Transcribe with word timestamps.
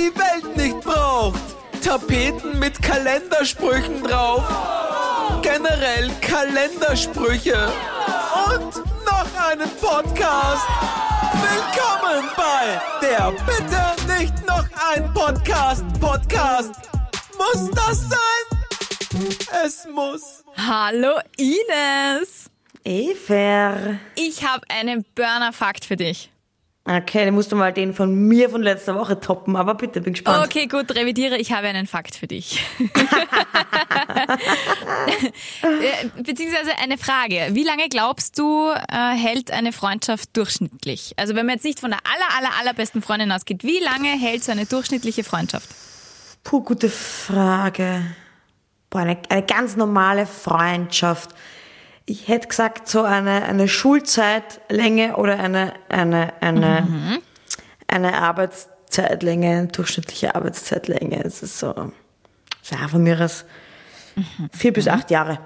die 0.00 0.18
Welt 0.18 0.56
nicht 0.56 0.80
braucht. 0.80 1.40
Tapeten 1.84 2.58
mit 2.58 2.80
Kalendersprüchen 2.80 4.02
drauf. 4.02 4.44
Generell 5.42 6.10
Kalendersprüche. 6.22 7.70
Und 8.46 8.76
noch 9.04 9.28
einen 9.48 9.68
Podcast. 9.76 10.66
Willkommen 11.34 12.30
bei 12.36 12.80
der 13.02 13.32
Bitte 13.44 14.18
nicht 14.18 14.34
noch 14.46 14.64
ein 14.90 15.12
Podcast. 15.12 15.84
Podcast. 16.00 16.72
Muss 17.36 17.70
das 17.70 18.08
sein? 18.08 19.36
Es 19.64 19.86
muss. 19.92 20.44
Hallo 20.56 21.18
Ines! 21.36 22.50
Efer. 22.84 23.98
Ich 24.14 24.44
habe 24.46 24.64
einen 24.70 25.04
Burner-Fakt 25.14 25.84
für 25.84 25.96
dich. 25.96 26.30
Okay, 26.84 27.26
dann 27.26 27.34
musst 27.34 27.52
du 27.52 27.56
mal 27.56 27.72
den 27.72 27.92
von 27.92 28.14
mir 28.14 28.48
von 28.48 28.62
letzter 28.62 28.94
Woche 28.94 29.20
toppen, 29.20 29.54
aber 29.54 29.74
bitte, 29.74 30.00
bin 30.00 30.14
gespannt. 30.14 30.46
Okay, 30.46 30.66
gut, 30.66 30.94
revidiere. 30.94 31.36
Ich 31.36 31.52
habe 31.52 31.68
einen 31.68 31.86
Fakt 31.86 32.16
für 32.16 32.26
dich. 32.26 32.64
Äh, 35.62 36.22
Beziehungsweise 36.22 36.72
eine 36.82 36.98
Frage. 36.98 37.48
Wie 37.52 37.62
lange 37.64 37.88
glaubst 37.88 38.38
du, 38.38 38.70
äh, 38.70 39.14
hält 39.14 39.50
eine 39.50 39.72
Freundschaft 39.72 40.36
durchschnittlich? 40.36 41.14
Also 41.16 41.34
wenn 41.34 41.46
man 41.46 41.56
jetzt 41.56 41.64
nicht 41.64 41.80
von 41.80 41.90
der 41.90 42.00
aller, 42.04 42.38
aller, 42.38 42.58
allerbesten 42.60 43.02
Freundin 43.02 43.30
ausgeht, 43.32 43.62
wie 43.64 43.78
lange 43.78 44.08
hält 44.08 44.44
so 44.44 44.52
eine 44.52 44.66
durchschnittliche 44.66 45.24
Freundschaft? 45.24 45.68
Puh, 46.44 46.62
gute 46.62 46.88
Frage. 46.88 48.02
Boah, 48.90 49.00
eine, 49.00 49.18
eine 49.28 49.42
ganz 49.42 49.76
normale 49.76 50.26
Freundschaft. 50.26 51.30
Ich 52.10 52.26
hätte 52.26 52.48
gesagt, 52.48 52.88
so 52.88 53.02
eine, 53.02 53.44
eine 53.44 53.68
Schulzeitlänge 53.68 55.16
oder 55.16 55.38
eine, 55.38 55.74
eine, 55.88 56.32
eine, 56.40 57.20
eine 57.86 58.14
Arbeitszeitlänge, 58.20 59.48
eine 59.58 59.66
durchschnittliche 59.68 60.34
Arbeitszeitlänge. 60.34 61.22
Es 61.24 61.42
ist 61.44 61.60
so, 61.60 61.72
ja, 62.70 62.88
von 62.88 63.02
mir 63.04 63.20
aus 63.20 63.44
vier 64.52 64.72
bis 64.72 64.88
acht 64.88 65.10
Jahre. 65.12 65.38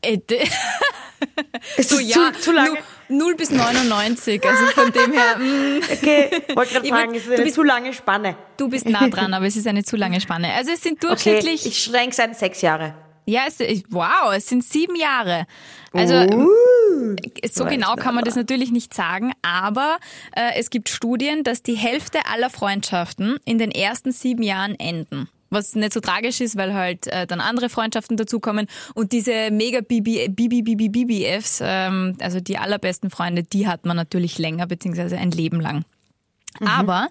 Äh, 0.00 0.18
Ist 1.76 1.90
so 1.90 1.98
ja, 1.98 2.32
zu, 2.32 2.40
zu 2.40 2.52
lange? 2.52 2.78
nu- 3.08 3.18
0 3.18 3.36
bis 3.36 3.50
99. 3.50 4.42
Also 4.46 4.66
von 4.66 4.92
dem 4.92 5.12
her, 5.12 5.36
mm, 5.38 5.80
Okay, 5.92 6.30
wollte 6.54 6.74
gerade 6.74 6.88
fragen, 6.88 7.12
will- 7.12 7.18
ist 7.20 7.28
eine 7.30 7.42
bist- 7.42 7.54
zu 7.54 7.62
lange 7.62 7.92
Spanne? 7.92 8.36
du 8.56 8.68
bist 8.68 8.88
nah 8.88 9.08
dran, 9.08 9.32
aber 9.34 9.46
es 9.46 9.56
ist 9.56 9.66
eine 9.66 9.82
zu 9.84 9.96
lange 9.96 10.20
Spanne. 10.20 10.52
Also 10.54 10.70
es 10.72 10.82
sind 10.82 10.94
Okay, 11.04 11.08
durchschnittlich 11.08 11.66
ich 11.66 11.82
schränke 11.82 12.10
es 12.12 12.20
an 12.20 12.32
sechs 12.34 12.60
Jahre. 12.62 12.94
Ja, 13.26 13.42
es, 13.46 13.58
wow, 13.90 14.32
es 14.34 14.48
sind 14.48 14.64
sieben 14.64 14.94
Jahre. 14.94 15.46
Also 15.92 16.14
Uh, 16.14 17.16
so 17.50 17.64
genau 17.64 17.96
kann 17.96 18.14
man 18.14 18.24
das 18.24 18.36
natürlich 18.36 18.70
nicht 18.70 18.94
sagen, 18.94 19.32
aber 19.42 19.98
äh, 20.34 20.58
es 20.58 20.70
gibt 20.70 20.88
Studien, 20.88 21.42
dass 21.42 21.62
die 21.62 21.74
Hälfte 21.74 22.26
aller 22.26 22.50
Freundschaften 22.50 23.38
in 23.44 23.58
den 23.58 23.70
ersten 23.70 24.12
sieben 24.12 24.42
Jahren 24.42 24.78
enden. 24.78 25.28
Was 25.50 25.74
nicht 25.74 25.92
so 25.92 26.00
tragisch 26.00 26.40
ist, 26.40 26.56
weil 26.56 26.74
halt 26.74 27.06
äh, 27.06 27.26
dann 27.26 27.40
andere 27.40 27.68
Freundschaften 27.68 28.16
dazukommen 28.16 28.66
und 28.94 29.12
diese 29.12 29.50
mega 29.50 29.80
Bibi 29.80 30.28
BBFs, 30.28 31.60
ähm, 31.62 32.16
also 32.20 32.40
die 32.40 32.58
allerbesten 32.58 33.10
Freunde, 33.10 33.42
die 33.42 33.66
hat 33.66 33.86
man 33.86 33.96
natürlich 33.96 34.38
länger 34.38 34.66
beziehungsweise 34.66 35.18
ein 35.18 35.30
Leben 35.30 35.60
lang. 35.60 35.84
Aber 36.64 37.08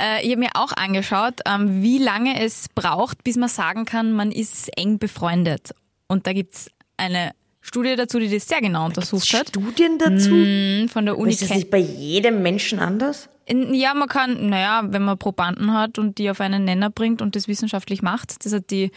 äh, 0.00 0.24
ich 0.24 0.30
habe 0.30 0.40
mir 0.40 0.50
auch 0.54 0.72
angeschaut, 0.72 1.40
ähm, 1.46 1.82
wie 1.82 1.98
lange 1.98 2.40
es 2.40 2.68
braucht, 2.74 3.24
bis 3.24 3.36
man 3.36 3.48
sagen 3.48 3.84
kann, 3.84 4.12
man 4.12 4.32
ist 4.32 4.68
eng 4.76 4.98
befreundet. 4.98 5.74
Und 6.08 6.26
da 6.26 6.32
gibt's 6.32 6.70
eine 6.96 7.32
Studie 7.60 7.96
dazu, 7.96 8.20
die 8.20 8.30
das 8.30 8.46
sehr 8.46 8.60
genau 8.60 8.86
untersucht 8.86 9.32
hat. 9.34 9.48
Studien 9.48 9.98
dazu? 9.98 10.30
Mhm, 10.30 10.88
Von 10.88 11.04
der 11.04 11.18
Uni 11.18 11.32
Ist 11.32 11.42
das 11.42 11.50
nicht 11.50 11.70
bei 11.70 11.78
jedem 11.78 12.42
Menschen 12.42 12.78
anders? 12.78 13.28
Ja, 13.48 13.94
man 13.94 14.08
kann, 14.08 14.48
naja, 14.48 14.82
wenn 14.86 15.02
man 15.02 15.18
Probanden 15.18 15.72
hat 15.72 15.98
und 15.98 16.18
die 16.18 16.30
auf 16.30 16.40
einen 16.40 16.64
Nenner 16.64 16.90
bringt 16.90 17.22
und 17.22 17.36
das 17.36 17.46
wissenschaftlich 17.46 18.02
macht, 18.02 18.44
das 18.44 18.52
hat 18.52 18.70
die 18.70 18.90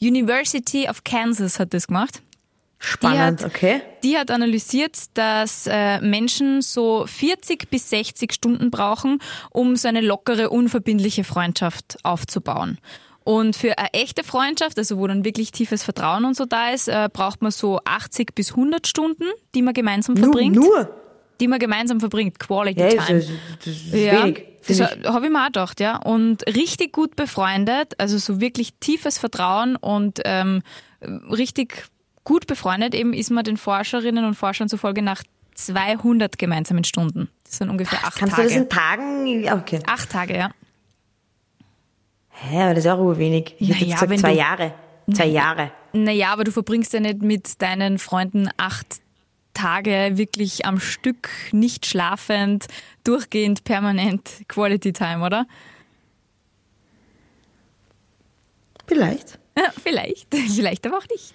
University 0.00 0.88
of 0.88 1.02
Kansas 1.04 1.58
hat 1.58 1.74
das 1.74 1.88
gemacht. 1.88 2.22
Spannend, 2.78 3.42
hat- 3.42 3.50
okay. 3.50 3.80
Die 4.02 4.16
hat 4.18 4.30
analysiert, 4.30 4.96
dass 5.14 5.66
äh, 5.66 6.00
Menschen 6.00 6.60
so 6.62 7.06
40 7.06 7.70
bis 7.70 7.88
60 7.90 8.32
Stunden 8.32 8.70
brauchen, 8.70 9.20
um 9.50 9.76
so 9.76 9.88
eine 9.88 10.00
lockere, 10.02 10.50
unverbindliche 10.50 11.24
Freundschaft 11.24 11.96
aufzubauen. 12.04 12.78
Und 13.24 13.56
für 13.56 13.76
eine 13.78 13.92
echte 13.92 14.22
Freundschaft, 14.22 14.78
also 14.78 14.98
wo 14.98 15.06
dann 15.08 15.24
wirklich 15.24 15.50
tiefes 15.50 15.82
Vertrauen 15.82 16.24
und 16.24 16.36
so 16.36 16.44
da 16.44 16.70
ist, 16.70 16.86
äh, 16.86 17.08
braucht 17.12 17.42
man 17.42 17.50
so 17.50 17.80
80 17.84 18.34
bis 18.34 18.50
100 18.52 18.86
Stunden, 18.86 19.24
die 19.54 19.62
man 19.62 19.74
gemeinsam 19.74 20.14
Nur, 20.14 20.24
verbringt. 20.24 20.54
nur? 20.54 20.90
Die 21.40 21.48
man 21.48 21.58
gemeinsam 21.58 21.98
verbringt. 21.98 22.38
Quality 22.38 22.80
Ja, 22.80 22.88
das 22.94 23.06
Time. 23.06 23.18
ist, 23.18 23.30
das 23.64 23.66
ist 23.74 23.94
Ja, 23.94 24.22
wenig. 24.24 24.44
das 24.68 24.80
habe 24.80 25.26
ich 25.26 25.32
mir 25.32 25.42
auch 25.42 25.46
gedacht, 25.46 25.80
ja. 25.80 25.96
Und 25.96 26.46
richtig 26.46 26.92
gut 26.92 27.16
befreundet, 27.16 27.94
also 27.98 28.16
so 28.18 28.40
wirklich 28.40 28.74
tiefes 28.78 29.18
Vertrauen 29.18 29.74
und 29.76 30.20
ähm, 30.24 30.62
richtig 31.02 31.88
gut 32.26 32.46
befreundet 32.46 32.94
eben 32.94 33.14
ist 33.14 33.30
man 33.30 33.44
den 33.44 33.56
Forscherinnen 33.56 34.26
und 34.26 34.34
Forschern 34.34 34.68
zufolge 34.68 35.00
nach 35.00 35.22
200 35.54 36.38
gemeinsamen 36.38 36.84
Stunden. 36.84 37.30
Das 37.44 37.56
sind 37.56 37.70
ungefähr 37.70 38.00
acht 38.04 38.18
Kannst 38.18 38.36
Tage. 38.36 38.48
du 38.48 38.54
das 38.54 38.62
in 38.62 38.68
Tagen? 38.68 39.52
Okay. 39.60 39.80
acht 39.86 40.10
Tage, 40.10 40.36
ja. 40.36 40.50
Hä, 42.28 42.62
aber 42.62 42.74
das 42.74 42.84
ist 42.84 42.90
auch 42.90 42.98
urwenig. 42.98 43.54
Ich 43.58 43.68
hätte 43.70 43.80
Naja, 43.80 43.86
jetzt 43.92 44.00
gesagt 44.02 44.20
zwei 44.20 44.32
du- 44.32 44.38
Jahre. 44.38 44.74
Zwei 45.14 45.26
Jahre. 45.26 45.70
Naja, 45.94 46.32
aber 46.32 46.44
du 46.44 46.50
verbringst 46.52 46.92
ja 46.92 47.00
nicht 47.00 47.22
mit 47.22 47.62
deinen 47.62 47.98
Freunden 47.98 48.50
acht 48.58 49.00
Tage 49.54 50.10
wirklich 50.18 50.66
am 50.66 50.80
Stück, 50.80 51.30
nicht 51.52 51.86
schlafend, 51.86 52.66
durchgehend, 53.04 53.64
permanent 53.64 54.42
Quality 54.48 54.92
Time, 54.92 55.24
oder? 55.24 55.46
Vielleicht. 58.86 59.38
Ja, 59.56 59.70
vielleicht, 59.82 60.26
vielleicht 60.34 60.86
aber 60.86 60.98
auch 60.98 61.08
nicht. 61.10 61.32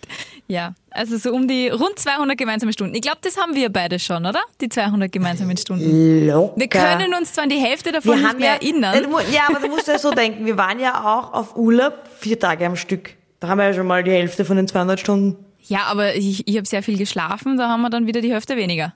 Ja, 0.52 0.74
also 0.90 1.18
so 1.18 1.32
um 1.32 1.48
die 1.48 1.70
rund 1.70 1.98
200 1.98 2.38
gemeinsame 2.38 2.74
Stunden. 2.74 2.94
Ich 2.94 3.02
glaube, 3.02 3.20
das 3.22 3.38
haben 3.38 3.56
wir 3.56 3.70
beide 3.72 4.00
schon, 4.00 4.26
oder? 4.26 4.42
Die 4.60 4.68
200 4.68 5.10
gemeinsamen 5.10 5.56
Stunden. 5.56 6.28
Locker. 6.28 6.54
Wir 6.58 6.68
können 6.68 7.14
uns 7.14 7.32
zwar 7.32 7.46
an 7.46 7.50
die 7.50 7.56
Hälfte 7.58 7.94
davon 7.94 8.20
nicht 8.22 8.38
mehr 8.40 8.56
Äh, 8.62 8.66
erinnern. 8.66 9.10
mu- 9.10 9.20
Ja, 9.32 9.44
aber 9.48 9.60
du 9.62 9.68
musst 9.70 9.88
ja 9.88 9.98
so 9.98 10.12
denken, 10.24 10.46
wir 10.46 10.58
waren 10.58 10.80
ja 10.82 11.06
auch 11.06 11.32
auf 11.32 11.56
Urlaub 11.56 11.94
vier 12.20 12.38
Tage 12.38 12.66
am 12.66 12.76
Stück. 12.76 13.12
Da 13.40 13.48
haben 13.48 13.60
wir 13.60 13.66
ja 13.68 13.74
schon 13.74 13.88
mal 13.88 14.04
die 14.04 14.12
Hälfte 14.12 14.44
von 14.44 14.58
den 14.58 14.68
200 14.68 15.00
Stunden. 15.00 15.38
Ja, 15.64 15.84
aber 15.86 16.16
ich, 16.16 16.46
ich 16.48 16.58
habe 16.58 16.68
sehr 16.68 16.84
viel 16.84 16.98
geschlafen, 16.98 17.56
da 17.56 17.70
haben 17.70 17.82
wir 17.82 17.90
dann 17.90 18.06
wieder 18.06 18.20
die 18.20 18.34
Hälfte 18.34 18.58
weniger. 18.58 18.94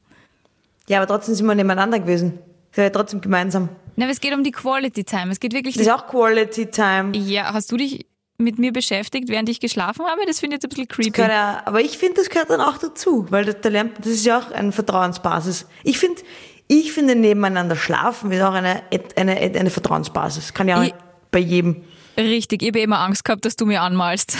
Ja, 0.89 0.97
aber 0.97 1.07
trotzdem 1.07 1.35
sind 1.35 1.45
wir 1.47 1.55
nebeneinander 1.55 1.99
gewesen. 1.99 2.37
War 2.75 2.83
ja 2.83 2.89
trotzdem 2.89 3.21
gemeinsam. 3.21 3.69
Na, 3.95 4.03
aber 4.05 4.11
es 4.11 4.19
geht 4.19 4.33
um 4.33 4.43
die 4.43 4.51
Quality 4.51 5.05
Time. 5.05 5.31
Es 5.31 5.39
geht 5.39 5.53
wirklich. 5.53 5.75
Das 5.75 5.85
ist 5.87 5.91
auch 5.93 6.05
Quality 6.07 6.65
Time. 6.65 7.15
ja, 7.15 7.53
hast 7.53 7.71
du 7.71 7.77
dich 7.77 8.05
mit 8.37 8.59
mir 8.59 8.71
beschäftigt, 8.73 9.29
während 9.29 9.47
ich 9.49 9.59
geschlafen 9.59 10.05
habe? 10.05 10.21
Das 10.27 10.39
finde 10.39 10.55
ich 10.55 10.63
jetzt 10.63 10.65
ein 10.65 10.69
bisschen 10.69 10.87
creepy. 10.87 11.21
Ja, 11.21 11.61
aber 11.65 11.81
ich 11.81 11.97
finde, 11.97 12.15
das 12.15 12.29
gehört 12.29 12.49
dann 12.49 12.61
auch 12.61 12.77
dazu, 12.77 13.25
weil 13.29 13.45
das, 13.45 13.57
da 13.61 13.69
lernt, 13.69 13.97
das 13.99 14.07
ist 14.07 14.25
ja 14.25 14.39
auch 14.39 14.51
eine 14.51 14.71
Vertrauensbasis. 14.71 15.65
Ich 15.83 15.97
finde, 15.99 16.21
ich 16.67 16.91
finde 16.93 17.15
nebeneinander 17.15 17.75
schlafen 17.75 18.31
ist 18.31 18.41
auch 18.41 18.53
eine, 18.53 18.81
eine, 19.15 19.37
eine 19.37 19.69
Vertrauensbasis. 19.69 20.53
Kann 20.53 20.67
ja 20.67 20.79
auch 20.79 20.83
Ich- 20.83 20.93
bei 21.31 21.39
jedem. 21.39 21.83
Richtig, 22.17 22.61
ich 22.61 22.69
habe 22.69 22.79
immer 22.79 22.99
Angst 22.99 23.25
gehabt, 23.25 23.43
dass 23.43 23.57
du 23.57 23.65
mir 23.65 23.81
anmalst. 23.81 24.37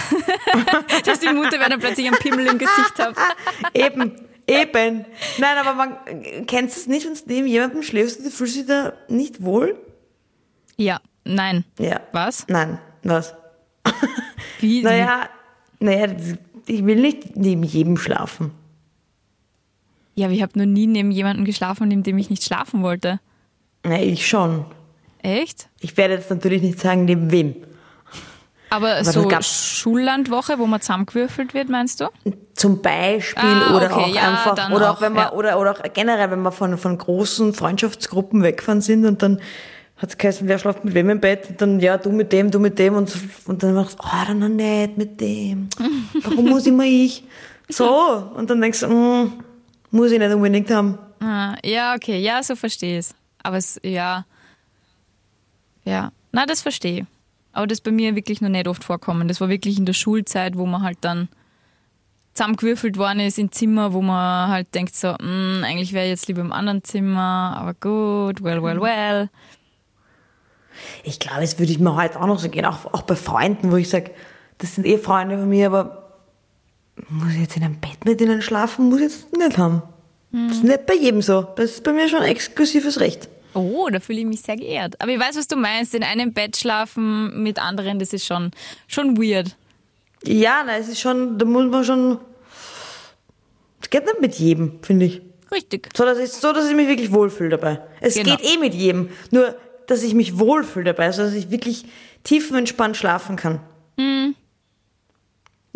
dass 1.06 1.20
die 1.20 1.28
Mutter 1.34 1.58
dann 1.58 1.78
plötzlich 1.80 2.08
einen 2.08 2.18
Pimmel 2.18 2.48
im 2.48 2.58
Gesicht 2.58 2.98
hat. 3.00 3.16
Eben, 3.74 4.14
eben. 4.48 5.06
Nein, 5.40 5.58
aber 5.60 5.74
man 5.74 6.46
kennt 6.48 6.70
es 6.70 6.88
nicht, 6.88 7.06
wenn 7.06 7.16
du 7.16 7.20
neben 7.26 7.48
jemandem 7.48 7.84
schläfst 7.84 8.20
und 8.20 8.26
du 8.26 8.32
fühlst 8.32 8.56
dich 8.56 8.66
da 8.66 8.94
nicht 9.10 9.44
wohl? 9.44 9.78
Ja, 10.78 11.00
nein. 11.26 11.66
Ja. 11.78 12.00
Was? 12.14 12.46
Nein, 12.48 12.80
was? 13.04 13.34
Wie? 14.66 14.82
Naja, 14.82 15.30
naja, 15.80 16.08
ich 16.68 16.86
will 16.86 17.00
nicht 17.02 17.36
neben 17.36 17.64
jedem 17.64 17.98
schlafen. 17.98 18.52
Ja, 20.16 20.28
aber 20.28 20.34
ich 20.34 20.42
habe 20.42 20.58
noch 20.58 20.66
nie 20.66 20.88
neben 20.88 21.12
jemandem 21.12 21.46
geschlafen, 21.46 21.88
neben 21.88 22.04
dem 22.04 22.18
ich 22.18 22.30
nicht 22.30 22.44
schlafen 22.44 22.82
wollte. 22.82 23.20
Na, 23.84 24.02
ich 24.02 24.28
schon. 24.28 24.66
Echt? 25.22 25.70
Ich 25.80 25.98
werde 25.98 26.16
jetzt 26.16 26.30
natürlich 26.30 26.62
nicht 26.62 26.80
sagen, 26.80 27.06
neben 27.06 27.32
wem. 27.32 27.56
Aber, 28.70 28.96
das 28.96 29.14
so 29.14 29.30
Schullandwoche, 29.42 30.58
wo 30.58 30.66
man 30.66 30.82
zusammengewürfelt 30.82 31.54
wird, 31.54 31.70
meinst 31.70 32.02
du? 32.02 32.08
Zum 32.56 32.82
Beispiel 32.82 33.44
Ah, 33.44 33.76
oder 33.76 33.86
okay, 33.86 34.12
auch 34.12 34.16
ja, 34.16 34.22
einfach 34.32 34.72
oder 34.72 34.92
auch, 34.92 34.98
auch 34.98 35.02
wenn 35.02 35.14
man 35.14 35.24
ja. 35.26 35.32
oder 35.34 35.60
oder 35.60 35.72
auch 35.72 35.82
generell 35.94 36.32
wenn 36.32 36.42
wir 36.42 36.52
von 36.52 36.78
von 36.78 36.98
großen 36.98 37.54
Freundschaftsgruppen 37.54 38.42
wegfahren 38.44 38.82
sind 38.82 39.06
und 39.06 39.22
dann 39.22 39.40
hat 39.98 40.10
es 40.10 40.18
geheißen, 40.18 40.48
wer 40.48 40.60
schlaft 40.60 40.84
mit 40.84 40.94
wem 40.94 41.10
im 41.10 41.20
Bett 41.22 41.50
und 41.50 41.62
dann 41.62 41.80
ja 41.80 41.98
du 41.98 42.12
mit 42.12 42.32
dem 42.34 42.52
du 42.52 42.60
mit 42.60 42.78
dem 42.80 42.96
und 42.96 43.10
so- 43.10 43.20
und 43.46 43.64
dann 43.64 43.76
machst 43.76 43.98
du 43.98 44.04
oh 44.04 44.26
dann 44.28 44.40
noch 44.40 44.50
nicht 44.50 44.98
mit 44.98 45.22
dem 45.22 45.70
warum 46.22 46.46
muss 46.50 46.68
immer 46.68 46.84
ich 46.86 47.24
so 47.70 48.32
und 48.36 48.50
dann 48.50 48.60
denkst 48.62 48.82
du 48.82 48.88
mm, 48.88 49.44
muss 49.92 50.12
ich 50.12 50.20
nicht 50.20 50.34
unbedingt 50.34 50.70
haben 50.72 50.98
Ah, 51.22 51.56
ja, 51.64 51.96
okay, 51.96 52.20
ja, 52.20 52.44
so 52.44 52.56
verstehe 52.56 53.00
ich 53.00 53.08
es. 53.08 53.16
Aber 53.42 53.58
es, 53.58 53.80
ja. 53.84 54.26
Ja, 55.86 56.12
na, 56.32 56.46
das 56.46 56.62
verstehe 56.62 57.00
ich. 57.00 57.06
Aber 57.54 57.66
das 57.68 57.78
ist 57.80 57.84
bei 57.84 57.92
mir 57.92 58.16
wirklich 58.16 58.42
noch 58.42 58.50
nicht 58.50 58.68
oft 58.68 58.84
vorkommen. 58.84 59.28
Das 59.28 59.40
war 59.40 59.50
wirklich 59.50 59.78
in 59.80 59.86
der 59.86 59.94
Schulzeit, 59.94 60.58
wo 60.58 60.66
man 60.66 60.84
halt 60.84 60.98
dann 61.02 61.30
zusammengewürfelt 62.34 62.98
worden 62.98 63.22
ist 63.22 63.38
in 63.40 63.52
Zimmer, 63.52 63.94
wo 63.94 64.02
man 64.02 64.50
halt 64.50 64.76
denkt 64.76 64.94
so, 64.94 65.14
"Mm, 65.14 65.64
eigentlich 65.64 65.94
wäre 65.94 66.06
ich 66.06 66.12
jetzt 66.12 66.28
lieber 66.28 66.42
im 66.42 66.52
anderen 66.52 66.84
Zimmer, 66.84 67.56
aber 67.58 67.74
gut, 67.74 68.44
well, 68.44 68.62
well, 68.62 68.82
well. 68.82 69.30
Ich 71.04 71.20
glaube, 71.20 71.44
es 71.44 71.58
würde 71.60 71.72
ich 71.72 71.80
mir 71.80 71.96
heute 71.96 72.20
auch 72.22 72.28
noch 72.28 72.40
so 72.40 72.50
gehen, 72.50 72.66
auch, 72.66 72.86
auch 72.94 73.04
bei 73.04 73.16
Freunden, 73.16 73.72
wo 73.72 73.76
ich 73.78 73.90
sage, 73.90 74.12
das 74.58 74.76
sind 74.76 74.86
eh 74.86 74.98
Freunde 74.98 75.38
von 75.38 75.50
mir, 75.50 75.68
aber 75.68 76.14
muss 77.10 77.34
ich 77.34 77.42
jetzt 77.42 77.58
in 77.58 77.64
einem 77.64 77.80
Bett 77.80 78.06
mit 78.06 78.22
ihnen 78.22 78.42
schlafen? 78.42 78.90
Muss 78.90 78.98
ich 79.00 79.04
jetzt 79.04 79.38
nicht 79.38 79.58
haben. 79.58 79.84
Das 80.32 80.58
ist 80.58 80.64
nicht 80.64 80.86
bei 80.86 80.96
jedem 80.96 81.22
so. 81.22 81.44
Das 81.56 81.72
ist 81.72 81.84
bei 81.84 81.94
mir 81.94 82.10
schon 82.10 82.20
ein 82.20 82.30
exklusives 82.32 83.00
Recht. 83.00 83.30
Oh, 83.54 83.88
da 83.90 84.02
fühle 84.02 84.20
ich 84.20 84.26
mich 84.26 84.42
sehr 84.42 84.58
geehrt. 84.58 85.00
Aber 85.02 85.12
ich 85.12 85.20
weiß, 85.20 85.38
was 85.38 85.48
du 85.48 85.56
meinst. 85.56 85.96
In 85.96 86.04
einem 86.04 86.34
Bett 86.34 86.58
schlafen 86.58 87.42
mit 87.42 87.58
anderen, 87.58 88.00
das 88.00 88.12
ist 88.12 88.26
schon, 88.26 88.52
schon 88.88 89.18
weird. 89.18 89.56
Ja, 90.26 90.64
na, 90.66 90.76
es 90.78 90.90
ist 90.90 91.00
schon, 91.00 91.38
da 91.38 91.46
muss 91.46 91.66
man 91.72 91.86
schon. 91.86 92.18
Es 93.82 93.90
geht 93.90 94.04
nicht 94.06 94.20
mit 94.20 94.36
jedem, 94.36 94.80
finde 94.82 95.06
ich. 95.06 95.22
Richtig. 95.52 95.90
So 95.96 96.04
dass, 96.04 96.18
ich, 96.18 96.32
so, 96.32 96.52
dass 96.52 96.68
ich 96.68 96.76
mich 96.76 96.88
wirklich 96.88 97.14
wohlfühle 97.14 97.52
dabei. 97.52 97.80
Es 98.02 98.16
Genau. 98.16 98.36
geht 98.36 98.46
eh 98.54 98.58
mit 98.58 98.74
jedem. 98.74 99.10
Nur, 99.32 99.56
dass 99.88 100.04
ich 100.04 100.14
mich 100.14 100.40
wohlfühle 100.40 100.86
dabei, 100.86 101.12
so 101.12 101.24
dass 101.24 101.34
ich 101.34 101.50
wirklich 101.52 101.86
tiefenentspannt 102.24 102.98
schlafen 102.98 103.36
kann. 103.36 103.60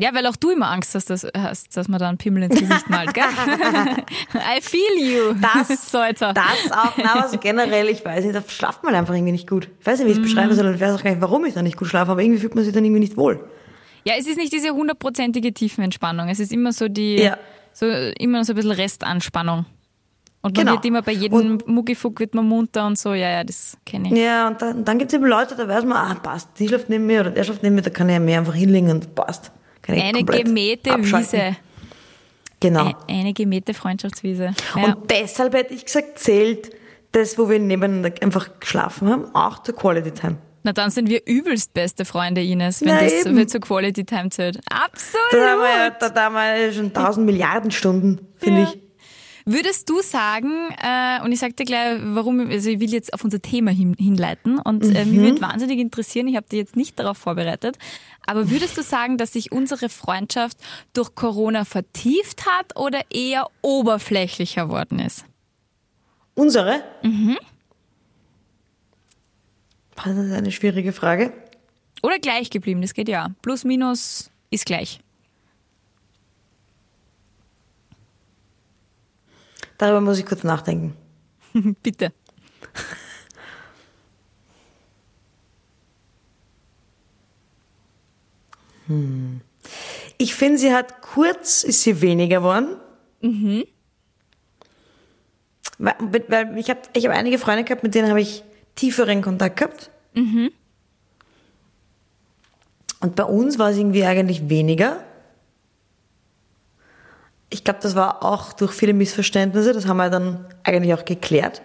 Ja, 0.01 0.13
weil 0.13 0.25
auch 0.27 0.37
du 0.37 0.51
immer 0.51 0.71
Angst 0.71 0.95
hast, 0.95 1.09
dass, 1.09 1.27
hast, 1.37 1.75
dass 1.75 1.89
man 1.89 1.99
da 1.99 2.07
einen 2.07 2.17
Pimmel 2.17 2.43
ins 2.43 2.57
Gesicht 2.57 2.89
malt, 2.89 3.13
gell? 3.13 3.23
I 4.33 4.61
feel 4.61 4.97
you. 4.97 5.33
Das, 5.41 5.91
so 5.91 6.01
jetzt 6.01 6.23
auch. 6.23 6.33
das 6.33 6.71
auch, 6.71 6.93
na, 6.95 7.15
aber 7.19 7.27
so 7.27 7.37
generell, 7.37 7.89
ich 7.89 8.05
weiß 8.05 8.23
nicht, 8.23 8.33
da 8.33 8.41
schlaft 8.47 8.81
man 8.85 8.95
einfach 8.95 9.13
irgendwie 9.13 9.33
nicht 9.33 9.49
gut. 9.49 9.67
Ich 9.81 9.85
weiß 9.85 9.99
nicht, 9.99 10.07
wie 10.07 10.11
ich 10.11 10.17
es 10.19 10.23
beschreiben 10.23 10.55
soll 10.55 10.67
und 10.67 10.75
ich 10.75 10.79
weiß 10.79 10.95
auch 10.95 11.03
gar 11.03 11.09
nicht, 11.11 11.21
warum 11.21 11.43
ich 11.43 11.53
da 11.53 11.61
nicht 11.61 11.75
gut 11.75 11.89
schlafe, 11.89 12.11
aber 12.11 12.21
irgendwie 12.21 12.39
fühlt 12.39 12.55
man 12.55 12.63
sich 12.63 12.73
dann 12.73 12.85
irgendwie 12.85 13.01
nicht 13.01 13.17
wohl. 13.17 13.43
Ja, 14.05 14.13
es 14.17 14.25
ist 14.25 14.37
nicht 14.37 14.53
diese 14.53 14.69
hundertprozentige 14.69 15.53
Tiefenentspannung. 15.53 16.29
Es 16.29 16.39
ist 16.39 16.53
immer 16.53 16.71
so 16.71 16.87
die, 16.87 17.17
Ja. 17.17 17.37
so, 17.73 17.85
immer 17.85 18.45
so 18.45 18.53
ein 18.53 18.55
bisschen 18.55 18.71
Restanspannung. 18.71 19.65
Und 20.41 20.55
man 20.55 20.65
Genau. 20.65 20.75
wird 20.77 20.85
immer 20.85 21.01
bei 21.01 21.11
jedem 21.11 21.57
Muckifuck 21.65 22.19
wird 22.19 22.33
man 22.33 22.47
munter 22.47 22.85
und 22.87 22.97
so. 22.97 23.13
Ja, 23.13 23.29
ja, 23.29 23.43
das 23.43 23.77
kenne 23.85 24.07
ich. 24.13 24.17
Ja, 24.17 24.47
und 24.47 24.61
dann, 24.61 24.85
dann 24.85 24.97
gibt 24.97 25.11
es 25.11 25.15
eben 25.17 25.25
Leute, 25.25 25.55
da 25.55 25.67
weiß 25.67 25.83
man, 25.83 25.97
ah, 25.97 26.15
passt, 26.15 26.49
die 26.59 26.67
schläft 26.67 26.89
neben 26.89 27.05
mir 27.05 27.21
oder 27.21 27.31
der 27.31 27.43
schläft 27.43 27.61
neben 27.63 27.75
mir, 27.75 27.81
da 27.81 27.89
kann 27.89 28.07
ich 28.07 28.13
ja 28.13 28.19
mehr 28.19 28.39
einfach 28.39 28.53
hinlegen 28.55 28.89
und 28.89 29.15
passt. 29.15 29.51
Eine 29.87 30.23
gemähte 30.23 30.93
abschalten. 30.93 31.31
Wiese. 31.39 31.55
Genau. 32.61 32.81
Eine, 32.81 32.95
eine 33.07 33.33
gemähte 33.33 33.73
Freundschaftswiese. 33.73 34.53
Ja. 34.75 34.83
Und 34.83 35.09
deshalb 35.09 35.53
hätte 35.55 35.73
ich 35.73 35.85
gesagt, 35.85 36.19
zählt 36.19 36.69
das, 37.11 37.37
wo 37.37 37.49
wir 37.49 37.57
nebeneinander 37.59 38.11
einfach 38.21 38.59
geschlafen 38.59 39.09
haben, 39.09 39.33
auch 39.33 39.63
zur 39.63 39.75
Quality 39.75 40.11
Time. 40.11 40.37
Na, 40.63 40.73
dann 40.73 40.91
sind 40.91 41.09
wir 41.09 41.25
übelst 41.25 41.73
beste 41.73 42.03
Freunde, 42.05 42.41
Ines, 42.43 42.81
wenn 42.81 42.89
Na, 42.89 43.01
das 43.01 43.25
eben. 43.25 43.47
zur 43.47 43.61
Quality 43.61 44.03
Time 44.05 44.29
zählt. 44.29 44.59
Absolut. 44.69 45.23
Da 45.31 45.51
haben 45.51 45.61
wir, 45.61 45.89
da, 45.99 46.09
da 46.09 46.23
haben 46.25 46.35
wir 46.35 46.71
schon 46.73 46.93
tausend 46.93 47.25
Milliarden 47.25 47.71
Stunden, 47.71 48.19
finde 48.37 48.61
Ja. 48.61 48.67
ich. 48.73 48.79
Würdest 49.51 49.89
du 49.89 50.01
sagen, 50.03 50.51
äh, 50.79 51.23
und 51.23 51.31
ich 51.31 51.39
sag 51.39 51.57
dir 51.57 51.65
gleich, 51.65 51.99
warum, 52.03 52.39
also 52.51 52.69
ich 52.69 52.79
will 52.79 52.91
jetzt 52.91 53.13
auf 53.13 53.23
unser 53.23 53.41
Thema 53.41 53.71
hin, 53.71 53.95
hinleiten 53.97 54.59
und 54.59 54.83
äh, 54.83 55.05
Mhm. 55.05 55.11
mich 55.11 55.21
würde 55.21 55.41
wahnsinnig 55.41 55.79
interessieren, 55.79 56.27
ich 56.27 56.35
habe 56.35 56.47
dich 56.47 56.59
jetzt 56.59 56.75
nicht 56.75 56.99
darauf 56.99 57.17
vorbereitet, 57.17 57.77
aber 58.27 58.51
würdest 58.51 58.77
du 58.77 58.83
sagen, 58.83 59.17
dass 59.17 59.33
sich 59.33 59.51
unsere 59.51 59.89
Freundschaft 59.89 60.57
durch 60.93 61.15
Corona 61.15 61.65
vertieft 61.65 62.45
hat 62.45 62.77
oder 62.77 63.01
eher 63.09 63.47
oberflächlicher 63.61 64.69
worden 64.69 64.99
ist? 64.99 65.25
Unsere? 66.35 66.83
Mhm. 67.01 67.37
Das 69.95 70.15
ist 70.15 70.31
eine 70.31 70.51
schwierige 70.51 70.93
Frage. 70.93 71.33
Oder 72.03 72.19
gleich 72.19 72.49
geblieben, 72.49 72.81
das 72.81 72.93
geht 72.93 73.09
ja. 73.09 73.31
Plus, 73.41 73.63
minus 73.63 74.29
ist 74.51 74.65
gleich. 74.65 74.99
Darüber 79.79 80.01
muss 80.01 80.19
ich 80.19 80.25
kurz 80.25 80.43
nachdenken. 80.43 80.93
Bitte. 81.81 82.11
Ich 90.17 90.35
finde, 90.35 90.57
sie 90.57 90.73
hat 90.73 91.01
kurz, 91.01 91.63
ist 91.63 91.81
sie 91.81 92.01
weniger 92.01 92.39
geworden. 92.39 92.75
Mhm. 93.21 93.63
Weil, 95.77 96.25
weil 96.27 96.57
ich 96.57 96.69
habe 96.69 96.81
ich 96.93 97.05
hab 97.07 97.15
einige 97.15 97.39
Freunde 97.39 97.63
gehabt, 97.63 97.83
mit 97.83 97.95
denen 97.95 98.09
habe 98.09 98.19
ich 98.19 98.43
tieferen 98.75 99.21
Kontakt 99.21 99.57
gehabt. 99.57 99.91
Und 102.99 103.15
bei 103.15 103.23
uns 103.23 103.57
war 103.57 103.69
es 103.69 103.77
irgendwie 103.77 104.03
eigentlich 104.03 104.49
weniger. 104.49 105.05
Ich 107.49 107.63
glaube, 107.63 107.79
das 107.81 107.95
war 107.95 108.23
auch 108.23 108.53
durch 108.53 108.71
viele 108.71 108.93
Missverständnisse, 108.93 109.73
das 109.73 109.87
haben 109.87 109.97
wir 109.97 110.09
dann 110.09 110.45
eigentlich 110.63 110.93
auch 110.93 111.05
geklärt. 111.05 111.61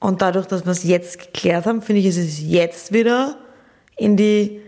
Und 0.00 0.22
dadurch, 0.22 0.46
dass 0.46 0.64
wir 0.64 0.72
es 0.72 0.84
jetzt 0.84 1.18
geklärt 1.18 1.66
haben, 1.66 1.82
finde 1.82 2.00
ich, 2.00 2.06
ist 2.06 2.16
es 2.16 2.40
jetzt 2.40 2.92
wieder 2.92 3.36
in 3.96 4.16
die, 4.16 4.60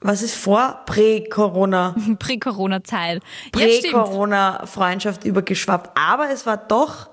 was 0.00 0.22
ist 0.22 0.34
vor? 0.34 0.80
Prä-Corona. 0.86 1.94
Prä-Corona-Zeit. 2.18 3.22
Prä-Corona-Freundschaft 3.52 5.24
übergeschwappt. 5.24 5.96
Aber 5.96 6.30
es 6.30 6.46
war 6.46 6.56
doch, 6.56 7.08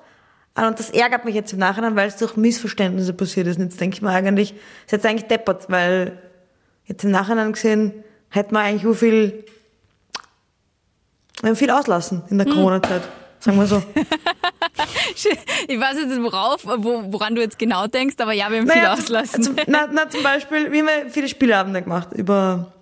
und 0.56 0.80
das 0.80 0.90
ärgert 0.90 1.26
mich 1.26 1.36
jetzt 1.36 1.54
im 1.54 1.60
Nachhinein, 1.60 1.96
weil 1.96 2.08
es 2.08 2.18
durch 2.18 2.38
Missverständnisse 2.38 3.14
passiert 3.14 3.48
ist. 3.48 3.58
Und 3.58 3.66
jetzt 3.66 3.82
denke 3.82 3.96
ich 3.96 4.02
mir 4.02 4.10
eigentlich, 4.10 4.52
es 4.52 4.86
ist 4.86 4.92
jetzt 4.94 5.06
eigentlich 5.06 5.28
deppert, 5.28 5.70
weil 5.70 6.20
jetzt 6.86 7.04
im 7.04 7.12
Nachhinein 7.12 7.52
gesehen, 7.52 7.94
hätte 8.30 8.54
man 8.54 8.64
eigentlich 8.64 8.84
so 8.84 8.94
viel, 8.94 9.46
wir 11.42 11.50
haben 11.50 11.56
viel 11.56 11.70
auslassen 11.72 12.24
in 12.30 12.40
Hm. 12.40 12.46
der 12.46 12.54
Corona-Zeit. 12.54 13.02
Sagen 13.40 13.58
wir 13.60 13.68
so. 13.68 13.82
Ich 15.68 15.80
weiß 15.80 15.98
jetzt 15.98 16.10
nicht, 16.10 16.22
worauf, 16.22 16.66
wo, 16.66 17.04
woran 17.12 17.36
du 17.36 17.42
jetzt 17.42 17.58
genau 17.58 17.88
denkst, 17.88 18.16
aber 18.20 18.34
ja, 18.34 18.50
wir 18.50 18.60
haben 18.60 18.68
viel 18.70 18.82
Naja, 18.82 18.94
auslassen. 18.94 19.44
Zum, 19.44 19.56
na, 19.68 19.88
na, 19.92 20.10
zum 20.10 20.24
Beispiel, 20.24 20.72
wir 20.72 20.80
haben 20.82 20.88
ja 20.88 21.10
viele 21.10 21.28
Spieleabende 21.28 21.82
gemacht 21.82 22.10
über, 22.14 22.74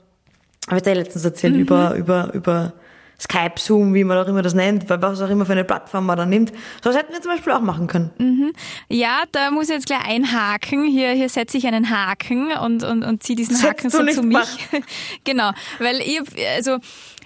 habe 0.68 0.78
ich 0.78 0.84
dir 0.84 0.96
letztens 0.96 1.24
erzählt, 1.26 1.56
über, 1.56 1.94
über, 1.96 2.34
über 2.34 2.74
Skype, 3.20 3.54
Zoom, 3.58 3.94
wie 3.94 4.04
man 4.04 4.18
auch 4.18 4.28
immer 4.28 4.42
das 4.42 4.54
nennt, 4.54 4.90
weil 4.90 5.02
was 5.02 5.22
auch 5.22 5.30
immer 5.30 5.46
für 5.46 5.54
eine 5.54 5.64
Plattform 5.64 6.06
man 6.06 6.18
da 6.18 6.26
nimmt. 6.26 6.52
So 6.84 6.90
was 6.90 6.98
hätten 6.98 7.14
wir 7.14 7.22
zum 7.22 7.32
Beispiel 7.32 7.54
auch 7.54 7.62
machen 7.62 7.88
können. 7.88 8.54
Ja, 8.90 9.24
da 9.32 9.52
muss 9.52 9.70
ich 9.70 9.76
jetzt 9.76 9.86
gleich 9.86 10.06
einhaken. 10.06 10.86
Hier, 10.86 11.12
hier 11.12 11.30
setze 11.30 11.58
ich 11.58 11.68
einen 11.68 11.90
Haken 11.90 12.52
und, 12.52 12.84
und, 12.84 13.04
und 13.04 13.24
ziehe 13.24 13.36
diesen 13.36 13.54
Das 13.54 13.64
Haken 13.64 13.90
so 13.90 14.04
zu 14.06 14.24
mich. 14.24 14.70
genau, 15.24 15.52
weil 15.80 16.02
ich, 16.02 16.22
also 16.56 16.80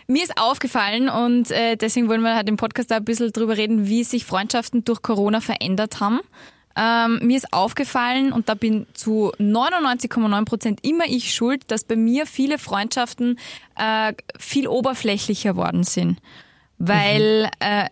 mir 0.08 0.24
ist 0.24 0.38
aufgefallen 0.40 1.10
und 1.10 1.52
äh, 1.52 1.76
deswegen 1.76 2.08
wollen 2.08 2.22
wir 2.22 2.36
halt 2.36 2.50
im 2.50 2.58
Podcast 2.58 2.92
da 2.92 2.98
ein 2.98 3.06
bisschen 3.06 3.32
drüber 3.32 3.58
reden, 3.58 3.88
wie 3.88 4.04
sich 4.04 4.26
Freundschaften 4.26 4.86
durch 4.86 5.02
Corona 5.02 5.42
verändert 5.42 6.00
haben. 6.00 6.22
Ähm, 6.78 7.20
mir 7.24 7.38
ist 7.38 7.52
aufgefallen, 7.54 8.32
und 8.32 8.50
da 8.50 8.54
bin 8.54 8.86
zu 8.94 9.32
99,9 9.40 10.46
Prozent 10.46 10.80
immer 10.86 11.06
ich 11.08 11.34
schuld, 11.34 11.64
dass 11.72 11.84
bei 11.84 11.96
mir 11.96 12.28
viele 12.28 12.60
Freundschaften 12.60 13.40
äh, 13.76 14.14
viel 14.38 14.68
oberflächlicher 14.68 15.56
worden 15.56 15.84
sind. 15.84 16.20
Weil 16.78 17.50
äh, 17.60 17.86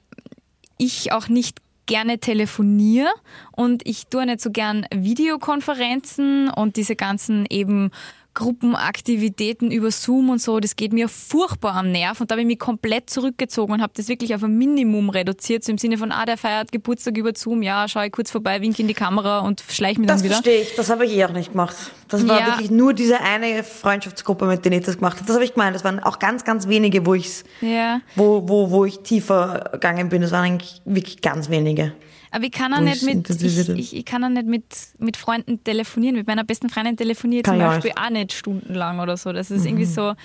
ich 0.78 1.12
auch 1.12 1.28
nicht 1.30 1.58
gerne 1.88 2.20
telefoniere 2.20 3.10
und 3.52 3.86
ich 3.88 4.08
tue 4.08 4.26
nicht 4.26 4.42
so 4.42 4.52
gern 4.52 4.86
Videokonferenzen 4.94 6.50
und 6.50 6.76
diese 6.76 6.96
ganzen 6.96 7.46
eben 7.50 7.92
Gruppenaktivitäten 8.36 9.72
über 9.72 9.90
Zoom 9.92 10.30
und 10.30 10.42
so, 10.42 10.60
das 10.60 10.76
geht 10.76 10.94
mir 10.94 11.10
furchtbar 11.10 11.74
am 11.76 11.92
Nerv 11.92 12.22
und 12.22 12.30
da 12.30 12.34
habe 12.34 12.42
ich 12.42 12.48
mich 12.48 12.60
komplett 12.60 13.10
zurückgezogen 13.10 13.74
und 13.74 13.82
habe 13.82 13.94
das 13.96 14.08
wirklich 14.08 14.36
auf 14.36 14.44
ein 14.44 14.58
Minimum 14.58 15.10
reduziert, 15.10 15.64
so 15.64 15.72
im 15.72 15.78
Sinne 15.78 15.98
von, 15.98 16.12
ah, 16.12 16.26
der 16.26 16.38
feiert 16.38 16.72
Geburtstag 16.72 17.18
über 17.18 17.32
Zoom, 17.36 17.62
ja, 17.64 17.88
schaue 17.88 18.06
ich 18.08 18.12
kurz 18.12 18.30
vorbei, 18.32 18.62
wink 18.62 18.78
in 18.80 18.88
die 18.88 18.94
Kamera 18.94 19.40
und 19.40 19.64
schleich 19.70 19.98
mich 19.98 20.08
Das 20.08 20.18
dann 20.18 20.26
wieder. 20.26 20.36
verstehe 20.36 20.62
ich, 20.62 20.76
das 20.76 20.90
habe 20.90 21.06
ich 21.06 21.14
eh 21.14 21.26
auch 21.26 21.32
nicht 21.32 21.52
gemacht. 21.52 21.76
Das 22.10 22.28
war 22.28 22.40
Ja. 22.40 22.46
wirklich 22.48 22.70
nur 22.70 22.94
diese 22.94 23.20
eine 23.22 23.64
Freundschaftsgruppe, 23.64 24.46
mit 24.46 24.64
der 24.64 24.72
ich 24.74 24.84
das 24.86 24.98
gemacht 24.98 25.16
habe. 25.18 25.26
Das 25.26 25.36
habe 25.36 25.44
ich 25.46 25.54
gemeint. 25.54 25.76
Das 25.76 25.84
waren 25.84 26.00
auch 26.00 26.20
ganz, 26.20 26.44
ganz 26.44 26.68
wenige, 26.68 27.06
wo 27.06 27.16
ich's, 27.16 27.44
Ja. 27.62 28.00
wo, 28.16 28.48
wo, 28.48 28.70
wo 28.70 28.86
ich 28.86 29.00
tiefer 29.00 29.70
gegangen 29.74 30.10
bin. 30.10 30.22
Das 30.22 30.32
waren 30.32 30.44
eigentlich 30.46 30.82
wirklich 30.86 31.22
ganz 31.22 31.50
wenige. 31.50 31.94
Aber 32.36 32.44
ich 32.44 32.52
kann 32.52 32.74
auch 32.74 32.82
nicht 32.82 33.02
mit, 33.02 33.30
ich, 33.30 33.70
ich, 33.70 33.96
ich 33.96 34.04
kann 34.04 34.22
auch 34.26 34.30
nicht 34.30 34.46
mit, 34.46 34.66
mit 34.98 35.16
Freunden 35.16 35.64
telefonieren. 35.64 36.18
Mit 36.18 36.28
meiner 36.28 36.44
besten 36.44 36.68
Freundin 36.68 36.98
telefoniere 36.98 37.40
ich 37.40 37.46
zum 37.46 37.58
Beispiel 37.58 37.94
auch 37.96 38.10
nicht 38.10 38.34
stundenlang 38.34 39.00
oder 39.00 39.16
so. 39.16 39.32
Das 39.32 39.52
ist 39.52 39.66
irgendwie 39.66 39.86
so. 39.86 40.16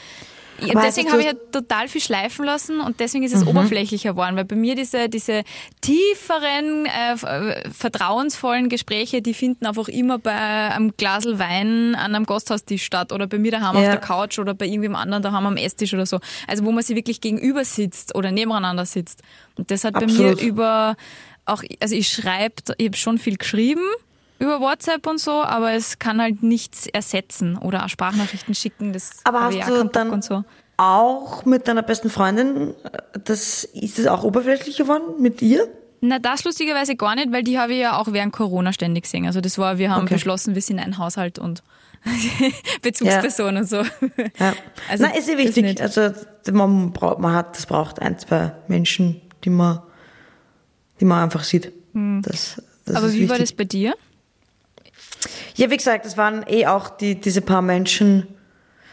Ja, 0.58 0.74
Aber 0.74 0.82
deswegen 0.82 1.08
habe 1.10 1.20
ich 1.20 1.26
halt 1.28 1.52
total 1.52 1.86
viel 1.86 2.00
schleifen 2.00 2.44
lassen 2.44 2.80
und 2.80 2.98
deswegen 3.00 3.24
ist 3.24 3.32
es 3.32 3.46
oberflächlicher 3.46 4.10
geworden, 4.10 4.36
weil 4.36 4.44
bei 4.44 4.56
mir 4.56 4.74
diese, 4.74 5.08
diese 5.08 5.42
tieferen, 5.80 6.84
äh, 6.86 7.12
äh, 7.14 7.70
vertrauensvollen 7.70 8.68
Gespräche, 8.68 9.22
die 9.22 9.32
finden 9.32 9.64
einfach 9.66 9.88
immer 9.88 10.18
bei 10.18 10.32
einem 10.32 10.92
Glasel 10.96 11.38
Wein 11.38 11.94
an 11.94 12.14
einem 12.14 12.26
Gasthaustisch 12.26 12.82
statt 12.84 13.12
oder 13.12 13.26
bei 13.26 13.38
mir 13.38 13.52
daheim 13.52 13.76
auf 13.76 13.82
Ja. 13.84 13.92
der 13.92 14.00
Couch 14.00 14.38
oder 14.38 14.52
bei 14.52 14.66
irgendwem 14.66 14.96
anderen 14.96 15.22
daheim 15.22 15.46
am 15.46 15.56
Esstisch 15.56 15.94
oder 15.94 16.04
so. 16.04 16.18
Also 16.46 16.64
wo 16.64 16.72
man 16.72 16.82
sich 16.82 16.96
wirklich 16.96 17.20
gegenüber 17.20 17.64
sitzt 17.64 18.14
oder 18.14 18.30
nebeneinander 18.30 18.84
sitzt. 18.84 19.22
Und 19.56 19.70
das 19.70 19.84
hat 19.84 19.94
Absolut. 19.94 20.16
bei 20.18 20.42
mir 20.42 20.48
über 20.48 20.96
auch, 21.52 21.62
also 21.80 21.94
ich 21.94 22.08
schreibe, 22.08 22.54
ich 22.78 22.86
habe 22.86 22.96
schon 22.96 23.18
viel 23.18 23.36
geschrieben 23.36 23.82
über 24.38 24.60
WhatsApp 24.60 25.06
und 25.06 25.20
so, 25.20 25.32
aber 25.42 25.72
es 25.72 25.98
kann 25.98 26.20
halt 26.20 26.42
nichts 26.42 26.86
ersetzen 26.86 27.58
oder 27.58 27.84
auch 27.84 27.88
Sprachnachrichten 27.88 28.54
schicken, 28.54 28.92
das 28.92 29.20
Aber 29.24 29.42
hast 29.42 29.56
auch 29.62 29.66
du 29.66 29.84
dann 29.84 30.10
und 30.10 30.24
so. 30.24 30.44
auch 30.78 31.44
mit 31.44 31.68
deiner 31.68 31.82
besten 31.82 32.08
Freundin, 32.08 32.74
das, 33.24 33.64
ist 33.64 33.98
es 33.98 34.06
auch 34.06 34.24
oberflächlich 34.24 34.78
geworden 34.78 35.20
mit 35.20 35.42
ihr? 35.42 35.68
Na, 36.00 36.18
das 36.18 36.44
lustigerweise 36.44 36.96
gar 36.96 37.14
nicht, 37.16 37.30
weil 37.30 37.42
die 37.42 37.58
habe 37.58 37.74
ich 37.74 37.80
ja 37.80 37.98
auch 37.98 38.10
während 38.12 38.32
Corona 38.32 38.72
ständig 38.72 39.02
gesehen. 39.04 39.26
Also 39.26 39.42
das 39.42 39.58
war, 39.58 39.76
wir 39.76 39.90
haben 39.90 40.04
Okay. 40.04 40.14
beschlossen, 40.14 40.54
wir 40.54 40.62
sind 40.62 40.78
ein 40.78 40.96
Haushalt 40.96 41.38
und 41.38 41.62
Bezugsperson 42.82 43.58
und 43.58 43.68
so. 43.68 43.76
Ja. 44.38 44.54
Also, 44.88 45.04
Nein, 45.04 45.14
ist 45.16 45.28
eh 45.28 45.36
das 45.36 45.56
wichtig. 45.56 45.82
Also 45.82 46.12
man 46.52 46.92
braucht, 46.92 47.18
man 47.18 47.34
hat, 47.34 47.56
das 47.56 47.66
braucht 47.66 48.00
ein, 48.00 48.18
zwei 48.18 48.52
Menschen, 48.68 49.20
die 49.44 49.50
man, 49.50 49.80
die 51.00 51.04
man 51.04 51.24
einfach 51.24 51.44
sieht. 51.44 51.72
Das, 51.92 52.62
das 52.84 52.96
Hm. 52.96 52.96
Aber 52.96 53.12
wie 53.12 53.28
war 53.28 53.38
das 53.38 53.50
wichtig. 53.50 53.56
bei 53.56 53.64
dir? 53.64 53.94
Ja, 55.56 55.70
wie 55.70 55.76
gesagt, 55.76 56.06
das 56.06 56.16
waren 56.16 56.44
eh 56.48 56.66
auch 56.66 56.88
die, 56.88 57.20
diese 57.20 57.40
paar 57.40 57.62
Menschen. 57.62 58.26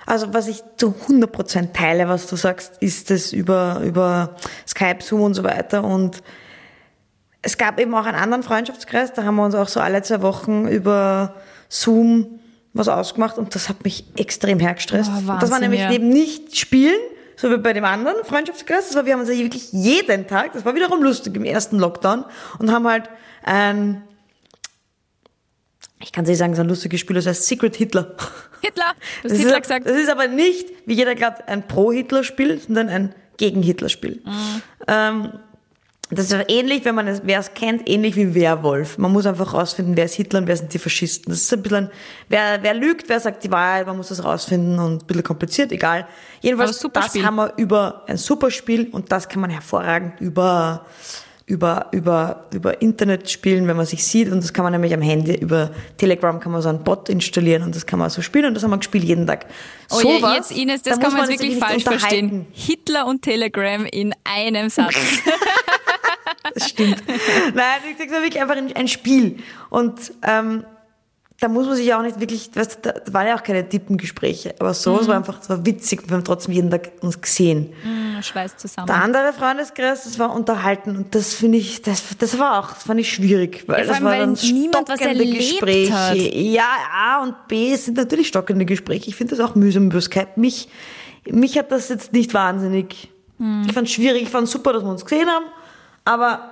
Also 0.05 0.33
was 0.33 0.47
ich 0.47 0.63
zu 0.77 0.95
100% 1.07 1.73
teile, 1.73 2.07
was 2.07 2.27
du 2.27 2.35
sagst, 2.35 2.73
ist 2.79 3.09
das 3.09 3.33
über, 3.33 3.81
über 3.83 4.35
Skype, 4.67 5.03
Zoom 5.03 5.21
und 5.21 5.33
so 5.33 5.43
weiter. 5.43 5.83
Und 5.83 6.23
es 7.41 7.57
gab 7.57 7.79
eben 7.79 7.93
auch 7.93 8.05
einen 8.05 8.17
anderen 8.17 8.43
Freundschaftskreis, 8.43 9.13
da 9.13 9.23
haben 9.23 9.35
wir 9.35 9.45
uns 9.45 9.55
auch 9.55 9.67
so 9.67 9.79
alle 9.79 10.01
zwei 10.01 10.21
Wochen 10.21 10.67
über 10.67 11.35
Zoom 11.69 12.39
was 12.73 12.87
ausgemacht 12.87 13.37
und 13.37 13.55
das 13.55 13.69
hat 13.69 13.83
mich 13.83 14.05
extrem 14.17 14.59
hergestresst. 14.59 15.09
Oh, 15.11 15.17
das 15.17 15.27
war 15.27 15.41
Wahnsinn, 15.41 15.59
nämlich 15.61 15.81
ja. 15.81 15.91
eben 15.91 16.09
nicht 16.09 16.57
Spielen, 16.57 16.99
so 17.37 17.49
wie 17.51 17.57
bei 17.57 17.71
dem 17.71 17.85
anderen 17.85 18.25
Freundschaftskreis. 18.25 18.87
Das 18.87 18.95
war, 18.95 19.05
wir 19.05 19.13
haben 19.13 19.21
uns 19.21 19.29
ja 19.29 19.35
wirklich 19.37 19.71
jeden 19.71 20.27
Tag, 20.27 20.53
das 20.53 20.65
war 20.65 20.75
wiederum 20.75 21.01
lustig 21.01 21.35
im 21.35 21.45
ersten 21.45 21.77
Lockdown 21.79 22.25
und 22.59 22.71
haben 22.71 22.87
halt 22.87 23.09
ein, 23.43 24.03
ich 26.01 26.11
kann 26.11 26.25
es 26.25 26.29
nicht 26.29 26.39
sagen, 26.39 26.53
ist 26.53 26.59
ein 26.59 26.67
lustiges 26.67 26.99
Spiel, 26.99 27.15
das 27.15 27.27
heißt 27.27 27.45
Secret 27.45 27.75
Hitler. 27.75 28.15
Hitler! 28.61 28.93
Du 29.23 29.29
hast 29.29 29.31
Das 29.31 29.31
Hitler 29.37 29.55
ist, 29.55 29.61
gesagt. 29.61 29.87
Das 29.87 29.95
ist 29.97 30.09
aber 30.09 30.27
nicht, 30.27 30.67
wie 30.85 30.95
jeder 30.95 31.15
glaubt, 31.15 31.47
ein 31.47 31.67
Pro-Hitler-Spiel, 31.67 32.59
sondern 32.59 32.89
ein 32.89 33.15
Gegen-Hitler-Spiel. 33.37 34.21
Mhm. 34.25 34.61
Ähm, 34.87 35.39
das 36.09 36.31
ist 36.31 36.45
ähnlich, 36.47 36.85
wenn 36.85 36.95
man 36.95 37.07
es, 37.07 37.21
wer 37.25 37.39
es 37.39 37.53
kennt, 37.53 37.87
ähnlich 37.89 38.15
wie 38.15 38.33
Werwolf. 38.33 38.97
Man 38.97 39.11
muss 39.11 39.25
einfach 39.25 39.53
rausfinden, 39.53 39.97
wer 39.97 40.05
ist 40.05 40.13
Hitler 40.13 40.39
und 40.39 40.47
wer 40.47 40.55
sind 40.55 40.73
die 40.73 40.79
Faschisten. 40.79 41.29
Das 41.31 41.41
ist 41.41 41.53
ein 41.53 41.61
bisschen, 41.61 41.89
wer, 42.29 42.59
wer 42.61 42.73
lügt, 42.73 43.09
wer 43.09 43.19
sagt 43.19 43.43
die 43.43 43.51
Wahrheit, 43.51 43.87
man 43.87 43.97
muss 43.97 44.07
das 44.07 44.23
rausfinden 44.23 44.79
und 44.79 45.03
ein 45.03 45.05
bisschen 45.05 45.23
kompliziert, 45.23 45.71
egal. 45.73 46.07
Jedenfalls, 46.39 46.79
super 46.79 47.01
das 47.01 47.09
Spiel. 47.09 47.25
haben 47.25 47.35
wir 47.35 47.53
über 47.57 48.03
ein 48.07 48.15
super 48.15 48.51
Spiel 48.51 48.87
und 48.91 49.11
das 49.11 49.27
kann 49.27 49.41
man 49.41 49.49
hervorragend 49.49 50.21
über, 50.21 50.85
über, 51.45 51.87
über, 51.91 52.45
über 52.53 52.81
Internet 52.81 53.29
spielen, 53.29 53.67
wenn 53.67 53.75
man 53.75 53.85
sich 53.85 54.05
sieht 54.05 54.31
und 54.31 54.41
das 54.41 54.53
kann 54.53 54.63
man 54.63 54.71
nämlich 54.71 54.93
am 54.93 55.01
Handy, 55.01 55.35
über 55.35 55.71
Telegram 55.97 56.39
kann 56.39 56.53
man 56.53 56.61
so 56.61 56.69
einen 56.69 56.85
Bot 56.85 57.09
installieren 57.09 57.63
und 57.63 57.75
das 57.75 57.85
kann 57.85 57.99
man 57.99 58.09
so 58.09 58.21
spielen 58.21 58.45
und 58.45 58.53
das 58.53 58.63
haben 58.63 58.71
wir 58.71 58.77
gespielt 58.77 59.03
jeden 59.03 59.27
Tag. 59.27 59.45
Oh 59.91 59.99
je, 60.01 60.19
Sowas, 60.19 60.35
jetzt 60.35 60.51
Ines, 60.51 60.83
das 60.83 60.97
da 60.97 61.03
kann 61.03 61.17
man 61.17 61.29
jetzt 61.29 61.41
wirklich 61.41 61.59
falsch 61.59 61.83
verstehen. 61.83 62.47
Hitler 62.53 63.07
und 63.07 63.23
Telegram 63.23 63.85
in 63.85 64.15
einem 64.23 64.69
Satz. 64.69 64.95
Das 66.53 66.69
stimmt. 66.69 67.03
Nein, 67.53 67.65
ich 67.99 68.11
war 68.11 68.21
wirklich 68.21 68.41
einfach 68.41 68.55
ein, 68.57 68.75
ein 68.75 68.87
Spiel. 68.87 69.37
Und 69.69 70.13
ähm, 70.23 70.63
da 71.39 71.47
muss 71.49 71.67
man 71.67 71.75
sich 71.75 71.85
ja 71.85 71.99
auch 71.99 72.03
nicht 72.03 72.19
wirklich, 72.19 72.49
weißt, 72.55 72.79
da 72.81 72.93
waren 73.11 73.27
ja 73.27 73.35
auch 73.37 73.43
keine 73.43 73.67
Tippengespräche, 73.69 74.55
aber 74.59 74.73
so, 74.73 74.93
Mhm. 74.93 74.99
es 75.01 75.07
war 75.07 75.15
einfach, 75.17 75.39
es 75.39 75.47
war 75.51 75.63
witzig, 75.67 76.01
wir 76.09 76.17
haben 76.17 76.23
trotzdem 76.23 76.51
jeden 76.55 76.71
Tag 76.71 76.93
uns 77.01 77.21
gesehen. 77.21 77.73
Hm, 77.83 78.23
Schweiß 78.23 78.57
zusammen. 78.57 78.87
Der 78.87 78.95
andere 79.03 79.33
Freundeskreis, 79.33 80.05
das 80.05 80.17
war 80.17 80.33
unterhalten 80.33 80.97
und 80.97 81.13
das 81.13 81.35
finde 81.35 81.59
ich, 81.59 81.83
das, 81.83 82.01
das 82.17 82.39
war 82.39 82.57
auch, 82.59 82.73
das 82.73 82.81
fand 82.81 82.99
ich 83.01 83.13
schwierig, 83.13 83.65
weil 83.67 83.81
Ja, 83.81 83.85
das 83.85 83.95
allem, 83.97 84.05
war 84.05 84.11
weil 84.13 84.19
dann 84.21 84.33
niemand 84.33 84.89
was 84.89 84.99
stockende 84.99 85.23
erlebt 85.23 85.37
Gespräche. 85.37 85.93
hat. 85.93 86.15
Ja, 86.17 86.69
A 86.91 87.21
und 87.21 87.35
B 87.47 87.75
sind 87.75 87.97
natürlich 87.97 88.29
stockende 88.29 88.65
Gespräche. 88.65 89.07
Ich 89.09 89.15
finde 89.15 89.35
das 89.35 89.45
auch 89.47 89.53
mühsam 89.53 89.91
über 89.91 90.01
Skype. 90.01 90.29
Mich, 90.37 90.69
mich 91.29 91.55
hat 91.59 91.71
das 91.71 91.89
jetzt 91.89 92.13
nicht 92.13 92.33
wahnsinnig, 92.33 93.09
Hm. 93.37 93.65
ich 93.67 93.73
fand 93.73 93.87
es 93.87 93.93
schwierig, 93.93 94.23
ich 94.23 94.29
fand 94.29 94.49
super, 94.49 94.73
dass 94.73 94.81
wir 94.83 94.89
uns 94.89 95.05
gesehen 95.05 95.27
haben, 95.29 95.45
aber 96.07 96.49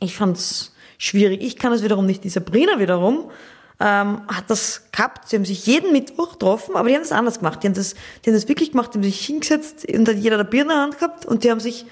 ich 0.00 0.16
fand 0.16 0.36
es 0.36 0.74
schwierig. 0.98 1.42
Ich 1.42 1.56
kann 1.56 1.72
es 1.72 1.82
wiederum 1.82 2.06
nicht. 2.06 2.24
Die 2.24 2.28
Sabrina 2.30 2.78
wiederum 2.78 3.30
ähm, 3.78 4.22
hat 4.28 4.44
das 4.48 4.90
gehabt. 4.92 5.28
Sie 5.28 5.36
haben 5.36 5.44
sich 5.44 5.66
jeden 5.66 5.92
Mittwoch 5.92 6.32
getroffen, 6.32 6.74
aber 6.76 6.88
die 6.88 6.94
haben 6.94 7.02
das 7.02 7.12
anders 7.12 7.38
gemacht. 7.38 7.62
Die 7.62 7.66
haben 7.68 7.74
das, 7.74 7.94
die 8.24 8.30
haben 8.30 8.34
das 8.36 8.48
wirklich 8.48 8.72
gemacht. 8.72 8.92
Die 8.94 8.98
haben 8.98 9.04
sich 9.04 9.24
hingesetzt 9.24 9.86
und 9.90 10.08
hat 10.08 10.16
jeder 10.16 10.38
ein 10.38 10.48
Bier 10.50 10.62
in 10.62 10.68
der 10.68 10.78
Hand 10.78 10.98
gehabt 10.98 11.26
und 11.26 11.44
die 11.44 11.50
haben 11.50 11.60
sich, 11.60 11.84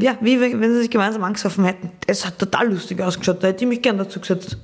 ja, 0.00 0.16
wie 0.20 0.40
wenn 0.40 0.62
sie 0.74 0.80
sich 0.80 0.90
gemeinsam 0.90 1.24
angesoffen 1.24 1.64
hätten. 1.64 1.90
Es 2.06 2.24
hat 2.26 2.38
total 2.38 2.68
lustig 2.72 3.00
ausgeschaut. 3.00 3.42
Da 3.42 3.48
hätte 3.48 3.64
ich 3.64 3.68
mich 3.68 3.82
gern 3.82 3.98
dazu 3.98 4.20
gesetzt. 4.20 4.56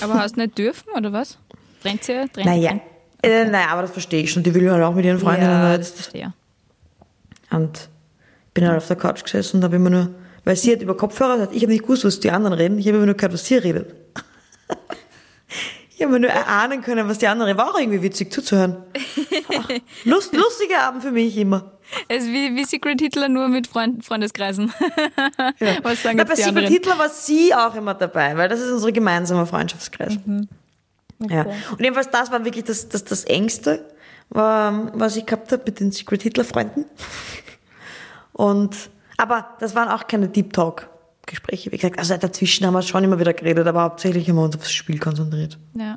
Aber 0.00 0.14
hast 0.14 0.36
du 0.36 0.40
nicht 0.40 0.56
dürfen, 0.58 0.88
oder 0.96 1.12
was? 1.12 1.38
Trennt 1.82 2.04
sie? 2.04 2.12
Trennt, 2.32 2.46
Naja. 2.46 2.70
trennt- 2.70 2.82
Äh, 3.22 3.44
naja, 3.46 3.68
aber 3.70 3.82
das 3.82 3.90
verstehe 3.92 4.22
ich 4.22 4.30
schon. 4.32 4.42
Die 4.42 4.54
will 4.54 4.64
ja 4.64 4.72
halt 4.72 4.82
auch 4.84 4.94
mit 4.94 5.04
ihren 5.04 5.18
Freundinnen 5.18 5.50
Ja, 5.50 5.76
das 5.76 5.88
jetzt. 5.88 5.94
verstehe. 5.96 6.32
Und 7.50 7.88
bin 8.54 8.66
halt 8.66 8.78
auf 8.78 8.86
der 8.86 8.96
Couch 8.96 9.24
gesessen 9.24 9.58
und 9.58 9.64
habe 9.64 9.76
immer 9.76 9.90
nur, 9.90 10.10
weil 10.44 10.56
sie 10.56 10.72
hat 10.72 10.80
über 10.80 10.96
Kopfhörer 10.96 11.34
gesagt, 11.34 11.54
ich 11.54 11.62
habe 11.62 11.72
nicht 11.72 11.82
gewusst, 11.82 12.04
was 12.04 12.20
die 12.20 12.30
anderen 12.30 12.54
reden, 12.54 12.78
ich 12.78 12.86
habe 12.86 12.96
immer 12.96 13.06
nur 13.06 13.16
gehört, 13.16 13.34
was 13.34 13.44
sie 13.44 13.56
redet. 13.56 13.94
Ich 15.96 16.02
habe 16.02 16.10
mir 16.10 16.18
nur 16.18 16.30
erahnen 16.30 16.82
können, 16.82 17.08
was 17.08 17.18
die 17.18 17.28
andere 17.28 17.56
war 17.56 17.70
auch 17.70 17.78
irgendwie 17.78 18.02
witzig 18.02 18.32
zuzuhören. 18.32 18.78
Lust, 20.04 20.34
lustiger 20.34 20.82
Abend 20.82 21.04
für 21.04 21.12
mich 21.12 21.36
immer. 21.36 21.78
Es 22.08 22.24
ist 22.24 22.30
wie, 22.30 22.56
wie 22.56 22.64
Secret 22.64 23.00
Hitler 23.00 23.28
nur 23.28 23.46
mit 23.46 23.68
Freund, 23.68 24.04
Freundeskreisen. 24.04 24.72
Was 25.82 26.02
sagen 26.02 26.16
Na, 26.18 26.24
bei 26.24 26.34
Secret 26.34 26.48
anderen? 26.48 26.66
Hitler 26.66 26.98
war 26.98 27.08
sie 27.10 27.54
auch 27.54 27.76
immer 27.76 27.94
dabei, 27.94 28.36
weil 28.36 28.48
das 28.48 28.60
ist 28.60 28.72
unsere 28.72 28.92
gemeinsame 28.92 29.46
Freundschaftskreis. 29.46 30.18
Mhm. 30.24 30.48
Ja. 31.28 31.46
Und 31.70 31.80
jedenfalls 31.80 32.10
das 32.10 32.32
war 32.32 32.44
wirklich 32.44 32.64
das, 32.64 32.88
das, 32.88 33.04
das 33.04 33.24
Engste, 33.24 33.88
was 34.30 35.16
ich 35.16 35.26
gehabt 35.26 35.52
habe 35.52 35.62
mit 35.66 35.78
den 35.78 35.92
Secret 35.92 36.22
Hitler 36.22 36.44
Freunden. 36.44 36.86
Und, 38.34 38.90
aber 39.16 39.48
das 39.60 39.74
waren 39.74 39.88
auch 39.88 40.06
keine 40.06 40.28
Deep 40.28 40.52
Talk 40.52 40.90
Gespräche, 41.26 41.72
wie 41.72 41.78
gesagt. 41.78 41.98
Also 41.98 42.16
dazwischen 42.16 42.66
haben 42.66 42.74
wir 42.74 42.82
schon 42.82 43.02
immer 43.02 43.18
wieder 43.18 43.32
geredet, 43.32 43.66
aber 43.66 43.82
hauptsächlich 43.82 44.28
haben 44.28 44.36
wir 44.36 44.42
uns 44.42 44.56
aufs 44.56 44.72
Spiel 44.72 44.98
konzentriert. 44.98 45.58
Ja. 45.74 45.96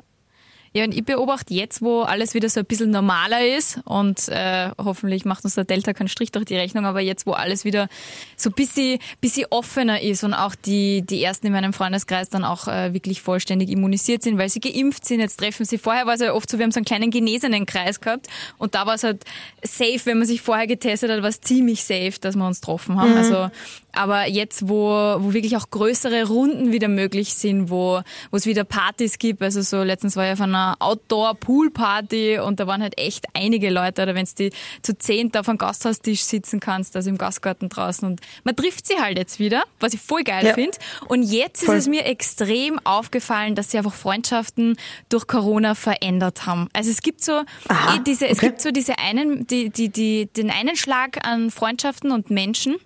Ja, 0.72 0.84
und 0.84 0.94
ich 0.94 1.04
beobachte 1.04 1.54
jetzt, 1.54 1.82
wo 1.82 2.02
alles 2.02 2.34
wieder 2.34 2.48
so 2.48 2.60
ein 2.60 2.66
bisschen 2.66 2.90
normaler 2.90 3.46
ist 3.56 3.80
und 3.84 4.28
äh, 4.28 4.70
hoffentlich 4.78 5.24
macht 5.24 5.44
uns 5.44 5.54
der 5.54 5.64
Delta 5.64 5.92
keinen 5.92 6.08
Strich 6.08 6.32
durch 6.32 6.44
die 6.44 6.56
Rechnung, 6.56 6.84
aber 6.84 7.00
jetzt, 7.00 7.26
wo 7.26 7.32
alles 7.32 7.64
wieder 7.64 7.88
so 8.36 8.50
ein 8.50 8.54
bisschen, 8.54 8.98
bisschen 9.20 9.46
offener 9.50 10.00
ist 10.00 10.24
und 10.24 10.34
auch 10.34 10.54
die, 10.54 11.02
die 11.02 11.22
Ersten 11.22 11.46
in 11.46 11.52
meinem 11.52 11.72
Freundeskreis 11.72 12.28
dann 12.28 12.44
auch 12.44 12.68
äh, 12.68 12.92
wirklich 12.92 13.22
vollständig 13.22 13.70
immunisiert 13.70 14.22
sind, 14.22 14.38
weil 14.38 14.48
sie 14.48 14.60
geimpft 14.60 15.04
sind, 15.04 15.20
jetzt 15.20 15.38
treffen 15.38 15.64
sie. 15.64 15.78
Vorher 15.78 16.06
war 16.06 16.14
es 16.14 16.20
ja 16.20 16.32
oft 16.32 16.50
so, 16.50 16.58
wir 16.58 16.64
haben 16.64 16.72
so 16.72 16.78
einen 16.78 16.84
kleinen 16.84 17.10
genesenen 17.10 17.66
Kreis 17.66 18.00
gehabt 18.00 18.28
und 18.58 18.74
da 18.74 18.86
war 18.86 18.94
es 18.94 19.04
halt 19.04 19.24
safe, 19.62 20.00
wenn 20.04 20.18
man 20.18 20.26
sich 20.26 20.40
vorher 20.40 20.66
getestet 20.66 21.10
hat, 21.10 21.22
war 21.22 21.28
es 21.28 21.40
ziemlich 21.40 21.82
safe, 21.82 22.14
dass 22.20 22.36
wir 22.36 22.46
uns 22.46 22.60
getroffen 22.60 23.00
haben. 23.00 23.16
Also, 23.16 23.50
aber 23.92 24.26
jetzt, 24.28 24.68
wo, 24.68 24.88
wo 25.18 25.32
wirklich 25.32 25.56
auch 25.56 25.70
größere 25.70 26.26
Runden 26.28 26.72
wieder 26.72 26.88
möglich 26.88 27.34
sind, 27.34 27.70
wo, 27.70 28.00
wo 28.30 28.36
es 28.36 28.46
wieder 28.46 28.64
Partys 28.64 29.18
gibt, 29.18 29.42
also 29.42 29.62
so 29.62 29.82
letztens 29.82 30.14
war 30.16 30.26
ich 30.26 30.32
auf 30.32 30.40
einer 30.40 30.76
Outdoor-Pool-Party 30.78 32.38
und 32.38 32.60
da 32.60 32.66
waren 32.66 32.82
halt 32.82 32.98
echt 32.98 33.26
einige 33.34 33.70
Leute, 33.70 34.02
oder 34.02 34.14
wenn 34.14 34.26
du 34.36 34.50
zu 34.82 34.98
zehnt 34.98 35.36
auf 35.36 35.48
einem 35.48 35.58
Gasthaustisch 35.58 36.22
sitzen 36.22 36.60
kannst, 36.60 36.96
also 36.96 37.08
im 37.10 37.18
Gastgarten 37.18 37.68
draußen 37.68 38.06
und 38.06 38.20
man 38.44 38.54
trifft 38.56 38.86
sie 38.86 38.98
halt 39.00 39.18
jetzt 39.18 39.38
wieder, 39.38 39.64
was 39.80 39.94
ich 39.94 40.00
voll 40.00 40.22
geil 40.22 40.46
Ja. 40.46 40.54
finde. 40.54 40.78
Und 41.08 41.22
jetzt 41.22 41.64
Voll. 41.64 41.76
ist 41.76 41.84
es 41.84 41.88
mir 41.88 42.04
extrem 42.06 42.78
aufgefallen, 42.84 43.54
dass 43.54 43.70
sie 43.70 43.78
einfach 43.78 43.94
Freundschaften 43.94 44.76
durch 45.08 45.26
Corona 45.26 45.74
verändert 45.74 46.46
haben. 46.46 46.68
Also 46.72 46.90
es 46.90 47.02
gibt 47.02 47.22
so 47.22 47.42
Aha, 47.68 47.96
eh 47.96 48.00
diese, 48.06 48.26
es 48.28 48.38
okay. 48.38 48.48
gibt 48.48 48.60
so 48.60 48.70
diese 48.70 48.98
einen, 48.98 49.46
die, 49.46 49.70
die, 49.70 49.88
die, 49.88 50.26
den 50.26 50.50
einen 50.50 50.76
Schlag 50.76 51.26
an 51.26 51.50
Freundschaften 51.50 52.10
und 52.12 52.30
Menschen, 52.30 52.76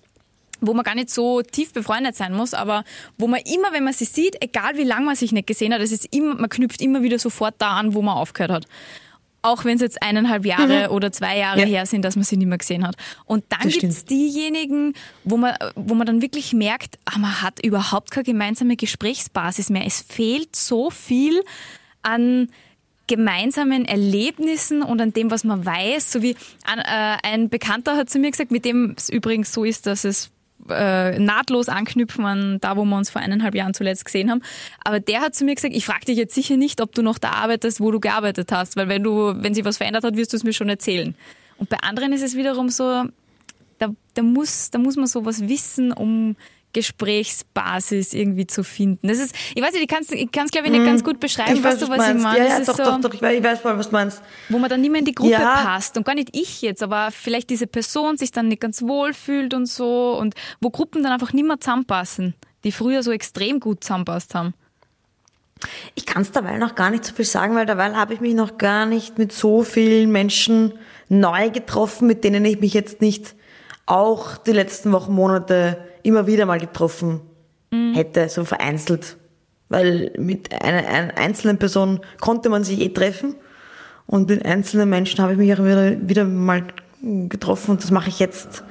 wo 0.62 0.72
man 0.72 0.84
gar 0.84 0.94
nicht 0.94 1.10
so 1.10 1.42
tief 1.42 1.72
befreundet 1.74 2.16
sein 2.16 2.32
muss, 2.32 2.54
aber 2.54 2.84
wo 3.18 3.26
man 3.26 3.40
immer, 3.40 3.72
wenn 3.72 3.84
man 3.84 3.92
sie 3.92 4.04
sieht, 4.06 4.36
egal 4.40 4.76
wie 4.76 4.84
lange 4.84 5.04
man 5.06 5.16
sich 5.16 5.32
nicht 5.32 5.46
gesehen 5.46 5.74
hat, 5.74 5.80
es 5.82 5.92
ist 5.92 6.06
immer, 6.14 6.36
man 6.36 6.48
knüpft 6.48 6.80
immer 6.80 7.02
wieder 7.02 7.18
sofort 7.18 7.56
da 7.58 7.72
an, 7.72 7.92
wo 7.94 8.00
man 8.00 8.16
aufgehört 8.16 8.52
hat. 8.52 8.66
Auch 9.44 9.64
wenn 9.64 9.74
es 9.74 9.80
jetzt 9.82 10.00
eineinhalb 10.00 10.46
Jahre 10.46 10.90
oder 10.90 11.10
zwei 11.10 11.36
Jahre 11.36 11.58
Ja. 11.62 11.66
her 11.66 11.84
sind, 11.86 12.04
dass 12.04 12.14
man 12.14 12.22
sie 12.24 12.36
nicht 12.36 12.46
mehr 12.46 12.58
gesehen 12.58 12.86
hat. 12.86 12.94
Und 13.24 13.42
dann 13.48 13.68
gibt 13.68 13.82
es 13.82 14.04
diejenigen, 14.04 14.94
wo 15.24 15.36
man, 15.36 15.56
wo 15.74 15.94
man 15.94 16.06
dann 16.06 16.22
wirklich 16.22 16.52
merkt, 16.52 16.96
ah, 17.06 17.18
man 17.18 17.42
hat 17.42 17.58
überhaupt 17.64 18.12
keine 18.12 18.22
gemeinsame 18.22 18.76
Gesprächsbasis 18.76 19.68
mehr. 19.68 19.84
Es 19.84 20.00
fehlt 20.00 20.54
so 20.54 20.90
viel 20.90 21.42
an 22.02 22.50
gemeinsamen 23.08 23.84
Erlebnissen 23.84 24.80
und 24.82 25.00
an 25.00 25.12
dem, 25.12 25.30
was 25.32 25.42
man 25.42 25.66
weiß, 25.66 26.12
so 26.12 26.22
wie 26.22 26.36
ein, 26.64 26.78
äh, 26.78 27.16
ein 27.24 27.48
Bekannter 27.48 27.96
hat 27.96 28.08
zu 28.10 28.20
mir 28.20 28.30
gesagt, 28.30 28.52
mit 28.52 28.64
dem 28.64 28.94
es 28.96 29.08
übrigens 29.08 29.52
so 29.52 29.64
ist, 29.64 29.86
dass 29.86 30.04
es 30.04 30.30
äh, 30.68 31.18
nahtlos 31.18 31.68
anknüpfen 31.68 32.24
an 32.24 32.58
da, 32.60 32.76
wo 32.76 32.84
wir 32.84 32.96
uns 32.96 33.10
vor 33.10 33.20
eineinhalb 33.20 33.54
Jahren 33.54 33.74
zuletzt 33.74 34.04
gesehen 34.04 34.30
haben. 34.30 34.42
Aber 34.84 35.00
der 35.00 35.20
hat 35.20 35.34
zu 35.34 35.44
mir 35.44 35.54
gesagt, 35.54 35.74
ich 35.74 35.84
frage 35.84 36.06
dich 36.06 36.16
jetzt 36.16 36.34
sicher 36.34 36.56
nicht, 36.56 36.80
ob 36.80 36.94
du 36.94 37.02
noch 37.02 37.18
da 37.18 37.30
arbeitest, 37.30 37.80
wo 37.80 37.90
du 37.90 38.00
gearbeitet 38.00 38.52
hast, 38.52 38.76
weil 38.76 38.88
wenn 38.88 39.02
du, 39.02 39.34
wenn 39.42 39.54
sich 39.54 39.64
was 39.64 39.76
verändert 39.78 40.04
hat, 40.04 40.16
wirst 40.16 40.32
du 40.32 40.36
es 40.36 40.44
mir 40.44 40.52
schon 40.52 40.68
erzählen. 40.68 41.14
Und 41.58 41.68
bei 41.68 41.78
anderen 41.78 42.12
ist 42.12 42.22
es 42.22 42.36
wiederum 42.36 42.68
so, 42.68 43.04
da, 43.78 43.88
da, 44.14 44.22
muss, 44.22 44.70
da 44.70 44.78
muss 44.78 44.96
man 44.96 45.06
sowas 45.06 45.48
wissen, 45.48 45.92
um 45.92 46.36
Gesprächsbasis 46.72 48.12
irgendwie 48.14 48.46
zu 48.46 48.64
finden. 48.64 49.08
Das 49.08 49.18
ist, 49.18 49.34
ich 49.54 49.62
weiß 49.62 49.72
nicht, 49.72 49.82
ich 49.82 49.88
kann 49.88 50.02
es 50.02 50.10
ich 50.10 50.30
kann's, 50.32 50.50
glaube 50.50 50.66
ich, 50.68 50.72
nicht 50.72 50.84
ganz 50.84 51.04
gut 51.04 51.20
beschreiben, 51.20 51.56
Ich 51.56 51.62
weißt 51.62 51.80
weiß, 51.80 51.86
du, 51.88 51.92
was 51.92 51.98
was 51.98 52.08
ich 52.08 52.14
meinst. 52.14 52.22
meine? 52.24 52.38
Ja, 52.48 52.58
ja, 52.58 52.64
doch, 52.64 52.76
so, 52.76 52.84
doch, 52.84 53.00
doch, 53.00 53.14
ich 53.14 53.22
weiß, 53.22 53.38
ich 53.38 53.44
weiß 53.44 53.60
voll, 53.60 53.78
was 53.78 53.86
du 53.88 53.92
meinst. 53.92 54.22
wo 54.48 54.58
man 54.58 54.70
dann 54.70 54.80
nicht 54.80 54.90
mehr 54.90 55.00
in 55.00 55.04
die 55.04 55.14
Gruppe 55.14 55.30
Ja. 55.32 55.62
passt 55.64 55.96
und 55.96 56.04
gar 56.06 56.14
nicht 56.14 56.30
ich 56.36 56.62
jetzt, 56.62 56.82
aber 56.82 57.10
vielleicht 57.10 57.50
diese 57.50 57.66
Person 57.66 58.16
sich 58.16 58.30
dann 58.32 58.48
nicht 58.48 58.60
ganz 58.60 58.82
wohl 58.82 59.12
fühlt 59.14 59.54
und 59.54 59.66
so 59.66 60.16
und 60.18 60.34
wo 60.60 60.70
Gruppen 60.70 61.02
dann 61.02 61.12
einfach 61.12 61.32
nicht 61.32 61.46
mehr 61.46 61.60
zusammenpassen, 61.60 62.34
die 62.64 62.72
früher 62.72 63.02
so 63.02 63.10
extrem 63.12 63.60
gut 63.60 63.84
zusammenpasst 63.84 64.34
haben. 64.34 64.54
Ich 65.94 66.06
kann 66.06 66.22
es 66.22 66.32
derweil 66.32 66.58
noch 66.58 66.74
gar 66.74 66.90
nicht 66.90 67.04
so 67.04 67.14
viel 67.14 67.24
sagen, 67.24 67.54
weil 67.54 67.66
derweil 67.66 67.96
habe 67.96 68.14
ich 68.14 68.20
mich 68.20 68.34
noch 68.34 68.58
gar 68.58 68.84
nicht 68.86 69.18
mit 69.18 69.32
so 69.32 69.62
vielen 69.62 70.10
Menschen 70.10 70.72
neu 71.08 71.50
getroffen, 71.50 72.08
mit 72.08 72.24
denen 72.24 72.44
ich 72.44 72.58
mich 72.58 72.74
jetzt 72.74 73.00
nicht 73.00 73.34
auch 73.86 74.36
die 74.38 74.52
letzten 74.52 74.92
Wochen, 74.92 75.12
Monate 75.12 75.78
immer 76.02 76.26
wieder 76.26 76.46
mal 76.46 76.58
getroffen 76.58 77.20
hätte, 77.94 78.28
so 78.28 78.44
vereinzelt. 78.44 79.16
Weil 79.68 80.12
mit 80.18 80.52
einer, 80.62 80.86
einer 80.86 81.16
einzelnen 81.16 81.58
Person 81.58 82.00
konnte 82.20 82.50
man 82.50 82.64
sich 82.64 82.80
eh 82.80 82.90
treffen 82.90 83.34
und 84.06 84.28
mit 84.28 84.44
einzelnen 84.44 84.90
Menschen 84.90 85.22
habe 85.22 85.32
ich 85.32 85.38
mich 85.38 85.52
auch 85.54 85.64
wieder, 85.64 85.96
wieder 86.08 86.24
mal 86.24 86.64
getroffen 87.00 87.72
und 87.72 87.82
das 87.82 87.90
mache 87.90 88.10
ich 88.10 88.18
jetzt. 88.18 88.62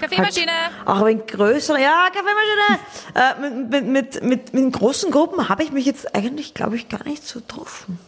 Kaffeemaschine! 0.00 0.50
Halt, 0.50 0.88
auch 0.88 1.04
wenn 1.04 1.26
größere, 1.26 1.80
ja, 1.80 2.08
Kaffeemaschine. 2.12 2.78
äh, 3.14 3.50
mit, 3.50 3.86
mit, 3.86 4.22
mit, 4.22 4.22
mit, 4.22 4.54
mit 4.54 4.72
großen 4.74 5.10
Gruppen 5.10 5.48
habe 5.48 5.62
ich 5.62 5.72
mich 5.72 5.86
jetzt 5.86 6.14
eigentlich, 6.14 6.54
glaube 6.54 6.76
ich, 6.76 6.88
gar 6.88 7.04
nicht 7.04 7.26
so 7.26 7.40
getroffen. 7.40 7.98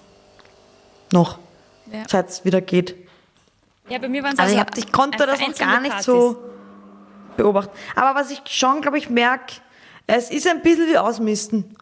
Noch. 1.12 1.38
Ja. 1.92 2.04
Seit 2.08 2.28
es 2.28 2.44
wieder 2.44 2.60
geht. 2.60 2.94
Ja, 3.88 3.98
bei 3.98 4.08
mir 4.08 4.22
waren 4.22 4.34
es 4.34 4.38
Also, 4.38 4.54
also, 4.54 4.54
ich, 4.54 4.60
hab, 4.60 4.78
ich 4.78 4.92
konnte 4.92 5.26
das 5.26 5.40
noch 5.40 5.54
gar 5.56 5.80
nicht 5.80 5.90
Partys. 5.90 6.06
so 6.06 6.51
beobachten. 7.36 7.76
Aber 7.94 8.18
was 8.18 8.30
ich 8.30 8.40
schon, 8.46 8.80
glaube 8.80 8.98
ich, 8.98 9.10
merke, 9.10 9.54
es 10.06 10.30
ist 10.30 10.46
ein 10.46 10.62
bisschen 10.62 10.88
wie 10.88 10.98
Ausmisten. 10.98 11.76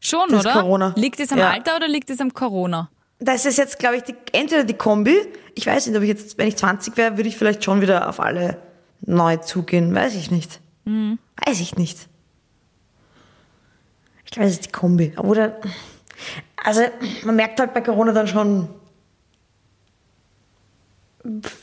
Schon, 0.00 0.28
das 0.30 0.44
oder? 0.44 0.52
Corona. 0.60 0.92
Liegt 0.96 1.20
es 1.20 1.32
am 1.32 1.38
Ja. 1.38 1.50
Alter 1.50 1.76
oder 1.76 1.88
liegt 1.88 2.10
es 2.10 2.20
am 2.20 2.32
Corona? 2.32 2.90
Das 3.18 3.44
ist 3.46 3.58
jetzt, 3.58 3.78
glaube 3.78 3.96
ich, 3.96 4.02
die, 4.04 4.14
entweder 4.32 4.62
die 4.64 4.74
Kombi. 4.74 5.16
Ich 5.54 5.66
weiß 5.66 5.88
nicht, 5.88 5.96
ob 5.96 6.02
ich 6.02 6.08
jetzt, 6.08 6.38
wenn 6.38 6.46
ich 6.46 6.56
20 6.56 6.96
wäre, 6.96 7.16
würde 7.16 7.28
ich 7.28 7.36
vielleicht 7.36 7.64
schon 7.64 7.80
wieder 7.80 8.08
auf 8.08 8.20
alle 8.20 8.62
neu 9.00 9.36
zugehen. 9.38 9.92
Weiß 9.94 10.14
ich 10.14 10.30
nicht. 10.30 10.60
Mhm. 10.84 11.18
Weiß 11.44 11.60
ich 11.60 11.76
nicht. 11.76 12.08
Ich 14.24 14.30
glaube, 14.30 14.46
es 14.46 14.54
ist 14.54 14.66
die 14.66 14.72
Kombi. 14.72 15.14
Oder, 15.18 15.56
also, 16.62 16.82
man 17.24 17.34
merkt 17.34 17.58
halt 17.58 17.74
bei 17.74 17.80
Corona 17.80 18.12
dann 18.12 18.28
schon, 18.28 18.68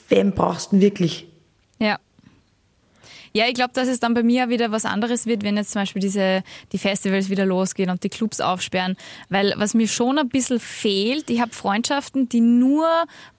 wem 0.10 0.32
brauchst 0.34 0.68
du 0.68 0.76
denn 0.76 0.82
wirklich? 0.82 1.32
Ja. 3.36 3.46
Ich 3.48 3.54
glaube, 3.54 3.72
dass 3.74 3.88
es 3.88 4.00
dann 4.00 4.14
bei 4.14 4.24
mir 4.24 4.50
wieder 4.50 4.72
was 4.72 4.86
anderes 4.86 5.26
wird, 5.26 5.44
wenn 5.44 5.58
jetzt 5.58 5.72
zum 5.72 5.82
Beispiel 5.82 6.02
diese, 6.02 6.44
die 6.72 6.78
Festivals 6.78 7.30
wieder 7.30 7.46
losgehen 7.46 7.90
und 7.90 8.04
die 8.04 8.10
Clubs 8.10 8.40
aufsperren. 8.40 8.96
Weil 9.30 9.54
was 9.58 9.74
mir 9.74 9.88
schon 9.88 10.18
ein 10.18 10.30
bisschen 10.30 10.60
fehlt, 10.60 11.30
ich 11.30 11.42
habe 11.42 11.52
Freundschaften, 11.52 12.30
die 12.30 12.42
nur 12.42 12.88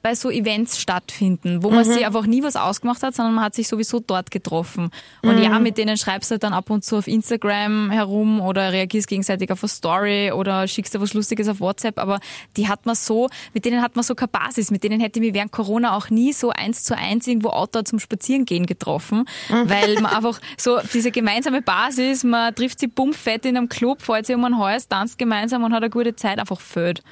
bei 0.02 0.14
so 0.14 0.30
Events 0.30 0.78
stattfinden, 0.78 1.62
wo 1.62 1.70
man 1.70 1.84
sich 1.84 2.06
einfach 2.06 2.26
nie 2.26 2.42
was 2.42 2.54
ausgemacht 2.54 3.02
hat, 3.02 3.14
sondern 3.14 3.34
man 3.34 3.44
hat 3.44 3.54
sich 3.54 3.66
sowieso 3.66 3.98
dort 3.98 4.30
getroffen. 4.30 4.90
Und 5.22 5.42
ja, 5.42 5.58
mit 5.58 5.78
denen 5.78 5.96
schreibst 5.96 6.30
du 6.30 6.34
halt 6.34 6.44
dann 6.44 6.52
ab 6.52 6.70
und 6.70 6.84
zu 6.84 6.96
auf 6.96 7.08
Instagram 7.08 7.90
herum 7.90 8.40
oder 8.40 8.72
reagierst 8.72 9.08
gegenseitig 9.08 9.50
auf 9.50 9.62
eine 9.62 9.68
Story 9.68 10.30
oder 10.30 10.68
schickst 10.68 10.94
dir 10.94 11.00
was 11.00 11.14
Lustiges 11.14 11.48
auf 11.48 11.60
WhatsApp, 11.60 11.98
aber 11.98 12.20
die 12.56 12.68
hat 12.68 12.86
man 12.86 12.94
so, 12.94 13.28
mit 13.52 13.64
denen 13.64 13.82
hat 13.82 13.96
man 13.96 14.04
so 14.04 14.14
keine 14.14 14.28
Basis, 14.28 14.70
mit 14.70 14.84
denen 14.84 15.00
hätte 15.00 15.18
ich 15.18 15.24
mich 15.24 15.34
während 15.34 15.50
Corona 15.50 15.96
auch 15.96 16.10
nie 16.10 16.32
so 16.32 16.50
eins 16.50 16.84
zu 16.84 16.96
eins 16.96 17.26
irgendwo 17.26 17.48
outdoor 17.48 17.84
zum 17.84 17.98
Spazierengehen 17.98 18.66
getroffen, 18.66 19.24
weil 19.48 19.85
man 19.94 20.06
einfach 20.06 20.40
so 20.56 20.78
diese 20.92 21.10
gemeinsame 21.10 21.62
Basis, 21.62 22.24
man 22.24 22.54
trifft 22.54 22.80
sich 22.80 22.92
bummfett 22.92 23.44
in 23.46 23.56
einem 23.56 23.68
Club, 23.68 24.02
fährt 24.02 24.26
sich 24.26 24.36
um 24.36 24.44
ein 24.44 24.58
Haus, 24.58 24.88
tanzt 24.88 25.18
gemeinsam 25.18 25.64
und 25.64 25.72
hat 25.72 25.82
eine 25.82 25.90
gute 25.90 26.14
Zeit, 26.14 26.38
einfach 26.38 26.60
fehlt. 26.60 27.02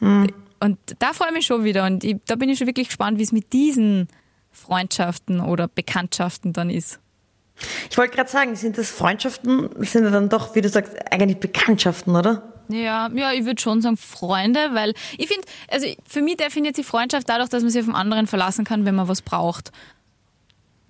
Und 0.00 0.78
da 0.98 1.12
freue 1.12 1.28
ich 1.28 1.34
mich 1.34 1.46
schon 1.46 1.64
wieder 1.64 1.86
und 1.86 2.04
ich, 2.04 2.16
da 2.26 2.36
bin 2.36 2.48
ich 2.48 2.58
schon 2.58 2.66
wirklich 2.66 2.88
gespannt, 2.88 3.18
wie 3.18 3.22
es 3.22 3.32
mit 3.32 3.52
diesen 3.52 4.08
Freundschaften 4.50 5.40
oder 5.40 5.68
Bekanntschaften 5.68 6.52
dann 6.52 6.70
ist. 6.70 7.00
Ich 7.90 7.98
wollte 7.98 8.16
gerade 8.16 8.30
sagen, 8.30 8.56
sind 8.56 8.78
das 8.78 8.90
Freundschaften, 8.90 9.70
sind 9.84 10.04
ja 10.04 10.10
dann 10.10 10.28
doch, 10.28 10.54
wie 10.54 10.60
du 10.60 10.68
sagst, 10.68 10.94
eigentlich 11.10 11.38
Bekanntschaften, 11.38 12.16
oder? 12.16 12.52
Ja, 12.68 13.10
ja, 13.14 13.32
ich 13.32 13.44
würde 13.44 13.60
schon 13.60 13.82
sagen 13.82 13.96
Freunde, 13.96 14.70
weil 14.72 14.94
ich 15.18 15.28
finde, 15.28 15.46
also 15.68 15.86
für 16.06 16.22
mich 16.22 16.36
definiert 16.36 16.76
sich 16.76 16.86
Freundschaft 16.86 17.28
dadurch, 17.28 17.48
dass 17.48 17.62
man 17.62 17.70
sich 17.70 17.80
auf 17.80 17.86
den 17.86 17.94
anderen 17.94 18.26
verlassen 18.26 18.64
kann, 18.64 18.84
wenn 18.84 18.94
man 18.94 19.08
was 19.08 19.22
braucht. 19.22 19.72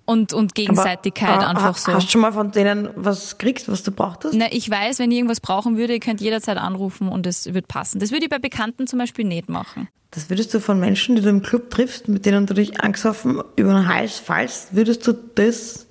Und, 0.05 0.33
und 0.33 0.53
Gegenseitigkeit 0.53 1.29
Aber, 1.29 1.43
äh, 1.43 1.45
einfach 1.45 1.77
so. 1.77 1.93
Hast 1.93 2.07
du 2.07 2.11
schon 2.11 2.21
mal 2.21 2.33
von 2.33 2.51
denen 2.51 2.89
was 2.95 3.37
gekriegt, 3.37 3.69
was 3.69 3.83
du 3.83 3.91
brauchtest? 3.91 4.33
Na, 4.35 4.47
ich 4.51 4.69
weiß, 4.69 4.99
wenn 4.99 5.11
ich 5.11 5.17
irgendwas 5.17 5.39
brauchen 5.39 5.77
würde, 5.77 5.93
ihr 5.93 5.99
könnt 6.01 6.19
jederzeit 6.19 6.57
anrufen 6.57 7.07
und 7.07 7.25
es 7.25 7.53
wird 7.53 7.69
passen. 7.69 7.99
Das 7.99 8.11
würde 8.11 8.25
ich 8.25 8.29
bei 8.29 8.39
Bekannten 8.39 8.85
zum 8.85 8.99
Beispiel 8.99 9.23
nicht 9.23 9.47
machen. 9.47 9.87
Das 10.11 10.29
würdest 10.29 10.53
du 10.53 10.59
von 10.59 10.79
Menschen, 10.79 11.15
die 11.15 11.21
du 11.21 11.29
im 11.29 11.41
Club 11.41 11.71
triffst, 11.71 12.07
mit 12.07 12.25
denen 12.25 12.45
du 12.45 12.53
dich 12.53 12.81
angesoffen 12.81 13.41
über 13.55 13.73
den 13.73 13.87
Hals 13.87 14.19
fallst, 14.19 14.75
würdest 14.75 15.07
du 15.07 15.13
das 15.13 15.87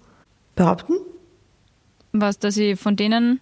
behaupten? 0.55 0.95
Was, 2.13 2.39
dass 2.39 2.57
ich 2.57 2.79
von 2.79 2.95
denen, 2.97 3.41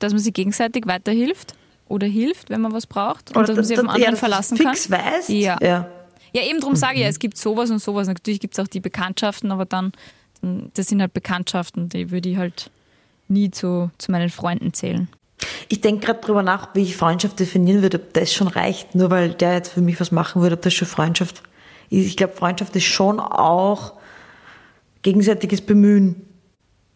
dass 0.00 0.12
man 0.12 0.20
sich 0.20 0.34
gegenseitig 0.34 0.86
weiterhilft 0.86 1.54
oder 1.88 2.06
hilft, 2.06 2.50
wenn 2.50 2.60
man 2.60 2.72
was 2.72 2.86
braucht 2.86 3.34
und 3.34 3.48
dass 3.48 3.56
man 3.56 3.64
sich 3.64 3.78
auf 3.78 3.84
den 3.84 3.88
ja, 3.88 3.94
anderen 3.94 4.10
dass 4.12 4.20
verlassen 4.20 4.56
du 4.56 4.64
kann. 4.64 4.74
fix 4.74 4.90
weißt? 4.90 5.28
Ja. 5.30 5.56
ja. 5.62 5.88
Ja, 6.36 6.42
eben 6.42 6.60
drum 6.60 6.76
sage 6.76 6.96
ich 6.96 7.00
ja, 7.00 7.08
es 7.08 7.18
gibt 7.18 7.38
sowas 7.38 7.70
und 7.70 7.78
sowas. 7.78 8.08
Natürlich 8.08 8.40
gibt 8.40 8.52
es 8.52 8.62
auch 8.62 8.68
die 8.68 8.80
Bekanntschaften, 8.80 9.50
aber 9.50 9.64
dann, 9.64 9.92
dann, 10.42 10.70
das 10.74 10.88
sind 10.88 11.00
halt 11.00 11.14
Bekanntschaften, 11.14 11.88
die 11.88 12.10
würde 12.10 12.28
ich 12.28 12.36
halt 12.36 12.70
nie 13.26 13.50
zu, 13.50 13.90
zu 13.96 14.12
meinen 14.12 14.28
Freunden 14.28 14.74
zählen. 14.74 15.08
Ich 15.70 15.80
denke 15.80 16.04
gerade 16.04 16.20
drüber 16.20 16.42
nach, 16.42 16.74
wie 16.74 16.82
ich 16.82 16.94
Freundschaft 16.94 17.40
definieren 17.40 17.80
würde, 17.80 17.98
ob 17.98 18.12
das 18.12 18.34
schon 18.34 18.48
reicht, 18.48 18.94
nur 18.94 19.10
weil 19.10 19.30
der 19.30 19.54
jetzt 19.54 19.72
für 19.72 19.80
mich 19.80 19.98
was 19.98 20.12
machen 20.12 20.42
würde, 20.42 20.56
ob 20.56 20.60
das 20.60 20.74
schon 20.74 20.86
Freundschaft 20.86 21.42
ist. 21.88 22.06
Ich 22.06 22.18
glaube, 22.18 22.34
Freundschaft 22.34 22.76
ist 22.76 22.84
schon 22.84 23.18
auch 23.18 23.94
gegenseitiges 25.00 25.62
Bemühen. 25.62 26.16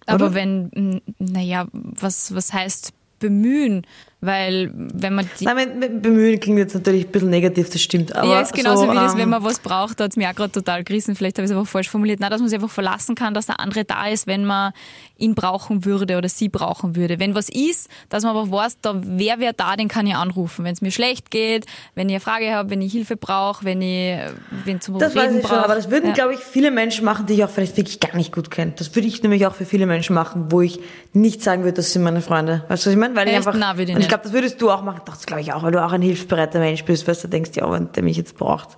Aber 0.04 0.26
Oder? 0.26 0.34
wenn, 0.34 1.00
naja, 1.18 1.66
was, 1.72 2.34
was 2.34 2.52
heißt 2.52 2.92
bemühen? 3.20 3.86
Weil 4.22 4.70
wenn 4.74 5.14
man 5.14 5.30
die, 5.38 5.44
Nein, 5.46 5.56
mit, 5.56 5.76
mit 5.76 6.02
Bemühen 6.02 6.38
klingt 6.40 6.58
jetzt 6.58 6.74
natürlich 6.74 7.06
ein 7.06 7.10
bisschen 7.10 7.30
negativ, 7.30 7.70
das 7.70 7.80
stimmt. 7.80 8.14
Aber 8.14 8.28
ja, 8.28 8.40
ist 8.40 8.52
genauso 8.52 8.84
so, 8.84 8.92
wie 8.92 8.94
das, 8.94 9.14
ähm, 9.14 9.20
wenn 9.20 9.28
man 9.30 9.42
was 9.42 9.60
braucht, 9.60 9.98
da 9.98 10.04
hat 10.04 10.10
es 10.10 10.16
mir 10.18 10.28
auch 10.28 10.34
gerade 10.34 10.52
total 10.52 10.84
gerissen. 10.84 11.16
Vielleicht 11.16 11.38
habe 11.38 11.46
ich 11.46 11.50
es 11.50 11.56
einfach 11.56 11.70
falsch 11.70 11.88
formuliert. 11.88 12.20
Na, 12.20 12.28
dass 12.28 12.40
man 12.40 12.50
sich 12.50 12.56
einfach 12.56 12.70
verlassen 12.70 13.14
kann, 13.14 13.32
dass 13.32 13.46
der 13.46 13.60
andere 13.60 13.86
da 13.86 14.08
ist, 14.08 14.26
wenn 14.26 14.44
man 14.44 14.72
ihn 15.16 15.34
brauchen 15.34 15.86
würde 15.86 16.18
oder 16.18 16.28
sie 16.28 16.50
brauchen 16.50 16.96
würde. 16.96 17.18
Wenn 17.18 17.34
was 17.34 17.48
ist, 17.48 17.88
dass 18.10 18.22
man 18.22 18.36
einfach 18.36 18.52
weiß, 18.52 18.78
da 18.82 19.00
wer 19.02 19.38
wer 19.38 19.54
da, 19.54 19.76
den 19.76 19.88
kann 19.88 20.06
ich 20.06 20.14
anrufen. 20.14 20.66
Wenn 20.66 20.74
es 20.74 20.82
mir 20.82 20.90
schlecht 20.90 21.30
geht, 21.30 21.64
wenn 21.94 22.10
ich 22.10 22.16
eine 22.16 22.20
Frage 22.20 22.52
habe, 22.54 22.68
wenn 22.68 22.82
ich 22.82 22.92
Hilfe 22.92 23.16
brauche, 23.16 23.64
wenn 23.64 23.80
ich 23.80 24.18
wenn 24.66 24.82
zum 24.82 24.98
Das 24.98 25.14
weiß 25.14 25.24
Reden 25.24 25.36
ich 25.38 25.46
schon, 25.46 25.50
brauche. 25.50 25.64
aber 25.64 25.74
das 25.76 25.90
würden, 25.90 26.08
ja. 26.08 26.12
glaube 26.12 26.34
ich, 26.34 26.40
viele 26.40 26.70
Menschen 26.70 27.06
machen, 27.06 27.24
die 27.24 27.34
ich 27.34 27.44
auch 27.44 27.50
vielleicht 27.50 27.78
wirklich 27.78 28.00
gar 28.00 28.14
nicht 28.16 28.34
gut 28.34 28.50
kenne. 28.50 28.72
Das 28.76 28.94
würde 28.94 29.08
ich 29.08 29.22
nämlich 29.22 29.46
auch 29.46 29.54
für 29.54 29.64
viele 29.64 29.86
Menschen 29.86 30.14
machen, 30.14 30.46
wo 30.50 30.60
ich 30.60 30.78
nicht 31.14 31.42
sagen 31.42 31.62
würde, 31.64 31.76
das 31.76 31.92
sind 31.92 32.02
meine 32.02 32.20
Freunde. 32.20 32.64
Weißt 32.68 32.84
du, 32.84 32.90
was 32.90 32.94
ich 32.94 33.00
meine? 33.00 33.16
Weil 33.16 33.28
ich 33.28 33.34
Echt? 33.34 33.46
einfach, 33.46 33.58
Na, 33.58 33.76
würde 33.78 33.84
ich 33.84 33.88
ich 33.90 33.96
nicht. 33.96 34.09
Glaube, 34.10 34.24
das 34.24 34.32
würdest 34.34 34.60
du 34.60 34.70
auch 34.70 34.82
machen. 34.82 35.00
Das 35.06 35.24
glaube 35.24 35.40
ich 35.40 35.52
auch, 35.54 35.62
weil 35.62 35.72
du 35.72 35.82
auch 35.82 35.92
ein 35.92 36.02
hilfsbereiter 36.02 36.58
Mensch 36.58 36.84
bist, 36.84 37.08
weil 37.08 37.14
du 37.16 37.28
denkst, 37.28 37.52
ja, 37.54 37.70
wenn 37.72 37.90
der 37.92 38.02
mich 38.02 38.16
jetzt 38.18 38.36
braucht. 38.36 38.76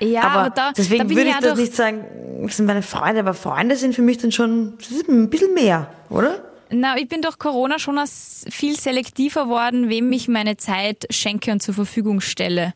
ja, 0.00 0.22
aber, 0.22 0.40
aber, 0.40 0.50
da, 0.50 0.72
deswegen 0.72 1.08
da 1.08 1.14
würde 1.14 1.22
ich 1.22 1.28
ich 1.28 1.34
ja 1.34 1.40
das 1.50 1.58
nicht 1.58 1.74
sagen, 1.74 2.04
das 2.46 2.56
sind 2.56 2.66
meine 2.66 2.82
Freunde, 2.82 3.20
aber 3.20 3.34
Freunde 3.34 3.76
sind 3.76 3.94
für 3.94 4.02
mich 4.02 4.18
dann 4.18 4.32
schon 4.32 4.74
das 4.78 4.90
ist 4.90 5.08
ein 5.08 5.28
bisschen 5.28 5.52
mehr, 5.54 5.88
oder? 6.08 6.42
Na, 6.74 6.96
ich 6.96 7.06
bin 7.06 7.20
durch 7.20 7.38
Corona 7.38 7.78
schon 7.78 7.98
als 7.98 8.46
viel 8.50 8.78
selektiver 8.80 9.46
worden, 9.48 9.90
wem 9.90 10.10
ich 10.12 10.26
meine 10.28 10.56
Zeit 10.56 11.06
schenke 11.10 11.52
und 11.52 11.62
zur 11.62 11.74
Verfügung 11.74 12.22
stelle. 12.22 12.72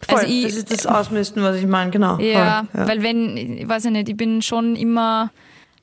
Voll, 0.00 0.20
Also 0.20 0.32
ich- 0.32 0.44
das 0.44 0.54
ist 0.54 0.70
das 0.72 0.86
Ausmisten, 0.86 1.42
was 1.42 1.56
ich 1.56 1.66
meine, 1.66 1.90
genau. 1.90 2.18
Ja, 2.20 2.64
voll, 2.72 2.86
weil 2.86 3.02
wenn, 3.02 3.36
ich 3.36 3.68
weiß 3.68 3.84
ich 3.86 3.90
nicht, 3.90 4.08
ich 4.08 4.16
bin 4.16 4.40
schon 4.42 4.76
immer 4.76 5.30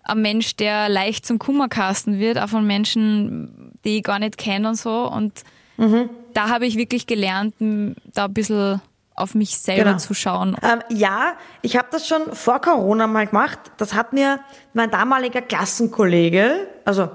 ein 0.03 0.21
Mensch, 0.21 0.55
der 0.55 0.87
leicht 0.89 1.25
zum 1.25 1.37
Kummerkasten 1.37 2.17
wird, 2.19 2.39
auch 2.39 2.49
von 2.49 2.65
Menschen, 2.65 3.64
die 3.85 3.97
ich 3.97 4.03
gar 4.03 4.19
nicht 4.19 4.37
kenne 4.37 4.67
und 4.69 4.75
so. 4.75 5.09
Und 5.09 5.43
Mhm. 5.77 6.09
da 6.33 6.49
habe 6.49 6.65
ich 6.65 6.77
wirklich 6.77 7.05
gelernt, 7.07 7.55
da 7.59 8.25
ein 8.25 8.33
bisschen 8.33 8.81
auf 9.13 9.35
mich 9.35 9.57
selber 9.57 9.83
Genau. 9.91 9.97
zu 9.97 10.13
schauen. 10.13 10.57
Ähm, 10.61 10.79
ja, 10.89 11.33
ich 11.61 11.77
habe 11.77 11.87
das 11.91 12.07
schon 12.07 12.21
vor 12.33 12.59
Corona 12.59 13.07
mal 13.07 13.27
gemacht. 13.27 13.59
Das 13.77 13.93
hat 13.93 14.11
mir 14.13 14.39
mein 14.73 14.89
damaliger 14.91 15.41
Klassenkollege, 15.41 16.67
also 16.83 17.09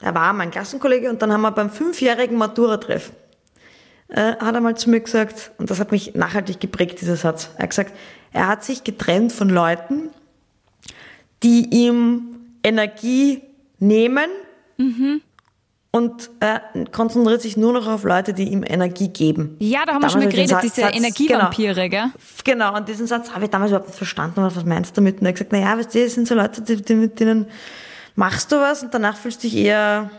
er 0.00 0.14
war 0.14 0.32
mein 0.32 0.50
Klassenkollege 0.50 1.08
und 1.10 1.20
dann 1.22 1.32
haben 1.32 1.42
wir 1.42 1.50
beim 1.50 1.70
fünfjährigen 1.70 2.36
Matura-Treffen, 2.36 3.14
äh, 4.08 4.36
hat 4.36 4.54
er 4.54 4.60
mal 4.60 4.76
zu 4.76 4.90
mir 4.90 5.00
gesagt, 5.00 5.52
und 5.58 5.70
das 5.70 5.80
hat 5.80 5.92
mich 5.92 6.14
nachhaltig 6.14 6.60
geprägt, 6.60 7.00
dieser 7.00 7.16
Satz. 7.16 7.50
Er 7.56 7.62
hat 7.64 7.70
gesagt, 7.70 7.92
er 8.32 8.48
hat 8.48 8.64
sich 8.64 8.84
getrennt 8.84 9.32
von 9.32 9.48
Leuten, 9.48 10.10
die 11.42 11.68
ihm 11.70 12.36
Energie 12.62 13.42
nehmen 13.78 14.28
und 15.94 16.28
er 16.40 16.60
konzentriert 16.90 17.40
sich 17.40 17.56
nur 17.56 17.72
noch 17.72 17.86
auf 17.86 18.02
Leute, 18.02 18.34
die 18.34 18.48
ihm 18.48 18.64
Energie 18.66 19.10
geben. 19.10 19.54
Ja, 19.60 19.86
da 19.86 19.92
haben 19.92 20.02
wir 20.02 20.08
Damals 20.08 20.12
schon 20.14 20.22
mal 20.22 20.28
geredet, 20.28 20.58
diese 20.60 20.80
Satz- 20.80 20.96
Energievampire, 20.96 21.88
gell? 21.88 22.06
Genau, 22.42 22.76
und 22.76 22.88
diesen 22.88 23.06
Satz 23.06 23.30
habe 23.32 23.44
ich 23.44 23.50
damals 23.52 23.70
überhaupt 23.70 23.90
nicht 23.90 23.98
verstanden. 23.98 24.42
Was 24.42 24.64
meinst 24.64 24.90
du 24.90 24.94
damit? 24.96 25.20
Und 25.20 25.26
er 25.26 25.28
hat 25.28 25.34
gesagt, 25.36 25.52
naja, 25.52 25.78
weißt 25.78 25.94
du, 25.94 26.02
das 26.02 26.14
sind 26.14 26.26
so 26.26 26.34
Leute, 26.34 26.62
die, 26.62 26.82
die 26.82 26.94
mit 26.96 27.20
denen, 27.20 27.46
machst 28.16 28.50
du 28.50 28.56
was 28.56 28.82
und 28.82 28.92
danach 28.92 29.16
fühlst 29.16 29.44
du 29.44 29.46
dich 29.46 29.56
eher, 29.56 30.10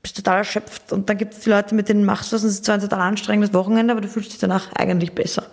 bist 0.00 0.16
total 0.16 0.38
erschöpft 0.38 0.90
und 0.90 1.06
dann 1.06 1.18
gibt 1.18 1.34
es 1.34 1.40
die 1.40 1.50
Leute, 1.50 1.74
mit 1.74 1.90
denen 1.90 2.06
machst 2.06 2.32
du 2.32 2.36
was 2.36 2.42
und 2.42 2.48
es 2.48 2.54
ist 2.54 2.64
zwar 2.64 2.76
ein 2.76 2.80
total 2.80 3.00
anstrengendes 3.00 3.52
Wochenende, 3.52 3.92
aber 3.92 4.00
du 4.00 4.08
fühlst 4.08 4.32
dich 4.32 4.38
danach 4.38 4.72
eigentlich 4.72 5.12
besser. 5.12 5.48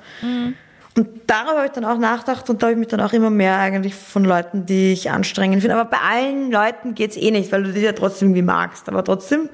Und 0.99 1.21
darüber 1.27 1.59
habe 1.59 1.65
ich 1.67 1.71
dann 1.71 1.85
auch 1.85 1.97
nachgedacht 1.97 2.49
und 2.49 2.61
da 2.61 2.65
habe 2.67 2.73
ich 2.73 2.77
mich 2.77 2.89
dann 2.89 2.99
auch 2.99 3.13
immer 3.13 3.29
mehr 3.29 3.57
eigentlich 3.57 3.95
von 3.95 4.25
Leuten, 4.25 4.65
die 4.65 4.91
ich 4.91 5.09
anstrengend 5.09 5.61
finde. 5.61 5.77
Aber 5.77 5.89
bei 5.89 5.97
allen 5.97 6.51
Leuten 6.51 6.93
geht's 6.93 7.15
eh 7.15 7.31
nicht, 7.31 7.53
weil 7.53 7.63
du 7.63 7.71
die 7.71 7.79
ja 7.79 7.93
trotzdem 7.93 8.27
irgendwie 8.29 8.41
magst. 8.41 8.89
Aber 8.89 9.01
trotzdem 9.01 9.47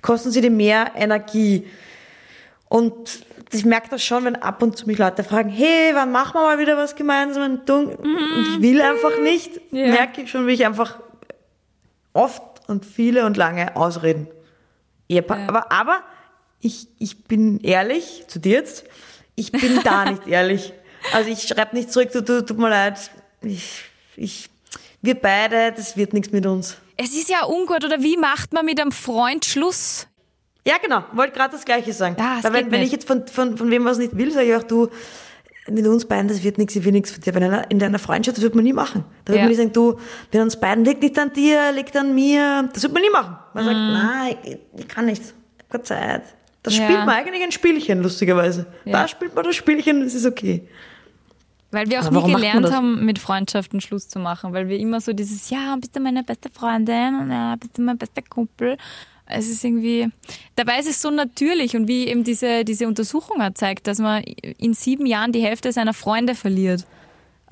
kosten 0.00 0.30
sie 0.30 0.40
dir 0.40 0.50
mehr 0.50 0.92
Energie. 0.96 1.66
Und 2.70 3.26
ich 3.52 3.66
merke 3.66 3.90
das 3.90 4.02
schon, 4.02 4.24
wenn 4.24 4.36
ab 4.36 4.62
und 4.62 4.74
zu 4.78 4.86
mich 4.86 4.96
Leute 4.96 5.22
fragen, 5.22 5.50
hey, 5.50 5.90
wann 5.92 6.12
machen 6.12 6.32
wir 6.40 6.44
mal 6.44 6.58
wieder 6.58 6.78
was 6.78 6.96
gemeinsam? 6.96 7.42
Und 7.42 7.68
ich 7.68 8.62
will 8.62 8.80
einfach 8.80 9.20
nicht, 9.22 9.60
Ja. 9.72 9.88
merke 9.88 10.22
ich 10.22 10.30
schon, 10.30 10.46
wie 10.46 10.52
ich 10.52 10.64
einfach 10.64 10.98
oft 12.14 12.42
und 12.68 12.86
viele 12.86 13.26
und 13.26 13.36
lange 13.36 13.76
ausreden. 13.76 14.28
Ehepaar. 15.10 15.40
Ja. 15.40 15.48
Aber, 15.48 15.72
aber 15.72 16.00
ich, 16.60 16.88
ich 16.98 17.24
bin 17.24 17.60
ehrlich 17.60 18.24
zu 18.28 18.38
dir 18.38 18.52
jetzt, 18.60 18.86
ich 19.40 19.52
bin 19.52 19.80
da 19.82 20.04
nicht 20.10 20.26
ehrlich. 20.26 20.72
Also 21.14 21.30
ich 21.30 21.42
schreibe 21.42 21.74
nicht 21.76 21.90
zurück, 21.92 22.10
du, 22.12 22.22
du, 22.22 22.44
tut 22.44 22.58
mir 22.58 22.68
leid, 22.68 22.98
ich, 23.42 23.84
ich, 24.16 24.50
wir 25.00 25.14
beide, 25.14 25.72
das 25.72 25.96
wird 25.96 26.12
nichts 26.12 26.30
mit 26.30 26.44
uns. 26.46 26.76
Es 26.96 27.14
ist 27.14 27.30
ja 27.30 27.44
ungut, 27.46 27.84
oder 27.84 28.02
wie 28.02 28.16
macht 28.18 28.52
man 28.52 28.66
mit 28.66 28.78
einem 28.80 28.92
Freund 28.92 29.44
Schluss? 29.46 30.06
Ja, 30.66 30.74
genau, 30.76 31.02
wollte 31.14 31.32
gerade 31.32 31.52
das 31.54 31.64
Gleiche 31.64 31.92
sagen. 31.94 32.16
Ja, 32.18 32.38
Weil 32.42 32.52
wenn, 32.52 32.70
wenn 32.70 32.82
ich 32.82 32.92
jetzt 32.92 33.06
von, 33.06 33.26
von, 33.26 33.56
von 33.56 33.70
wem 33.70 33.84
was 33.86 33.96
nicht 33.96 34.16
will, 34.18 34.30
sage 34.30 34.48
ich 34.50 34.54
auch, 34.56 34.62
du, 34.62 34.88
mit 35.68 35.86
uns 35.86 36.04
beiden, 36.04 36.28
das 36.28 36.42
wird 36.42 36.58
nichts, 36.58 36.76
ich 36.76 36.84
will 36.84 36.92
nichts 36.92 37.12
von 37.12 37.22
dir. 37.22 37.34
Einer, 37.34 37.70
in 37.70 37.78
deiner 37.78 37.98
Freundschaft, 37.98 38.36
das 38.36 38.42
wird 38.44 38.54
man 38.54 38.64
nie 38.64 38.72
machen. 38.74 39.04
Da 39.24 39.32
wird 39.32 39.38
Ja. 39.38 39.42
man 39.44 39.48
nicht 39.48 39.58
sagen, 39.58 39.72
du, 39.72 39.98
mit 40.32 40.42
uns 40.42 40.58
beiden 40.60 40.84
liegt 40.84 41.00
nicht 41.02 41.18
an 41.18 41.32
dir, 41.32 41.72
liegt 41.72 41.96
an 41.96 42.14
mir. 42.14 42.68
Das 42.74 42.82
wird 42.82 42.92
man 42.92 43.02
nie 43.02 43.10
machen. 43.10 43.36
Man 43.54 43.64
Mhm. 43.64 43.68
sagt, 43.68 43.78
nein, 43.78 44.36
ich, 44.42 44.80
ich 44.80 44.88
kann 44.88 45.06
nicht, 45.06 45.22
ich 45.22 45.62
hab 45.64 45.70
keine 45.70 45.82
Zeit. 45.84 46.22
Das 46.62 46.76
Ja. 46.76 46.84
spielt 46.84 46.98
man 47.00 47.08
eigentlich 47.10 47.42
ein 47.42 47.52
Spielchen, 47.52 48.02
lustigerweise. 48.02 48.66
Ja. 48.84 48.92
Da 48.92 49.08
spielt 49.08 49.34
man 49.34 49.44
das 49.44 49.56
Spielchen, 49.56 50.02
das 50.04 50.14
ist 50.14 50.26
okay. 50.26 50.68
Weil 51.70 51.88
wir 51.88 52.00
auch 52.00 52.06
Aber 52.06 52.26
nie 52.26 52.34
gelernt 52.34 52.70
haben, 52.72 53.04
mit 53.04 53.18
Freundschaften 53.18 53.80
Schluss 53.80 54.08
zu 54.08 54.18
machen, 54.18 54.52
weil 54.52 54.68
wir 54.68 54.78
immer 54.78 55.00
so 55.00 55.12
dieses, 55.12 55.50
ja, 55.50 55.76
bist 55.76 55.94
du 55.94 56.00
meine 56.00 56.24
beste 56.24 56.50
Freundin, 56.50 57.20
und 57.20 57.30
ja, 57.30 57.54
bist 57.56 57.78
du 57.78 57.82
mein 57.82 57.96
bester 57.96 58.22
Kumpel. 58.22 58.76
Es 59.24 59.48
ist 59.48 59.62
irgendwie, 59.64 60.08
dabei 60.56 60.80
ist 60.80 60.88
es 60.88 61.00
so 61.00 61.10
natürlich 61.10 61.76
und 61.76 61.86
wie 61.86 62.08
eben 62.08 62.24
diese, 62.24 62.64
diese 62.64 62.88
Untersuchung 62.88 63.40
hat 63.40 63.56
zeigt, 63.56 63.86
dass 63.86 64.00
man 64.00 64.24
in 64.24 64.74
sieben 64.74 65.06
Jahren 65.06 65.30
die 65.30 65.42
Hälfte 65.42 65.70
seiner 65.72 65.94
Freunde 65.94 66.34
verliert. 66.34 66.84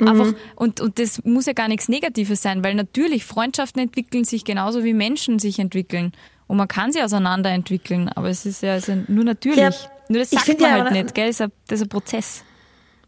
Mhm. 0.00 0.08
Einfach, 0.08 0.32
und, 0.56 0.80
und 0.80 0.98
das 0.98 1.24
muss 1.24 1.46
ja 1.46 1.52
gar 1.52 1.68
nichts 1.68 1.88
Negatives 1.88 2.42
sein, 2.42 2.64
weil 2.64 2.74
natürlich 2.74 3.24
Freundschaften 3.24 3.80
entwickeln 3.80 4.24
sich 4.24 4.44
genauso 4.44 4.82
wie 4.82 4.92
Menschen 4.94 5.38
sich 5.38 5.60
entwickeln. 5.60 6.10
Und 6.48 6.56
man 6.56 6.66
kann 6.66 6.90
sie 6.92 7.00
auseinanderentwickeln, 7.02 8.08
aber 8.08 8.28
es 8.28 8.44
ist 8.44 8.62
ja 8.62 8.72
also 8.72 8.92
nur 9.06 9.22
natürlich. 9.22 9.58
Ja, 9.58 9.70
nur 10.08 10.18
das 10.18 10.32
ich 10.32 10.38
sagt 10.38 10.46
finde 10.46 10.62
man 10.64 10.78
ja, 10.78 10.84
halt 10.84 10.92
nicht, 10.92 11.14
gell? 11.14 11.26
Das 11.26 11.36
ist 11.36 11.42
ein, 11.42 11.52
das 11.68 11.80
ist 11.80 11.86
ein 11.86 11.88
Prozess. 11.90 12.42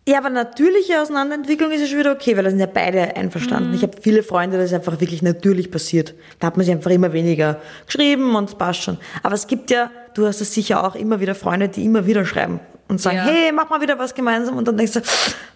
Ja, 0.08 0.18
aber 0.18 0.30
natürliche 0.30 1.00
Auseinanderentwicklung 1.00 1.70
ist 1.70 1.80
ja 1.82 1.86
schon 1.86 1.98
wieder 1.98 2.12
okay, 2.12 2.36
weil 2.36 2.44
da 2.44 2.50
sind 2.50 2.58
ja 2.58 2.66
beide 2.66 3.16
einverstanden. 3.16 3.74
Ich 3.74 3.82
habe 3.82 3.96
viele 4.00 4.22
Freunde, 4.22 4.56
das 4.56 4.66
ist 4.66 4.74
einfach 4.74 5.00
wirklich 5.00 5.22
natürlich 5.22 5.70
passiert. 5.70 6.14
Da 6.38 6.48
hat 6.48 6.56
man 6.56 6.64
sich 6.64 6.74
einfach 6.74 6.90
immer 6.90 7.12
weniger 7.12 7.60
geschrieben 7.86 8.34
und 8.34 8.48
es 8.48 8.54
passt 8.54 8.82
schon. 8.82 8.98
Aber 9.22 9.34
es 9.34 9.46
gibt 9.46 9.70
ja, 9.70 9.90
du 10.14 10.26
hast 10.26 10.40
es 10.40 10.52
sicher 10.54 10.84
auch 10.84 10.94
immer 10.94 11.20
wieder 11.20 11.34
Freunde, 11.34 11.68
die 11.68 11.84
immer 11.84 12.06
wieder 12.06 12.24
schreiben 12.24 12.60
und 12.88 13.00
sagen, 13.00 13.18
Ja. 13.18 13.24
hey, 13.24 13.52
mach 13.52 13.70
mal 13.70 13.80
wieder 13.80 13.98
was 13.98 14.14
gemeinsam 14.14 14.56
und 14.56 14.66
dann 14.66 14.76
denkst 14.76 14.94
du, 14.94 15.00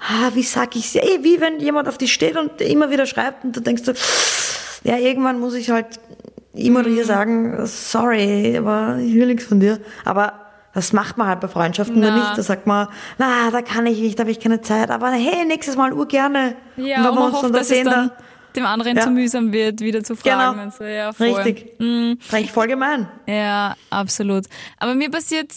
ah, 0.01 0.31
wie 0.35 0.43
sag 0.43 0.77
ich's? 0.77 0.95
Eh, 0.95 1.19
wie 1.23 1.41
wenn 1.41 1.59
jemand 1.59 1.89
auf 1.89 1.99
dich 1.99 2.13
steht 2.13 2.37
und 2.37 2.61
immer 2.61 2.91
wieder 2.91 3.07
schreibt 3.07 3.45
und 3.45 3.57
du 3.57 3.61
denkst 3.61 3.83
du, 3.83 3.93
ja, 4.85 4.99
irgendwann 4.99 5.41
muss 5.41 5.55
ich 5.55 5.71
halt 5.71 5.87
oder 6.55 6.87
ihr 6.89 7.05
sagen, 7.05 7.67
sorry, 7.67 8.57
aber 8.57 8.99
ich 9.01 9.15
will 9.15 9.27
nichts 9.27 9.45
von 9.45 9.61
dir. 9.61 9.81
Aber 10.05 10.33
das 10.73 10.93
macht 10.93 11.17
man 11.19 11.29
halt 11.29 11.41
bei 11.41 11.49
Freundschaften 11.49 12.01
nur 12.01 12.11
Na. 12.11 12.17
nicht. 12.17 12.39
Da 12.39 12.43
sagt 12.43 12.67
man, 12.67 12.89
na, 13.19 13.51
da 13.51 13.63
kann 13.63 13.87
ich 13.87 14.01
nicht, 14.01 14.19
da 14.19 14.23
habe 14.23 14.31
ich 14.31 14.41
keine 14.41 14.61
Zeit. 14.61 14.91
Aber 14.91 15.11
hey, 15.11 15.45
nächstes 15.45 15.77
Mal 15.77 15.93
urgerne. 15.93 16.57
Ja, 16.77 16.99
wenn 17.05 17.11
und 17.11 17.15
wir 17.17 17.25
uns 17.27 17.33
hofft, 17.35 17.45
dann 17.45 17.53
da 17.53 17.59
dass 17.59 17.71
es 17.71 17.77
sehen, 17.77 17.85
dann 17.87 18.11
dem 18.57 18.67
anderen 18.67 18.97
Ja. 18.97 19.03
zu 19.03 19.11
mühsam 19.11 19.53
wird, 19.53 19.81
wieder 19.81 20.03
zu 20.05 20.17
fragen. 20.17 20.53
Genau. 20.53 20.65
Und 20.65 20.75
so, 20.75 20.85
ja, 20.85 21.13
voll. 21.13 21.29
Richtig. 21.33 21.79
Mhm. 21.79 22.19
Eigentlich 22.31 22.53
voll 22.53 22.67
gemein. 22.69 23.09
Ja, 23.27 23.75
absolut. 23.91 24.45
Aber 24.79 24.95
mir 24.95 25.11
passiert 25.11 25.53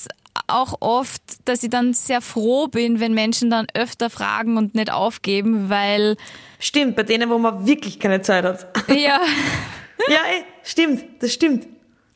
auch 0.48 0.76
oft, 0.82 1.22
dass 1.46 1.64
ich 1.64 1.70
dann 1.70 1.94
sehr 1.94 2.22
froh 2.22 2.68
bin, 2.68 3.00
wenn 3.00 3.14
Menschen 3.14 3.50
dann 3.50 3.66
öfter 3.74 4.10
fragen 4.10 4.58
und 4.58 4.76
nicht 4.76 4.92
aufgeben, 4.92 5.70
weil, 5.70 6.16
Stimmt, 6.60 6.96
bei 6.96 7.04
denen, 7.04 7.30
wo 7.30 7.38
man 7.38 7.66
wirklich 7.68 8.00
keine 8.00 8.22
Zeit 8.22 8.46
hat. 8.46 8.68
ja, 8.96 9.20
ja, 10.10 10.20
ey, 10.32 10.44
stimmt, 10.64 11.06
das 11.20 11.34
stimmt. 11.34 11.68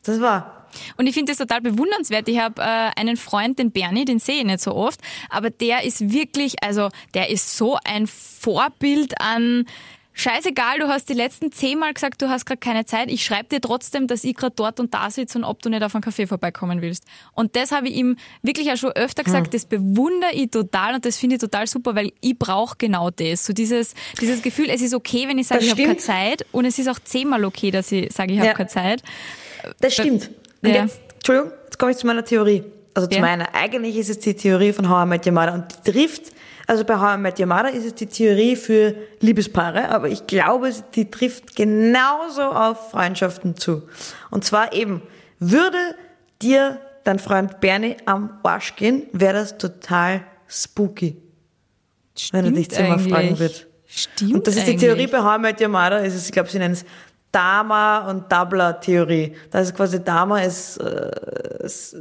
Das 0.02 0.20
war. 0.20 0.68
Und 0.96 1.06
ich 1.06 1.14
finde 1.14 1.32
das 1.32 1.38
total 1.38 1.60
bewundernswert. 1.60 2.28
Ich 2.28 2.38
habe 2.38 2.60
äh, 2.60 2.90
einen 2.98 3.16
Freund, 3.16 3.58
den 3.58 3.72
Bernie, 3.72 4.04
den 4.04 4.18
sehe 4.18 4.38
ich 4.38 4.44
nicht 4.44 4.60
so 4.60 4.74
oft, 4.74 5.00
aber 5.28 5.50
der 5.50 5.84
ist 5.84 6.12
wirklich, 6.12 6.62
also 6.62 6.88
der 7.14 7.30
ist 7.30 7.56
so 7.56 7.78
ein 7.84 8.06
Vorbild 8.06 9.20
an 9.20 9.66
Scheißegal, 10.14 10.78
du 10.78 10.88
hast 10.88 11.08
die 11.08 11.14
letzten 11.14 11.52
zehnmal 11.52 11.94
gesagt, 11.94 12.20
du 12.20 12.28
hast 12.28 12.44
gerade 12.44 12.58
keine 12.60 12.84
Zeit. 12.84 13.10
Ich 13.10 13.24
schreibe 13.24 13.48
dir 13.48 13.60
trotzdem, 13.60 14.06
dass 14.06 14.24
ich 14.24 14.34
gerade 14.34 14.54
dort 14.54 14.78
und 14.78 14.92
da 14.92 15.10
sitze 15.10 15.38
und 15.38 15.44
ob 15.44 15.62
du 15.62 15.70
nicht 15.70 15.82
auf 15.82 15.94
einen 15.94 16.02
Kaffee 16.02 16.26
vorbeikommen 16.26 16.82
willst. 16.82 17.04
Und 17.32 17.56
das 17.56 17.72
habe 17.72 17.88
ich 17.88 17.94
ihm 17.96 18.16
wirklich 18.42 18.70
auch 18.70 18.76
schon 18.76 18.92
öfter 18.92 19.24
gesagt, 19.24 19.54
das 19.54 19.64
bewundere 19.64 20.32
ich 20.32 20.50
total 20.50 20.94
und 20.96 21.04
das 21.06 21.16
finde 21.16 21.36
ich 21.36 21.40
total 21.40 21.66
super, 21.66 21.94
weil 21.94 22.12
ich 22.20 22.38
brauche 22.38 22.76
genau 22.76 23.10
das. 23.10 23.46
So 23.46 23.52
dieses, 23.54 23.94
dieses 24.20 24.42
Gefühl, 24.42 24.68
es 24.68 24.82
ist 24.82 24.92
okay, 24.94 25.28
wenn 25.28 25.38
ich 25.38 25.46
sage, 25.46 25.60
Das 25.60 25.66
ich 25.66 25.72
habe 25.72 25.82
keine. 25.82 25.96
Zeit 25.96 26.46
und 26.52 26.66
es 26.66 26.78
ist 26.78 26.88
auch 26.88 26.98
zehnmal 26.98 27.44
okay, 27.46 27.70
dass 27.70 27.90
ich 27.90 28.12
sage, 28.12 28.32
ich 28.34 28.38
habe 28.38 28.48
Ja. 28.48 28.54
keine 28.54 28.68
Zeit. 28.68 29.02
Das 29.80 29.94
stimmt. 29.94 30.30
Und 30.62 30.68
Ja. 30.74 30.82
jetzt, 30.82 31.00
Entschuldigung, 31.14 31.52
jetzt 31.64 31.78
komme 31.78 31.92
ich 31.92 31.96
zu 31.98 32.06
meiner 32.06 32.24
Theorie. 32.24 32.62
Also 32.94 33.08
zu 33.08 33.16
Ja. 33.16 33.22
meiner. 33.22 33.54
Eigentlich 33.54 33.96
ist 33.96 34.10
es 34.10 34.18
die 34.18 34.34
Theorie 34.34 34.74
von 34.74 34.90
How 34.90 35.06
I 35.06 35.08
Met 35.08 35.26
Your 35.26 35.32
Mother 35.32 35.54
und 35.54 35.64
die 35.86 35.92
trifft, 35.92 36.32
also 36.72 36.84
bei 36.84 36.98
How 36.98 37.18
I 37.18 37.20
Met 37.20 37.38
Your 37.38 37.44
Mother 37.44 37.70
ist 37.70 37.84
es 37.84 37.94
die 37.94 38.06
Theorie 38.06 38.56
für 38.56 38.94
Liebespaare, 39.20 39.90
aber 39.90 40.08
ich 40.08 40.26
glaube, 40.26 40.72
die 40.94 41.10
trifft 41.10 41.54
genauso 41.54 42.40
auf 42.44 42.92
Freundschaften 42.92 43.58
zu. 43.58 43.82
Und 44.30 44.42
zwar 44.42 44.72
eben, 44.72 45.02
würde 45.38 45.76
dir 46.40 46.80
dein 47.04 47.18
Freund 47.18 47.60
Bernie 47.60 47.98
am 48.06 48.38
Arsch 48.42 48.74
gehen, 48.76 49.02
wäre 49.12 49.34
das 49.34 49.58
total 49.58 50.22
spooky, 50.48 51.18
wenn 52.30 52.46
er 52.46 52.50
dich 52.52 52.64
Stimmt 52.64 52.74
zehnmal 52.74 52.98
fragen 53.00 53.38
wird. 53.38 53.66
Stimmt 53.84 54.32
Und 54.32 54.46
das 54.46 54.56
ist 54.56 54.66
die 54.66 54.70
eigentlich. 54.70 54.80
Theorie 54.80 55.06
bei 55.08 55.22
How 55.22 55.36
I 55.36 55.40
Met 55.42 55.60
Your 55.60 55.68
Mother. 55.68 56.02
Es 56.02 56.14
ist, 56.14 56.24
ich 56.24 56.32
glaube, 56.32 56.48
sie 56.48 56.58
nennen 56.58 56.72
es 56.72 56.86
Dama- 57.30 58.08
und 58.08 58.32
Doubler-Theorie. 58.32 59.34
Da 59.50 59.60
ist 59.60 59.76
quasi 59.76 60.02
Dama 60.02 60.40
ist, 60.40 60.78
äh, 60.78 61.64
ist 61.66 61.96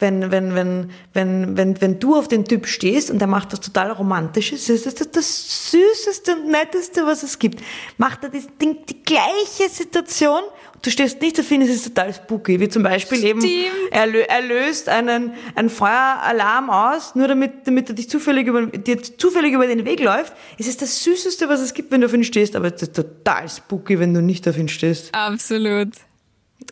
wenn, 0.00 0.30
wenn, 0.30 0.54
wenn, 0.54 0.90
wenn, 1.12 1.56
wenn, 1.56 1.80
wenn 1.80 2.00
du 2.00 2.16
auf 2.16 2.26
den 2.26 2.44
Typ 2.44 2.66
stehst 2.66 3.10
und 3.10 3.18
der 3.18 3.28
macht 3.28 3.52
das 3.52 3.60
total 3.60 3.92
Romantisches, 3.92 4.68
ist 4.68 4.86
das, 4.86 4.94
das 4.94 5.70
Süßeste 5.70 6.36
und 6.36 6.50
Netteste, 6.50 7.06
was 7.06 7.22
es 7.22 7.38
gibt. 7.38 7.62
Macht 7.98 8.24
er 8.24 8.30
das 8.30 8.46
Ding, 8.60 8.78
die 8.88 9.02
gleiche 9.02 9.68
Situation 9.70 10.42
und 10.74 10.86
du 10.86 10.90
stehst 10.90 11.20
nicht 11.20 11.38
auf 11.38 11.50
ihn, 11.50 11.60
es 11.60 11.68
ist 11.68 11.88
total 11.88 12.14
spooky. 12.14 12.58
Wie 12.58 12.68
zum 12.68 12.82
Beispiel 12.82 13.22
eben, 13.22 13.40
Stimmt. 13.40 13.66
er, 13.90 14.06
lö 14.06 14.20
er 14.20 14.40
löst 14.40 14.88
einen, 14.88 15.34
einen 15.54 15.68
Feueralarm 15.68 16.70
aus, 16.70 17.14
nur 17.14 17.28
damit, 17.28 17.66
damit 17.66 17.90
er 17.90 17.94
dich 17.94 18.08
zufällig 18.08 18.46
über, 18.46 18.66
dir 18.66 19.02
zufällig 19.02 19.52
über 19.52 19.66
den 19.66 19.84
Weg 19.84 20.00
läuft. 20.00 20.32
Es 20.58 20.66
ist 20.66 20.80
das 20.80 21.04
Süßeste, 21.04 21.50
was 21.50 21.60
es 21.60 21.74
gibt, 21.74 21.90
wenn 21.90 22.00
du 22.00 22.06
auf 22.06 22.14
ihn 22.14 22.24
stehst, 22.24 22.56
aber 22.56 22.74
es 22.74 22.80
ist 22.80 22.96
total 22.96 23.48
spooky, 23.48 23.98
wenn 23.98 24.14
du 24.14 24.22
nicht 24.22 24.48
auf 24.48 24.56
ihn 24.56 24.68
stehst. 24.68 25.14
Absolut. 25.14 25.90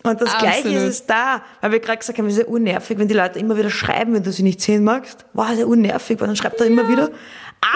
Und 0.03 0.21
das 0.21 0.37
Gleiche 0.39 0.69
ist 0.69 0.83
es 0.83 1.07
da, 1.07 1.43
weil 1.61 1.73
wir 1.73 1.81
gerade 1.81 1.99
gesagt 1.99 2.19
haben, 2.19 2.27
es 2.27 2.35
ist 2.37 2.43
ja 2.43 2.47
unnervig, 2.47 2.99
wenn 2.99 3.09
die 3.09 3.15
Leute 3.15 3.39
immer 3.39 3.57
wieder 3.57 3.71
schreiben, 3.71 4.15
wenn 4.15 4.23
du 4.23 4.31
sie 4.33 4.43
nicht 4.43 4.61
sehen 4.61 4.85
magst. 4.85 5.25
Wow, 5.33 5.51
ist 5.51 5.59
ja 5.59 5.67
unnervig, 5.67 6.21
weil 6.21 6.27
dann 6.29 6.37
schreibt 6.37 6.61
er 6.61 6.67
immer 6.67 6.89
wieder. 6.89 7.11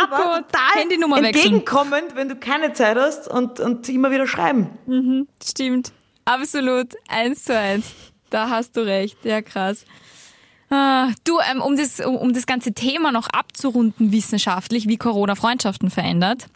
Aber 0.00 0.16
Oh 0.16 0.22
Gott, 0.36 0.44
total 0.52 0.80
Handynummer 0.80 1.16
wechseln. 1.16 1.34
entgegenkommend, 1.54 2.14
wenn 2.14 2.28
du 2.28 2.36
keine 2.36 2.72
Zeit 2.72 2.96
hast 2.96 3.26
und, 3.28 3.58
und 3.60 3.88
immer 3.88 4.10
wieder 4.12 4.26
schreiben. 4.28 5.26
Stimmt. 5.44 5.92
Absolut. 6.24 6.94
Eins 7.08 7.44
zu 7.44 7.58
eins. 7.58 7.86
Da 8.30 8.48
hast 8.48 8.76
du 8.76 8.80
recht. 8.86 9.18
Ja, 9.24 9.42
krass. 9.42 9.84
Ah, 10.70 11.08
Du, 11.24 11.38
ähm, 11.50 11.60
um, 11.60 11.76
das, 11.76 12.00
um, 12.00 12.16
um 12.16 12.32
das 12.32 12.46
ganze 12.46 12.72
Thema 12.72 13.10
noch 13.12 13.28
abzurunden 13.28 14.12
wissenschaftlich, 14.12 14.86
wie 14.88 14.96
Corona 14.96 15.34
Freundschaften 15.34 15.90
verändert, 15.90 16.46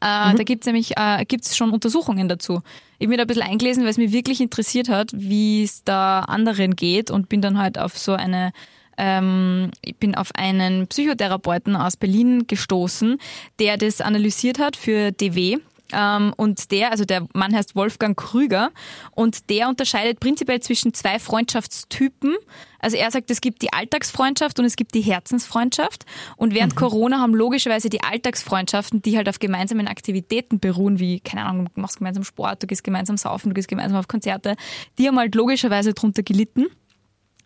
äh, 0.00 0.34
da 0.34 0.42
gibt's 0.44 0.66
nämlich 0.66 0.96
äh, 0.96 1.24
gibt's 1.26 1.56
schon 1.56 1.70
Untersuchungen 1.70 2.28
dazu. 2.28 2.62
Ich 2.98 3.08
bin 3.08 3.16
da 3.16 3.24
ein 3.24 3.26
bisschen 3.26 3.42
eingelesen, 3.42 3.84
weil 3.84 3.90
es 3.90 3.98
mich 3.98 4.12
wirklich 4.12 4.40
interessiert 4.40 4.88
hat, 4.88 5.10
wie 5.12 5.62
es 5.62 5.84
da 5.84 6.20
anderen 6.20 6.76
geht 6.76 7.10
und 7.10 7.28
bin 7.28 7.40
dann 7.40 7.58
halt 7.58 7.78
auf 7.78 7.96
so 7.96 8.12
eine 8.12 8.52
ähm, 8.96 9.70
ich 9.82 9.96
bin 9.96 10.14
auf 10.14 10.34
einen 10.34 10.88
Psychotherapeuten 10.88 11.76
aus 11.76 11.96
Berlin 11.96 12.46
gestoßen, 12.46 13.18
der 13.60 13.76
das 13.76 14.00
analysiert 14.00 14.58
hat 14.58 14.76
für 14.76 15.12
DW 15.12 15.58
und 15.92 16.70
der, 16.70 16.90
also 16.90 17.04
der 17.04 17.26
Mann 17.32 17.54
heißt 17.54 17.74
Wolfgang 17.74 18.18
Krüger 18.18 18.70
und 19.12 19.48
der 19.48 19.68
unterscheidet 19.68 20.20
prinzipiell 20.20 20.60
zwischen 20.60 20.92
zwei 20.92 21.18
Freundschaftstypen. 21.18 22.36
Also 22.78 22.96
er 22.96 23.10
sagt, 23.10 23.30
es 23.30 23.40
gibt 23.40 23.62
die 23.62 23.72
Alltagsfreundschaft 23.72 24.58
und 24.58 24.64
es 24.64 24.76
gibt 24.76 24.94
die 24.94 25.00
Herzensfreundschaft. 25.00 26.04
Und 26.36 26.54
während 26.54 26.74
mhm. 26.74 26.78
Corona 26.78 27.20
haben 27.20 27.34
logischerweise 27.34 27.88
die 27.88 28.02
Alltagsfreundschaften, 28.02 29.02
die 29.02 29.16
halt 29.16 29.28
auf 29.28 29.38
gemeinsamen 29.38 29.88
Aktivitäten 29.88 30.60
beruhen, 30.60 30.98
wie, 30.98 31.20
keine 31.20 31.44
Ahnung, 31.44 31.68
du 31.74 31.80
machst 31.80 31.98
gemeinsam 31.98 32.24
Sport, 32.24 32.62
du 32.62 32.66
gehst 32.66 32.84
gemeinsam 32.84 33.16
saufen, 33.16 33.48
du 33.50 33.54
gehst 33.54 33.68
gemeinsam 33.68 33.98
auf 33.98 34.08
Konzerte, 34.08 34.56
die 34.98 35.08
haben 35.08 35.18
halt 35.18 35.34
logischerweise 35.34 35.94
drunter 35.94 36.22
gelitten 36.22 36.66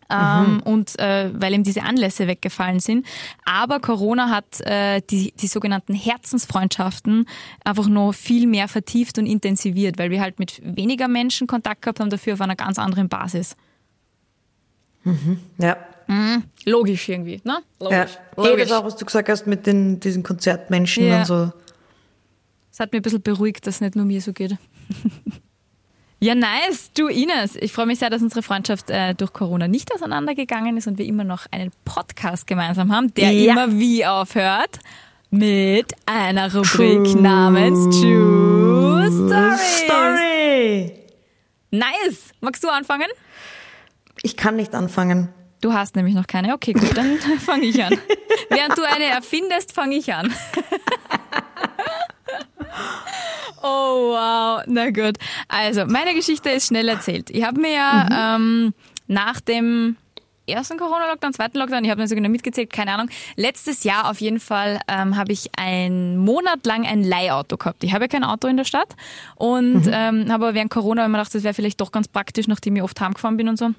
ähm, 0.09 0.55
mhm. 0.55 0.59
und 0.61 0.99
äh, 0.99 1.29
weil 1.33 1.53
ihm 1.53 1.63
diese 1.63 1.83
Anlässe 1.83 2.27
weggefallen 2.27 2.79
sind. 2.79 3.05
Aber 3.45 3.79
Corona 3.79 4.29
hat 4.29 4.61
äh, 4.61 5.01
die, 5.09 5.33
die 5.33 5.47
sogenannten 5.47 5.93
Herzensfreundschaften 5.93 7.25
einfach 7.63 7.87
noch 7.87 8.13
viel 8.13 8.47
mehr 8.47 8.67
vertieft 8.67 9.17
und 9.17 9.25
intensiviert, 9.25 9.97
weil 9.97 10.11
wir 10.11 10.21
halt 10.21 10.39
mit 10.39 10.61
weniger 10.63 11.07
Menschen 11.07 11.47
Kontakt 11.47 11.81
gehabt 11.81 11.99
haben, 11.99 12.09
dafür 12.09 12.33
auf 12.33 12.41
einer 12.41 12.55
ganz 12.55 12.79
anderen 12.79 13.09
Basis. 13.09 13.55
Mhm. 15.03 15.39
Ja. 15.57 15.77
Mhm. 16.07 16.43
Logisch 16.65 17.09
irgendwie, 17.09 17.41
ne? 17.43 17.59
Logisch. 17.79 18.17
Ja. 18.37 18.43
Logisch. 18.43 18.71
Auch, 18.71 18.85
was 18.85 18.95
du 18.95 19.05
gesagt 19.05 19.29
hast 19.29 19.47
mit 19.47 19.65
den, 19.65 19.99
diesen 19.99 20.23
Konzertmenschen 20.23 21.07
ja. 21.07 21.19
und 21.19 21.25
so. 21.25 21.51
Es 22.71 22.79
hat 22.79 22.91
mich 22.91 22.99
ein 22.99 23.03
bisschen 23.03 23.21
beruhigt, 23.21 23.67
dass 23.67 23.75
es 23.75 23.81
nicht 23.81 23.95
nur 23.95 24.05
mir 24.05 24.21
so 24.21 24.33
geht. 24.33 24.57
Ja, 26.23 26.35
nice. 26.35 26.89
Du, 26.93 27.07
Ines, 27.09 27.57
ich 27.57 27.73
freue 27.73 27.85
mich 27.85 27.99
sehr, 27.99 28.09
dass 28.09 28.21
unsere 28.21 28.41
Freundschaft 28.43 28.89
äh, 28.89 29.13
durch 29.13 29.33
Corona 29.33 29.67
nicht 29.67 29.93
auseinandergegangen 29.93 30.77
ist 30.77 30.87
und 30.87 30.97
wir 30.97 31.05
immer 31.05 31.25
noch 31.25 31.47
einen 31.51 31.69
Podcast 31.83 32.47
gemeinsam 32.47 32.95
haben, 32.95 33.13
der 33.15 33.31
ja. 33.31 33.51
immer 33.51 33.77
wie 33.77 34.05
aufhört 34.05 34.79
mit 35.31 35.93
einer 36.05 36.55
Rubrik 36.55 37.03
True 37.03 37.21
namens 37.21 37.99
True 37.99 39.05
Stories. 39.11 39.81
Story. 39.83 40.93
Nice. 41.71 42.31
Magst 42.39 42.63
du 42.63 42.69
anfangen? 42.69 43.09
Ich 44.21 44.37
kann 44.37 44.55
nicht 44.55 44.73
anfangen. 44.75 45.27
Du 45.59 45.73
hast 45.73 45.97
nämlich 45.97 46.15
noch 46.15 46.27
keine. 46.27 46.53
Okay, 46.53 46.71
gut, 46.71 46.95
dann 46.95 47.17
fange 47.45 47.65
ich 47.65 47.83
an. 47.83 47.97
Während 48.49 48.77
du 48.77 48.83
eine 48.83 49.07
erfindest, 49.07 49.73
fange 49.73 49.97
ich 49.97 50.13
an. 50.13 50.33
Oh, 53.63 54.11
wow. 54.11 54.61
Na 54.67 54.91
gut. 54.91 55.17
Also, 55.47 55.85
meine 55.85 56.13
Geschichte 56.13 56.49
ist 56.49 56.67
schnell 56.67 56.89
erzählt. 56.89 57.29
Ich 57.29 57.43
habe 57.43 57.61
mir 57.61 57.73
ja 57.73 58.37
mhm. 58.37 58.43
ähm, 58.45 58.73
nach 59.07 59.39
dem 59.39 59.95
ersten 60.45 60.77
Corona-Lockdown, 60.77 61.33
zweiten 61.33 61.57
Lockdown, 61.57 61.85
ich 61.85 61.89
habe 61.89 62.01
nicht 62.01 62.09
so 62.09 62.15
genau 62.15 62.29
mitgezählt, 62.29 62.71
keine 62.71 62.93
Ahnung. 62.93 63.09
Letztes 63.37 63.85
Jahr 63.85 64.09
auf 64.09 64.19
jeden 64.19 64.41
Fall 64.41 64.79
ähm, 64.89 65.15
habe 65.15 65.31
ich 65.31 65.49
einen 65.57 66.17
Monat 66.17 66.65
lang 66.65 66.85
ein 66.85 67.03
Leihauto 67.03 67.55
gehabt. 67.55 67.83
Ich 67.85 67.93
habe 67.93 68.03
ja 68.03 68.07
kein 68.09 68.25
Auto 68.25 68.47
in 68.49 68.57
der 68.57 68.65
Stadt 68.65 68.95
und 69.35 69.85
mhm. 69.85 69.91
ähm, 69.93 70.31
habe 70.31 70.45
aber 70.45 70.53
während 70.53 70.69
Corona 70.69 71.05
immer 71.05 71.19
gedacht, 71.19 71.33
das 71.33 71.43
wäre 71.43 71.53
vielleicht 71.53 71.79
doch 71.79 71.93
ganz 71.93 72.09
praktisch, 72.09 72.47
nachdem 72.47 72.75
ich 72.75 72.83
oft 72.83 72.99
heimgefahren 72.99 73.37
bin 73.37 73.47
und 73.47 73.57
so. 73.57 73.69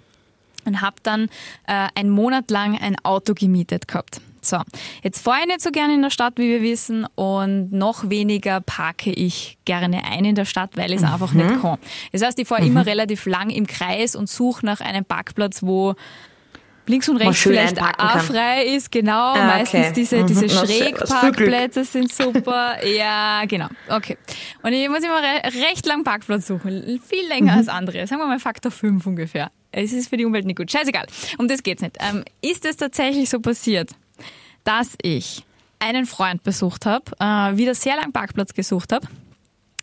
Und 0.65 0.81
habe 0.81 0.97
dann 1.03 1.25
äh, 1.67 1.89
einen 1.95 2.09
Monat 2.09 2.51
lang 2.51 2.79
ein 2.81 2.97
Auto 3.03 3.35
gemietet 3.35 3.87
gehabt. 3.87 4.23
So, 4.45 4.59
jetzt 5.03 5.21
fahre 5.23 5.41
ich 5.41 5.47
nicht 5.47 5.61
so 5.63 5.71
gerne 5.71 5.95
in 5.95 6.03
der 6.03 6.11
Stadt, 6.11 6.35
wie 6.37 6.49
wir 6.49 6.63
wissen, 6.63 7.07
und 7.15 7.73
noch 7.73 8.09
weniger 8.11 8.61
parke 8.61 9.11
ich 9.11 9.59
gerne 9.65 10.05
ein 10.05 10.25
in 10.25 10.35
der 10.35 10.45
Stadt, 10.45 10.77
weil 10.77 10.91
ich 10.91 10.97
es 10.97 11.03
mhm. 11.03 11.13
einfach 11.13 11.33
nicht 11.33 11.61
kann. 11.61 11.79
Das 12.13 12.23
heißt, 12.23 12.39
ich 12.39 12.49
fahre 12.49 12.63
mhm. 12.63 12.69
immer 12.69 12.87
relativ 12.87 13.27
lang 13.27 13.51
im 13.51 13.67
Kreis 13.67 14.17
und 14.17 14.29
suche 14.29 14.65
nach 14.65 14.81
einem 14.81 15.05
Parkplatz, 15.05 15.63
wo 15.63 15.95
links 16.87 17.09
und 17.09 17.17
rechts 17.17 17.43
vielleicht 17.43 17.81
auch 17.81 18.21
frei 18.21 18.65
ist, 18.67 18.91
genau. 18.91 19.33
Ah, 19.33 19.47
Meistens 19.47 19.93
diese, 19.93 20.19
mhm. 20.19 20.27
diese 20.27 20.49
Schrägparkplätze 20.49 21.85
sind 21.85 22.13
super. 22.13 22.85
ja, 22.85 23.45
genau. 23.47 23.69
Okay. 23.89 24.17
Und 24.63 24.73
ich 24.73 24.89
muss 24.89 25.03
immer 25.03 25.23
re 25.23 25.43
recht 25.67 25.87
lang 25.87 26.05
Parkplatz 26.05 26.47
suchen. 26.47 27.01
Viel 27.07 27.27
länger 27.29 27.53
mhm. 27.53 27.59
als 27.59 27.69
andere. 27.69 28.07
Sagen 28.07 28.21
wir 28.21 28.27
mal 28.27 28.39
Faktor 28.39 28.73
5 28.73 29.07
ungefähr. 29.07 29.51
Es 29.73 29.93
ist 29.93 30.09
für 30.09 30.17
die 30.17 30.25
Umwelt 30.25 30.47
nicht 30.47 30.57
gut. 30.57 30.71
Scheißegal. 30.71 31.07
Um 31.39 31.49
das 31.49 31.63
geht's 31.63 31.83
nicht. 31.83 31.97
Ähm, 32.01 32.25
ist 32.43 32.65
es 32.65 32.77
tatsächlich 32.77 33.29
so 33.29 33.41
passiert? 33.41 33.91
Dass 34.65 34.97
ich 35.03 35.45
einen 35.79 36.07
Freund 36.07 36.43
besucht 36.43 36.87
habe, 36.87 37.05
äh, 37.19 37.57
wieder 37.57 37.75
sehr 37.75 37.97
lang 37.97 38.13
Parkplatz 38.13 38.55
gesucht 38.55 38.93
habe, 38.93 39.07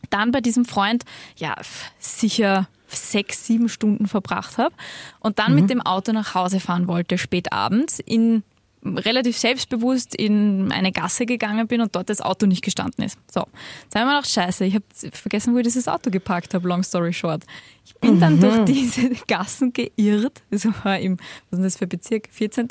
dann 0.10 0.32
bei 0.32 0.42
diesem 0.42 0.66
Freund 0.66 1.04
ja 1.38 1.56
sicher 2.00 2.68
sechs, 2.88 3.46
sieben 3.46 3.70
Stunden 3.70 4.08
verbracht 4.08 4.58
habe 4.58 4.76
und 5.20 5.40
dann 5.40 5.54
mhm. 5.54 5.62
mit 5.62 5.70
dem 5.70 5.82
Auto 5.82 6.12
nach 6.12 6.36
Hause 6.36 6.60
fahren 6.60 6.88
wollte, 6.88 7.18
spät 7.18 7.54
abends 7.54 8.00
in 8.00 8.44
relativ 8.84 9.38
selbstbewusst 9.38 10.16
in 10.16 10.72
eine 10.72 10.92
Gasse 10.92 11.26
gegangen 11.26 11.68
bin 11.68 11.82
und 11.82 11.96
dort 11.96 12.10
das 12.10 12.20
Auto 12.20 12.48
nicht 12.48 12.64
gestanden 12.64 13.04
ist. 13.04 13.18
So, 13.32 13.46
jetzt 13.84 13.96
haben 13.96 14.08
wir 14.08 14.18
noch 14.18 14.26
scheiße, 14.26 14.66
ich 14.66 14.74
habe 14.74 14.86
vergessen, 15.12 15.54
wo 15.54 15.60
ich 15.60 15.64
dieses 15.64 15.88
Auto 15.88 16.10
geparkt 16.10 16.54
habe, 16.54 16.68
long 16.68 16.84
story 16.84 17.14
short. 17.14 17.44
Ich 17.84 17.96
bin 17.96 18.16
mhm. 18.16 18.20
dann 18.20 18.40
durch 18.40 18.66
diese 18.66 19.10
Gassen 19.28 19.74
geirrt, 19.74 20.44
das 20.50 20.66
war 20.84 21.00
im, 21.00 21.18
was 21.50 21.60
ist 21.60 21.66
das 21.66 21.78
für 21.78 21.88
Bezirk, 21.88 22.30
14. 22.32 22.68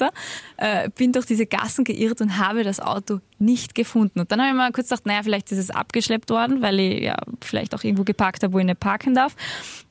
Äh, 0.57 0.89
bin 0.91 1.13
durch 1.13 1.27
diese 1.27 1.47
Gassen 1.47 1.85
geirrt 1.85 2.21
und 2.21 2.39
habe 2.39 2.63
das 2.63 2.81
Auto 2.81 3.21
nicht 3.39 3.75
gefunden. 3.75 4.21
Und 4.21 4.31
dann 4.31 4.41
habe 4.41 4.51
ich 4.51 4.57
mal 4.57 4.73
kurz 4.73 4.89
gedacht, 4.89 5.07
naja, 5.07 5.23
vielleicht 5.23 5.51
ist 5.53 5.59
es 5.59 5.71
abgeschleppt 5.71 6.31
worden, 6.31 6.63
weil 6.63 6.79
ich 6.79 7.03
ja 7.03 7.17
vielleicht 7.41 7.75
auch 7.75 7.83
irgendwo 7.83 8.05
geparkt 8.05 8.43
habe, 8.43 8.53
wo 8.53 8.59
ich 8.59 8.65
nicht 8.65 8.81
parken 8.81 9.15
darf. 9.15 9.35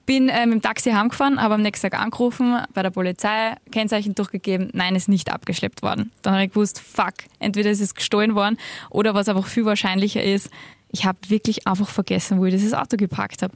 Bin 0.06 0.30
äh, 0.30 0.46
mit 0.46 0.56
dem 0.56 0.62
Taxi 0.62 0.92
heimgefahren, 0.92 1.42
habe 1.42 1.56
am 1.56 1.62
nächsten 1.62 1.90
Tag 1.90 2.00
angerufen, 2.00 2.58
bei 2.74 2.82
der 2.82 2.90
Polizei, 2.90 3.56
Kennzeichen 3.72 4.16
durchgegeben, 4.16 4.70
nein, 4.74 4.96
ist 4.96 5.10
nicht 5.10 5.32
abgeschleppt 5.32 5.82
worden. 5.82 6.12
Dann 6.22 6.34
habe 6.34 6.46
ich 6.46 6.50
gewusst, 6.52 6.80
fuck, 6.80 7.14
entweder 7.40 7.70
ist 7.70 7.82
es 7.82 7.94
gestohlen 7.94 8.36
worden 8.36 8.58
oder 8.90 9.14
was 9.14 9.28
einfach 9.30 9.48
viel 9.48 9.66
wahrscheinlicher 9.66 10.24
ist, 10.24 10.50
ich 10.92 11.06
habe 11.06 11.20
wirklich 11.28 11.68
einfach 11.68 11.90
vergessen, 11.90 12.40
wo 12.40 12.46
ich 12.46 12.54
dieses 12.54 12.74
Auto 12.74 12.98
geparkt 12.98 13.44
habe. 13.44 13.54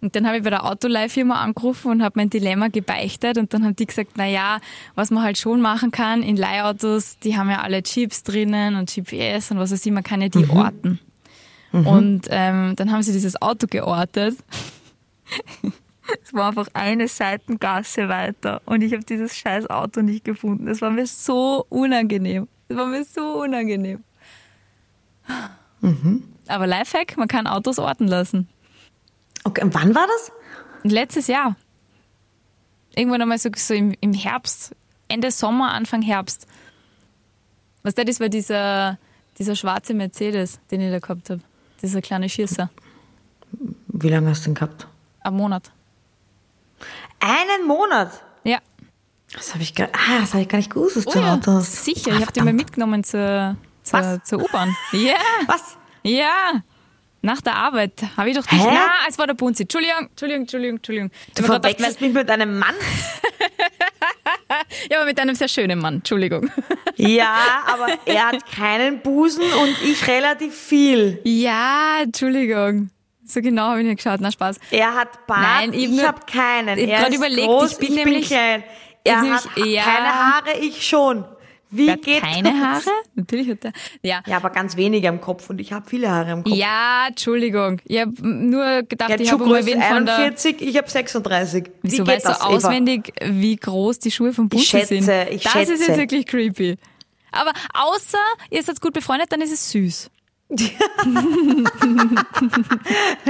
Und 0.00 0.16
dann 0.16 0.26
habe 0.26 0.38
ich 0.38 0.42
bei 0.42 0.50
der 0.50 0.64
Autoleihfirma 0.64 1.40
angerufen 1.40 1.90
und 1.90 2.02
habe 2.02 2.14
mein 2.16 2.30
Dilemma 2.30 2.68
gebeichtet 2.68 3.36
und 3.36 3.52
dann 3.52 3.64
haben 3.64 3.76
die 3.76 3.86
gesagt, 3.86 4.12
na 4.16 4.26
ja, 4.26 4.60
was 4.94 5.10
man 5.10 5.22
halt 5.22 5.38
schon 5.38 5.60
machen 5.60 5.90
kann 5.90 6.22
in 6.22 6.36
Leihautos, 6.36 7.18
die 7.18 7.36
haben 7.36 7.50
ja 7.50 7.60
alle 7.60 7.82
Chips 7.82 8.22
drinnen 8.22 8.76
und 8.76 8.92
GPS 8.92 9.50
und 9.50 9.58
was 9.58 9.72
weiß 9.72 9.84
ich, 9.84 9.92
man 9.92 10.02
kann 10.02 10.22
ja 10.22 10.28
die 10.28 10.44
mhm. 10.44 10.50
orten. 10.50 10.98
Mhm. 11.72 11.86
Und 11.86 12.26
ähm, 12.30 12.74
dann 12.76 12.90
haben 12.90 13.02
sie 13.02 13.12
dieses 13.12 13.40
Auto 13.40 13.66
geortet 13.68 14.36
es 16.24 16.34
war 16.34 16.48
einfach 16.48 16.68
eine 16.74 17.08
Seitengasse 17.08 18.08
weiter 18.08 18.62
und 18.66 18.82
ich 18.82 18.92
habe 18.92 19.04
dieses 19.04 19.36
scheiß 19.36 19.68
Auto 19.70 20.02
nicht 20.02 20.24
gefunden. 20.24 20.68
Es 20.68 20.80
war 20.80 20.90
mir 20.90 21.06
so 21.06 21.64
unangenehm. 21.68 22.48
Es 22.68 22.76
war 22.76 22.86
mir 22.86 23.04
so 23.04 23.42
unangenehm. 23.42 24.02
Mhm. 25.80 26.24
Aber 26.48 26.66
Lifehack, 26.66 27.16
man 27.16 27.28
kann 27.28 27.46
Autos 27.46 27.78
orten 27.78 28.08
lassen. 28.08 28.48
Okay, 29.44 29.62
und 29.62 29.74
wann 29.74 29.94
war 29.94 30.06
das? 30.06 30.32
Letztes 30.82 31.26
Jahr. 31.26 31.56
Irgendwann 32.94 33.22
einmal 33.22 33.38
so, 33.38 33.50
so 33.54 33.74
im, 33.74 33.94
im 34.00 34.12
Herbst, 34.12 34.74
Ende 35.08 35.30
Sommer, 35.30 35.72
Anfang 35.72 36.02
Herbst. 36.02 36.46
Was 37.82 37.94
das 37.94 38.20
war 38.20 38.28
dieser, 38.28 38.98
dieser 39.38 39.56
schwarze 39.56 39.94
Mercedes, 39.94 40.60
den 40.70 40.80
ich 40.80 40.90
da 40.90 40.98
gehabt 40.98 41.30
habe. 41.30 41.40
Dieser 41.82 42.02
kleine 42.02 42.28
Schießer. 42.28 42.68
Wie 43.88 44.08
lange 44.08 44.30
hast 44.30 44.44
du 44.44 44.50
den 44.50 44.54
gehabt? 44.54 44.86
Ein 45.20 45.34
Monat. 45.34 45.70
Einen 47.20 47.66
Monat? 47.66 48.22
Ja. 48.44 48.58
Das 49.32 49.54
habe 49.54 49.62
ich, 49.62 49.74
gar, 49.74 49.88
ah, 49.92 50.22
hab 50.32 50.40
ich 50.40 50.48
gar 50.48 50.58
nicht 50.58 50.70
gewusst, 50.70 50.96
dass 50.96 51.06
oh, 51.06 51.12
du 51.12 51.18
ja. 51.20 51.34
Autos. 51.34 51.84
Sicher, 51.84 52.12
ich 52.12 52.20
habe 52.20 52.32
den 52.32 52.44
mal 52.44 52.52
mitgenommen 52.52 53.04
zur, 53.04 53.56
zur, 53.82 54.22
zur 54.24 54.42
U-Bahn. 54.42 54.74
Ja. 54.92 55.14
Was? 55.46 55.76
Ja. 56.02 56.62
Nach 57.22 57.40
der 57.42 57.56
Arbeit 57.56 57.92
habe 58.16 58.30
ich 58.30 58.36
doch 58.36 58.50
nicht. 58.50 58.64
Na, 58.64 58.88
es 59.08 59.18
war 59.18 59.26
der 59.26 59.34
Bunzi. 59.34 59.64
Entschuldigung, 59.64 60.08
Entschuldigung, 60.08 60.42
Entschuldigung, 60.42 60.76
Entschuldigung. 60.76 61.10
Du 61.36 61.42
verwechselst 61.42 62.00
mich 62.00 62.14
mit 62.14 62.30
einem 62.30 62.58
Mann? 62.58 62.74
ja, 64.90 64.98
aber 64.98 65.06
mit 65.06 65.20
einem 65.20 65.34
sehr 65.34 65.48
schönen 65.48 65.78
Mann. 65.78 65.96
Entschuldigung. 65.96 66.50
ja, 66.96 67.36
aber 67.66 67.88
er 68.06 68.28
hat 68.28 68.50
keinen 68.50 69.00
Busen 69.00 69.42
und 69.42 69.82
ich 69.82 70.06
relativ 70.06 70.54
viel. 70.54 71.20
Ja, 71.24 71.98
Entschuldigung. 72.02 72.90
So 73.24 73.42
genau 73.42 73.68
habe 73.68 73.80
ich 73.80 73.86
nicht 73.86 74.02
geschaut. 74.02 74.20
Na, 74.20 74.32
Spaß. 74.32 74.58
Er 74.70 74.94
hat 74.94 75.26
Bart, 75.26 75.42
Nein, 75.42 75.72
ich, 75.74 75.90
ich 75.90 76.04
habe 76.04 76.20
keinen. 76.26 76.78
Ich 76.78 76.90
habe 76.90 77.02
gerade 77.02 77.16
überlegt, 77.16 77.46
groß, 77.46 77.72
ich 77.72 77.78
bin 77.78 77.88
ich 77.88 77.94
nämlich... 77.96 78.28
Bin 78.28 78.38
klein. 78.38 78.64
Er 79.04 79.20
hat 79.20 79.48
ja, 79.56 79.82
keine 79.82 80.08
Haare, 80.08 80.58
ich 80.60 80.86
schon. 80.86 81.24
Wie 81.70 81.88
er 81.88 81.96
geht 81.96 82.20
keine 82.22 82.50
das? 82.50 82.60
Haare? 82.60 82.90
Natürlich 83.14 83.48
hat 83.50 83.64
er. 83.64 83.72
Ja. 84.02 84.22
ja, 84.26 84.36
aber 84.36 84.50
ganz 84.50 84.76
wenige 84.76 85.08
am 85.08 85.20
Kopf 85.20 85.48
und 85.50 85.60
ich 85.60 85.72
habe 85.72 85.88
viele 85.88 86.10
Haare 86.10 86.32
im 86.32 86.42
Kopf. 86.42 86.54
Ja, 86.54 87.06
Entschuldigung. 87.08 87.80
Ich 87.84 88.00
habe 88.00 88.12
nur 88.20 88.82
gedacht, 88.82 89.10
ja, 89.10 89.20
ich 89.20 89.30
habe 89.30 89.46
mal 89.46 89.64
wen 89.64 89.80
von 89.80 90.04
der 90.04 90.16
41, 90.16 90.60
ich 90.60 90.76
habe 90.76 90.90
36. 90.90 91.64
Wie 91.82 91.92
Wieso 91.92 92.06
weißt 92.06 92.26
du 92.26 92.42
auswendig, 92.42 93.12
wie 93.24 93.54
groß 93.56 94.00
die 94.00 94.10
Schuhe 94.10 94.32
von 94.32 94.48
Busse 94.48 94.62
ich 94.62 94.68
schätze, 94.70 95.00
sind? 95.00 95.08
Ich 95.30 95.44
das 95.44 95.52
schätze. 95.52 95.74
ist 95.74 95.86
jetzt 95.86 95.98
wirklich 95.98 96.26
creepy. 96.26 96.76
Aber 97.30 97.52
außer 97.74 98.18
ihr 98.50 98.62
seid 98.62 98.80
gut 98.80 98.92
befreundet, 98.92 99.30
dann 99.30 99.40
ist 99.40 99.52
es 99.52 99.70
süß. 99.70 100.10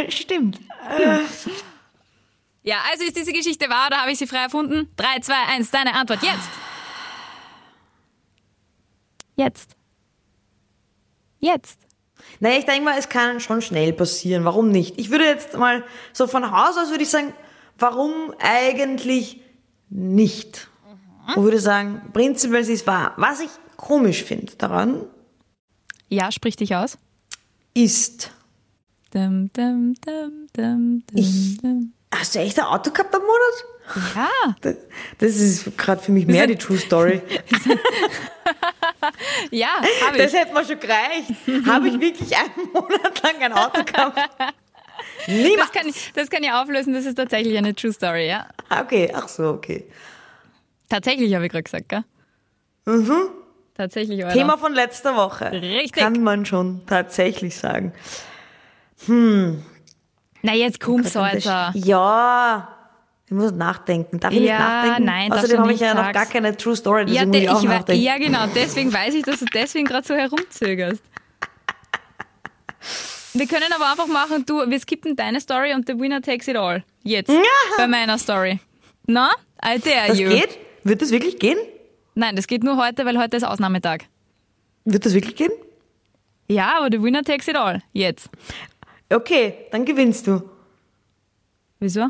Stimmt. 0.08 0.58
Ja, 2.62 2.76
also 2.90 3.04
ist 3.04 3.16
diese 3.16 3.32
Geschichte 3.32 3.68
wahr 3.68 3.88
oder 3.88 3.98
habe 3.98 4.12
ich 4.12 4.18
sie 4.18 4.26
frei 4.26 4.38
erfunden? 4.44 4.88
3, 4.96 5.20
2, 5.20 5.34
1, 5.56 5.70
deine 5.70 5.94
Antwort 5.94 6.22
jetzt. 6.22 6.48
Jetzt. 9.40 9.74
Jetzt. 11.38 11.78
Naja, 12.40 12.58
ich 12.58 12.66
denke 12.66 12.82
mal, 12.84 12.98
es 12.98 13.08
kann 13.08 13.40
schon 13.40 13.62
schnell 13.62 13.94
passieren. 13.94 14.44
Warum 14.44 14.70
nicht? 14.70 14.98
Ich 14.98 15.10
würde 15.10 15.24
jetzt 15.24 15.56
mal 15.56 15.82
so 16.12 16.26
von 16.26 16.50
Haus 16.52 16.76
aus 16.76 16.90
würde 16.90 17.02
ich 17.04 17.08
sagen, 17.08 17.32
warum 17.78 18.34
eigentlich 18.38 19.40
nicht? 19.88 20.68
Und 21.34 21.44
würde 21.44 21.60
sagen, 21.60 22.02
prinzipiell 22.12 22.60
ist 22.60 22.68
es 22.68 22.86
wahr. 22.86 23.14
Was 23.16 23.40
ich 23.40 23.48
komisch 23.76 24.22
finde 24.24 24.54
daran, 24.56 25.06
Ja, 26.10 26.30
sprich 26.32 26.56
dich 26.56 26.74
aus. 26.74 26.98
ist, 27.72 28.32
Dum, 29.12 29.50
dum, 29.54 29.94
dum, 30.52 31.02
Ich- 31.14 31.58
hast 32.14 32.34
du 32.34 32.38
echt 32.40 32.58
ein 32.58 32.64
Auto 32.66 32.90
gehabt 32.90 33.14
am 33.14 33.22
Monat? 33.22 33.64
Ja, 34.14 34.28
Das- 34.60 34.76
Das 35.18 35.36
ist 35.36 35.76
gerade 35.76 36.00
für 36.02 36.12
mich 36.12 36.26
mehr 36.26 36.46
die 36.46 36.56
True 36.56 36.78
Story. 36.78 37.20
ja, 39.50 39.68
habe 40.06 40.18
Das 40.18 40.32
ich. 40.32 40.38
hätte 40.38 40.52
mir 40.54 40.64
schon 40.64 40.78
gereicht. 40.80 41.66
Habe 41.66 41.88
ich 41.88 42.00
wirklich 42.00 42.36
einen 42.36 42.50
Monat 42.72 43.22
lang 43.22 43.36
ein 43.42 43.52
Auto 43.52 43.82
gehabt? 43.84 44.18
Niemals. 45.26 45.56
Das 45.58 45.72
kann, 45.72 45.88
ich, 45.88 46.12
das 46.14 46.30
kann 46.30 46.42
ich 46.42 46.50
auflösen, 46.52 46.92
das 46.94 47.04
ist 47.06 47.14
tatsächlich 47.16 47.56
eine 47.56 47.74
True 47.74 47.92
Story, 47.92 48.28
ja. 48.28 48.46
Ah, 48.68 48.82
Okay, 48.82 49.10
ach 49.14 49.28
so, 49.28 49.48
okay. 49.50 49.90
Tatsächlich 50.88 51.34
habe 51.34 51.46
ich 51.46 51.52
gerade 51.52 51.62
gesagt, 51.64 51.88
gell? 51.88 52.04
Mhm. 52.86 53.28
Tatsächlich, 53.76 54.24
Alter. 54.24 54.36
Thema 54.36 54.58
von 54.58 54.74
letzter 54.74 55.16
Woche. 55.16 55.50
Richtig. 55.52 56.02
Kann 56.02 56.22
man 56.22 56.44
schon 56.44 56.84
tatsächlich 56.86 57.56
sagen. 57.56 57.92
Na, 59.06 60.54
jetzt 60.54 60.80
komm, 60.80 61.02
Salzer. 61.04 61.70
Ja, 61.74 62.68
ich 63.30 63.36
muss 63.36 63.52
nachdenken. 63.52 64.18
Darf 64.18 64.32
ich 64.32 64.40
nicht 64.40 64.48
Ja, 64.48 64.58
nachdenken? 64.58 65.04
nein, 65.04 65.32
Außerdem 65.32 65.58
habe 65.60 65.72
ich 65.72 65.80
nicht, 65.80 65.88
ja 65.88 65.94
noch 65.94 66.12
gar 66.12 66.26
keine 66.26 66.56
True 66.56 66.74
Story, 66.74 67.04
Ja, 67.12 67.24
de, 67.24 67.42
ich 67.42 67.48
auch 67.48 67.62
ich 67.88 68.02
ja, 68.02 68.18
genau, 68.18 68.46
deswegen 68.52 68.92
weiß 68.92 69.14
ich, 69.14 69.22
dass 69.22 69.38
du 69.38 69.44
deswegen 69.44 69.86
gerade 69.86 70.04
so 70.04 70.14
herumzögerst. 70.14 71.00
Wir 73.34 73.46
können 73.46 73.72
aber 73.72 73.88
einfach 73.88 74.08
machen, 74.08 74.44
du, 74.46 74.68
wir 74.68 74.80
skippen 74.80 75.14
deine 75.14 75.40
Story 75.40 75.72
und 75.74 75.86
the 75.86 75.96
winner 75.96 76.20
takes 76.20 76.48
it 76.48 76.56
all. 76.56 76.82
Jetzt. 77.04 77.30
Bei 77.76 77.86
meiner 77.86 78.18
Story. 78.18 78.58
Na? 79.06 79.30
I 79.64 79.78
dare 79.78 80.08
Das 80.08 80.18
you. 80.18 80.28
geht? 80.28 80.58
Wird 80.82 81.00
das 81.00 81.12
wirklich 81.12 81.38
gehen? 81.38 81.58
Nein, 82.16 82.34
das 82.34 82.48
geht 82.48 82.64
nur 82.64 82.76
heute, 82.84 83.04
weil 83.06 83.16
heute 83.16 83.36
ist 83.36 83.44
Ausnahmetag. 83.44 84.06
Wird 84.84 85.06
das 85.06 85.14
wirklich 85.14 85.36
gehen? 85.36 85.52
Ja, 86.48 86.78
aber 86.78 86.88
the 86.90 87.00
winner 87.00 87.22
takes 87.22 87.46
it 87.46 87.54
all. 87.54 87.80
Jetzt. 87.92 88.28
Okay, 89.08 89.54
dann 89.70 89.84
gewinnst 89.84 90.26
du. 90.26 90.42
Wieso? 91.78 92.08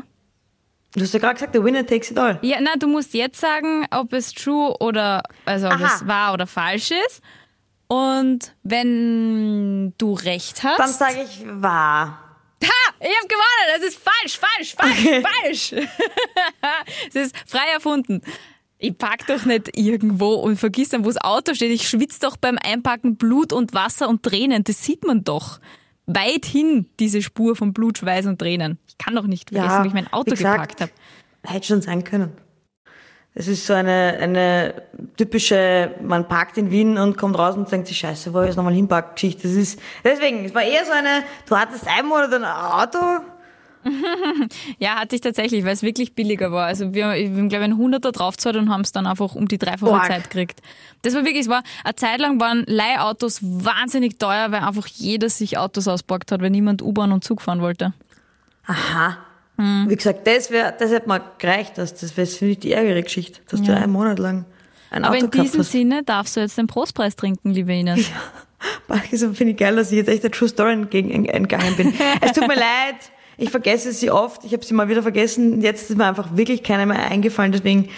Du 0.93 1.01
hast 1.01 1.13
ja 1.13 1.19
gerade 1.19 1.35
gesagt, 1.35 1.55
der 1.55 1.63
Winner 1.63 1.85
takes 1.85 2.11
it 2.11 2.17
all. 2.19 2.37
Ja, 2.41 2.57
na, 2.59 2.73
du 2.77 2.87
musst 2.87 3.13
jetzt 3.13 3.39
sagen, 3.39 3.85
ob 3.91 4.11
es 4.13 4.33
true 4.33 4.75
oder, 4.79 5.23
also 5.45 5.67
ob 5.67 5.73
Aha. 5.73 5.91
es 5.95 6.07
wahr 6.07 6.33
oder 6.33 6.47
falsch 6.47 6.91
ist. 7.07 7.21
Und 7.87 8.55
wenn 8.63 9.93
du 9.97 10.13
recht 10.13 10.63
hast. 10.63 10.79
Dann 10.79 10.91
sage 10.91 11.23
ich 11.23 11.43
wahr. 11.45 12.17
Ha! 12.63 12.93
Ich 12.99 13.07
habe 13.17 13.27
gewonnen! 13.27 13.77
Das 13.77 13.83
ist 13.87 13.97
falsch, 13.99 14.37
falsch, 14.37 14.75
falsch, 14.75 14.99
Okay. 15.05 15.23
falsch! 15.43 15.73
Es 17.09 17.15
ist 17.15 17.35
frei 17.47 17.71
erfunden. 17.73 18.21
Ich 18.77 18.97
pack 18.97 19.27
doch 19.27 19.45
nicht 19.45 19.77
irgendwo 19.77 20.33
und 20.35 20.57
vergiss 20.57 20.89
dann, 20.89 21.03
wo 21.05 21.09
das 21.09 21.17
Auto 21.21 21.53
steht. 21.53 21.71
Ich 21.71 21.87
schwitze 21.87 22.19
doch 22.21 22.35
beim 22.37 22.57
Einpacken 22.57 23.15
Blut 23.15 23.53
und 23.53 23.73
Wasser 23.73 24.09
und 24.09 24.23
Tränen. 24.23 24.63
Das 24.63 24.83
sieht 24.83 25.05
man 25.05 25.23
doch. 25.23 25.59
Weit 26.07 26.45
hin, 26.45 26.87
diese 26.99 27.21
Spur 27.21 27.55
von 27.55 27.73
Blut, 27.73 27.99
Schweiß 27.99 28.25
und 28.25 28.39
Tränen. 28.39 28.79
Ich 29.01 29.05
kann 29.05 29.15
doch 29.15 29.25
nicht 29.25 29.49
vergessen, 29.49 29.77
Ja, 29.77 29.83
wie 29.83 29.87
ich 29.87 29.93
mein 29.93 30.11
Auto 30.13 30.31
gesagt, 30.31 30.77
gepackt 30.77 30.81
habe. 30.81 30.91
Hätte 31.43 31.65
schon 31.65 31.81
sein 31.81 32.03
können. 32.03 32.31
Es 33.33 33.47
ist 33.47 33.65
so 33.65 33.73
eine, 33.73 34.17
eine 34.19 34.83
typische, 35.17 35.95
man 36.03 36.27
parkt 36.27 36.57
in 36.57 36.69
Wien 36.69 36.97
und 36.97 37.17
kommt 37.17 37.37
raus 37.37 37.55
und 37.55 37.71
denkt 37.71 37.87
sich, 37.87 37.97
scheiße, 37.97 38.33
wo 38.33 38.41
ich 38.41 38.47
jetzt 38.47 38.57
nochmal 38.57 38.73
hinpacken, 38.73 39.15
Geschichte. 39.15 39.43
Das 39.43 39.53
ist, 39.53 39.79
deswegen, 40.03 40.45
es 40.45 40.53
war 40.53 40.63
eher 40.63 40.85
so 40.85 40.91
eine, 40.91 41.23
du 41.47 41.55
hattest 41.55 41.87
einen 41.87 42.09
Monat 42.09 42.33
ein 42.33 42.43
Auto, 42.43 42.99
Ja, 44.79 44.99
hatte 44.99 45.15
ich 45.15 45.21
tatsächlich, 45.21 45.63
weil 45.63 45.73
es 45.73 45.83
wirklich 45.83 46.13
billiger 46.13 46.51
war. 46.51 46.65
Also 46.65 46.93
wir, 46.93 47.13
wir 47.13 47.29
haben, 47.29 47.49
glaube 47.49 47.63
ich, 47.63 47.71
einen 47.71 47.77
Hunderter 47.77 48.11
draufgezahlt 48.11 48.55
und 48.55 48.69
haben 48.69 48.81
es 48.81 48.91
dann 48.91 49.07
einfach 49.07 49.35
um 49.35 49.47
die 49.47 49.57
dreifache 49.57 49.91
Org. 49.91 50.05
Zeit 50.05 50.23
gekriegt. 50.25 50.61
Das 51.01 51.15
war 51.15 51.23
wirklich, 51.23 51.41
es 51.41 51.49
war, 51.49 51.63
eine 51.83 51.95
Zeit 51.95 52.19
lang 52.19 52.39
waren 52.39 52.63
Leihautos 52.67 53.39
wahnsinnig 53.41 54.19
teuer, 54.19 54.51
weil 54.51 54.61
einfach 54.61 54.87
jeder 54.87 55.29
sich 55.29 55.57
Autos 55.57 55.87
ausborgt 55.87 56.31
hat, 56.31 56.41
weil 56.41 56.49
niemand 56.49 56.81
U-Bahn 56.81 57.11
und 57.11 57.23
Zug 57.23 57.41
fahren 57.41 57.61
wollte. 57.61 57.93
Aha. 58.65 59.17
Hm. 59.57 59.85
Wie 59.89 59.95
gesagt, 59.95 60.25
das 60.25 60.49
wäre, 60.49 60.73
das 60.77 60.91
hätte 60.91 61.07
mir 61.07 61.21
gereicht, 61.37 61.77
das, 61.77 61.93
das 61.93 62.15
wäre 62.17 62.27
für 62.27 62.45
mich 62.45 62.59
die 62.59 62.71
ärgere 62.71 63.01
Geschichte, 63.03 63.41
dass 63.49 63.61
du 63.61 63.75
einen 63.75 63.91
Monat 63.91 64.19
lang 64.19 64.45
ein 64.91 65.05
Aber 65.05 65.15
Auto 65.15 65.25
in 65.25 65.31
diesem 65.31 65.61
hast. 65.61 65.71
Sinne 65.71 66.03
darfst 66.03 66.35
du 66.35 66.41
jetzt 66.41 66.57
den 66.57 66.67
Prostpreis 66.67 67.15
trinken, 67.15 67.51
liebe 67.51 67.73
Ines. 67.73 68.11
Also 68.87 69.33
finde 69.33 69.53
ich 69.53 69.57
geil, 69.57 69.75
dass 69.75 69.91
ich 69.91 69.97
jetzt 69.97 70.07
echt 70.07 70.23
der 70.23 70.29
True 70.29 70.47
Story 70.47 70.73
entgangen 70.73 71.75
bin. 71.77 71.93
es 72.21 72.33
tut 72.33 72.47
mir 72.47 72.55
leid, 72.55 72.95
ich 73.37 73.49
vergesse 73.49 73.91
sie 73.91 74.11
oft, 74.11 74.43
ich 74.43 74.53
habe 74.53 74.63
sie 74.63 74.75
mal 74.75 74.87
wieder 74.87 75.01
vergessen, 75.01 75.61
jetzt 75.61 75.89
ist 75.89 75.97
mir 75.97 76.05
einfach 76.05 76.35
wirklich 76.37 76.61
keiner 76.61 76.85
mehr 76.85 77.09
eingefallen, 77.09 77.51
deswegen. 77.51 77.89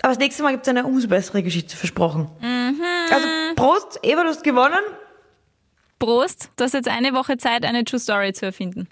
Aber 0.00 0.14
das 0.14 0.18
nächste 0.18 0.42
Mal 0.42 0.52
gibt 0.52 0.66
es 0.66 0.70
eine 0.70 0.86
umso 0.86 1.08
bessere 1.08 1.42
Geschichte, 1.42 1.76
versprochen. 1.76 2.30
Mhm. 2.40 2.80
Also 3.10 3.26
Prost, 3.56 3.98
Eva, 4.02 4.22
du 4.22 4.28
hast 4.30 4.42
gewonnen. 4.42 4.78
Prost, 5.98 6.50
du 6.56 6.64
hast 6.64 6.72
jetzt 6.72 6.88
eine 6.88 7.12
Woche 7.12 7.36
Zeit, 7.36 7.64
eine 7.64 7.84
True 7.84 8.00
Story 8.00 8.32
zu 8.32 8.46
erfinden. 8.46 8.88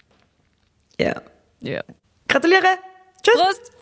Ja. 0.99 1.21
Ja. 1.59 1.81
Gratuliere. 2.27 2.77
Tschüss. 3.21 3.35
Prost! 3.35 3.74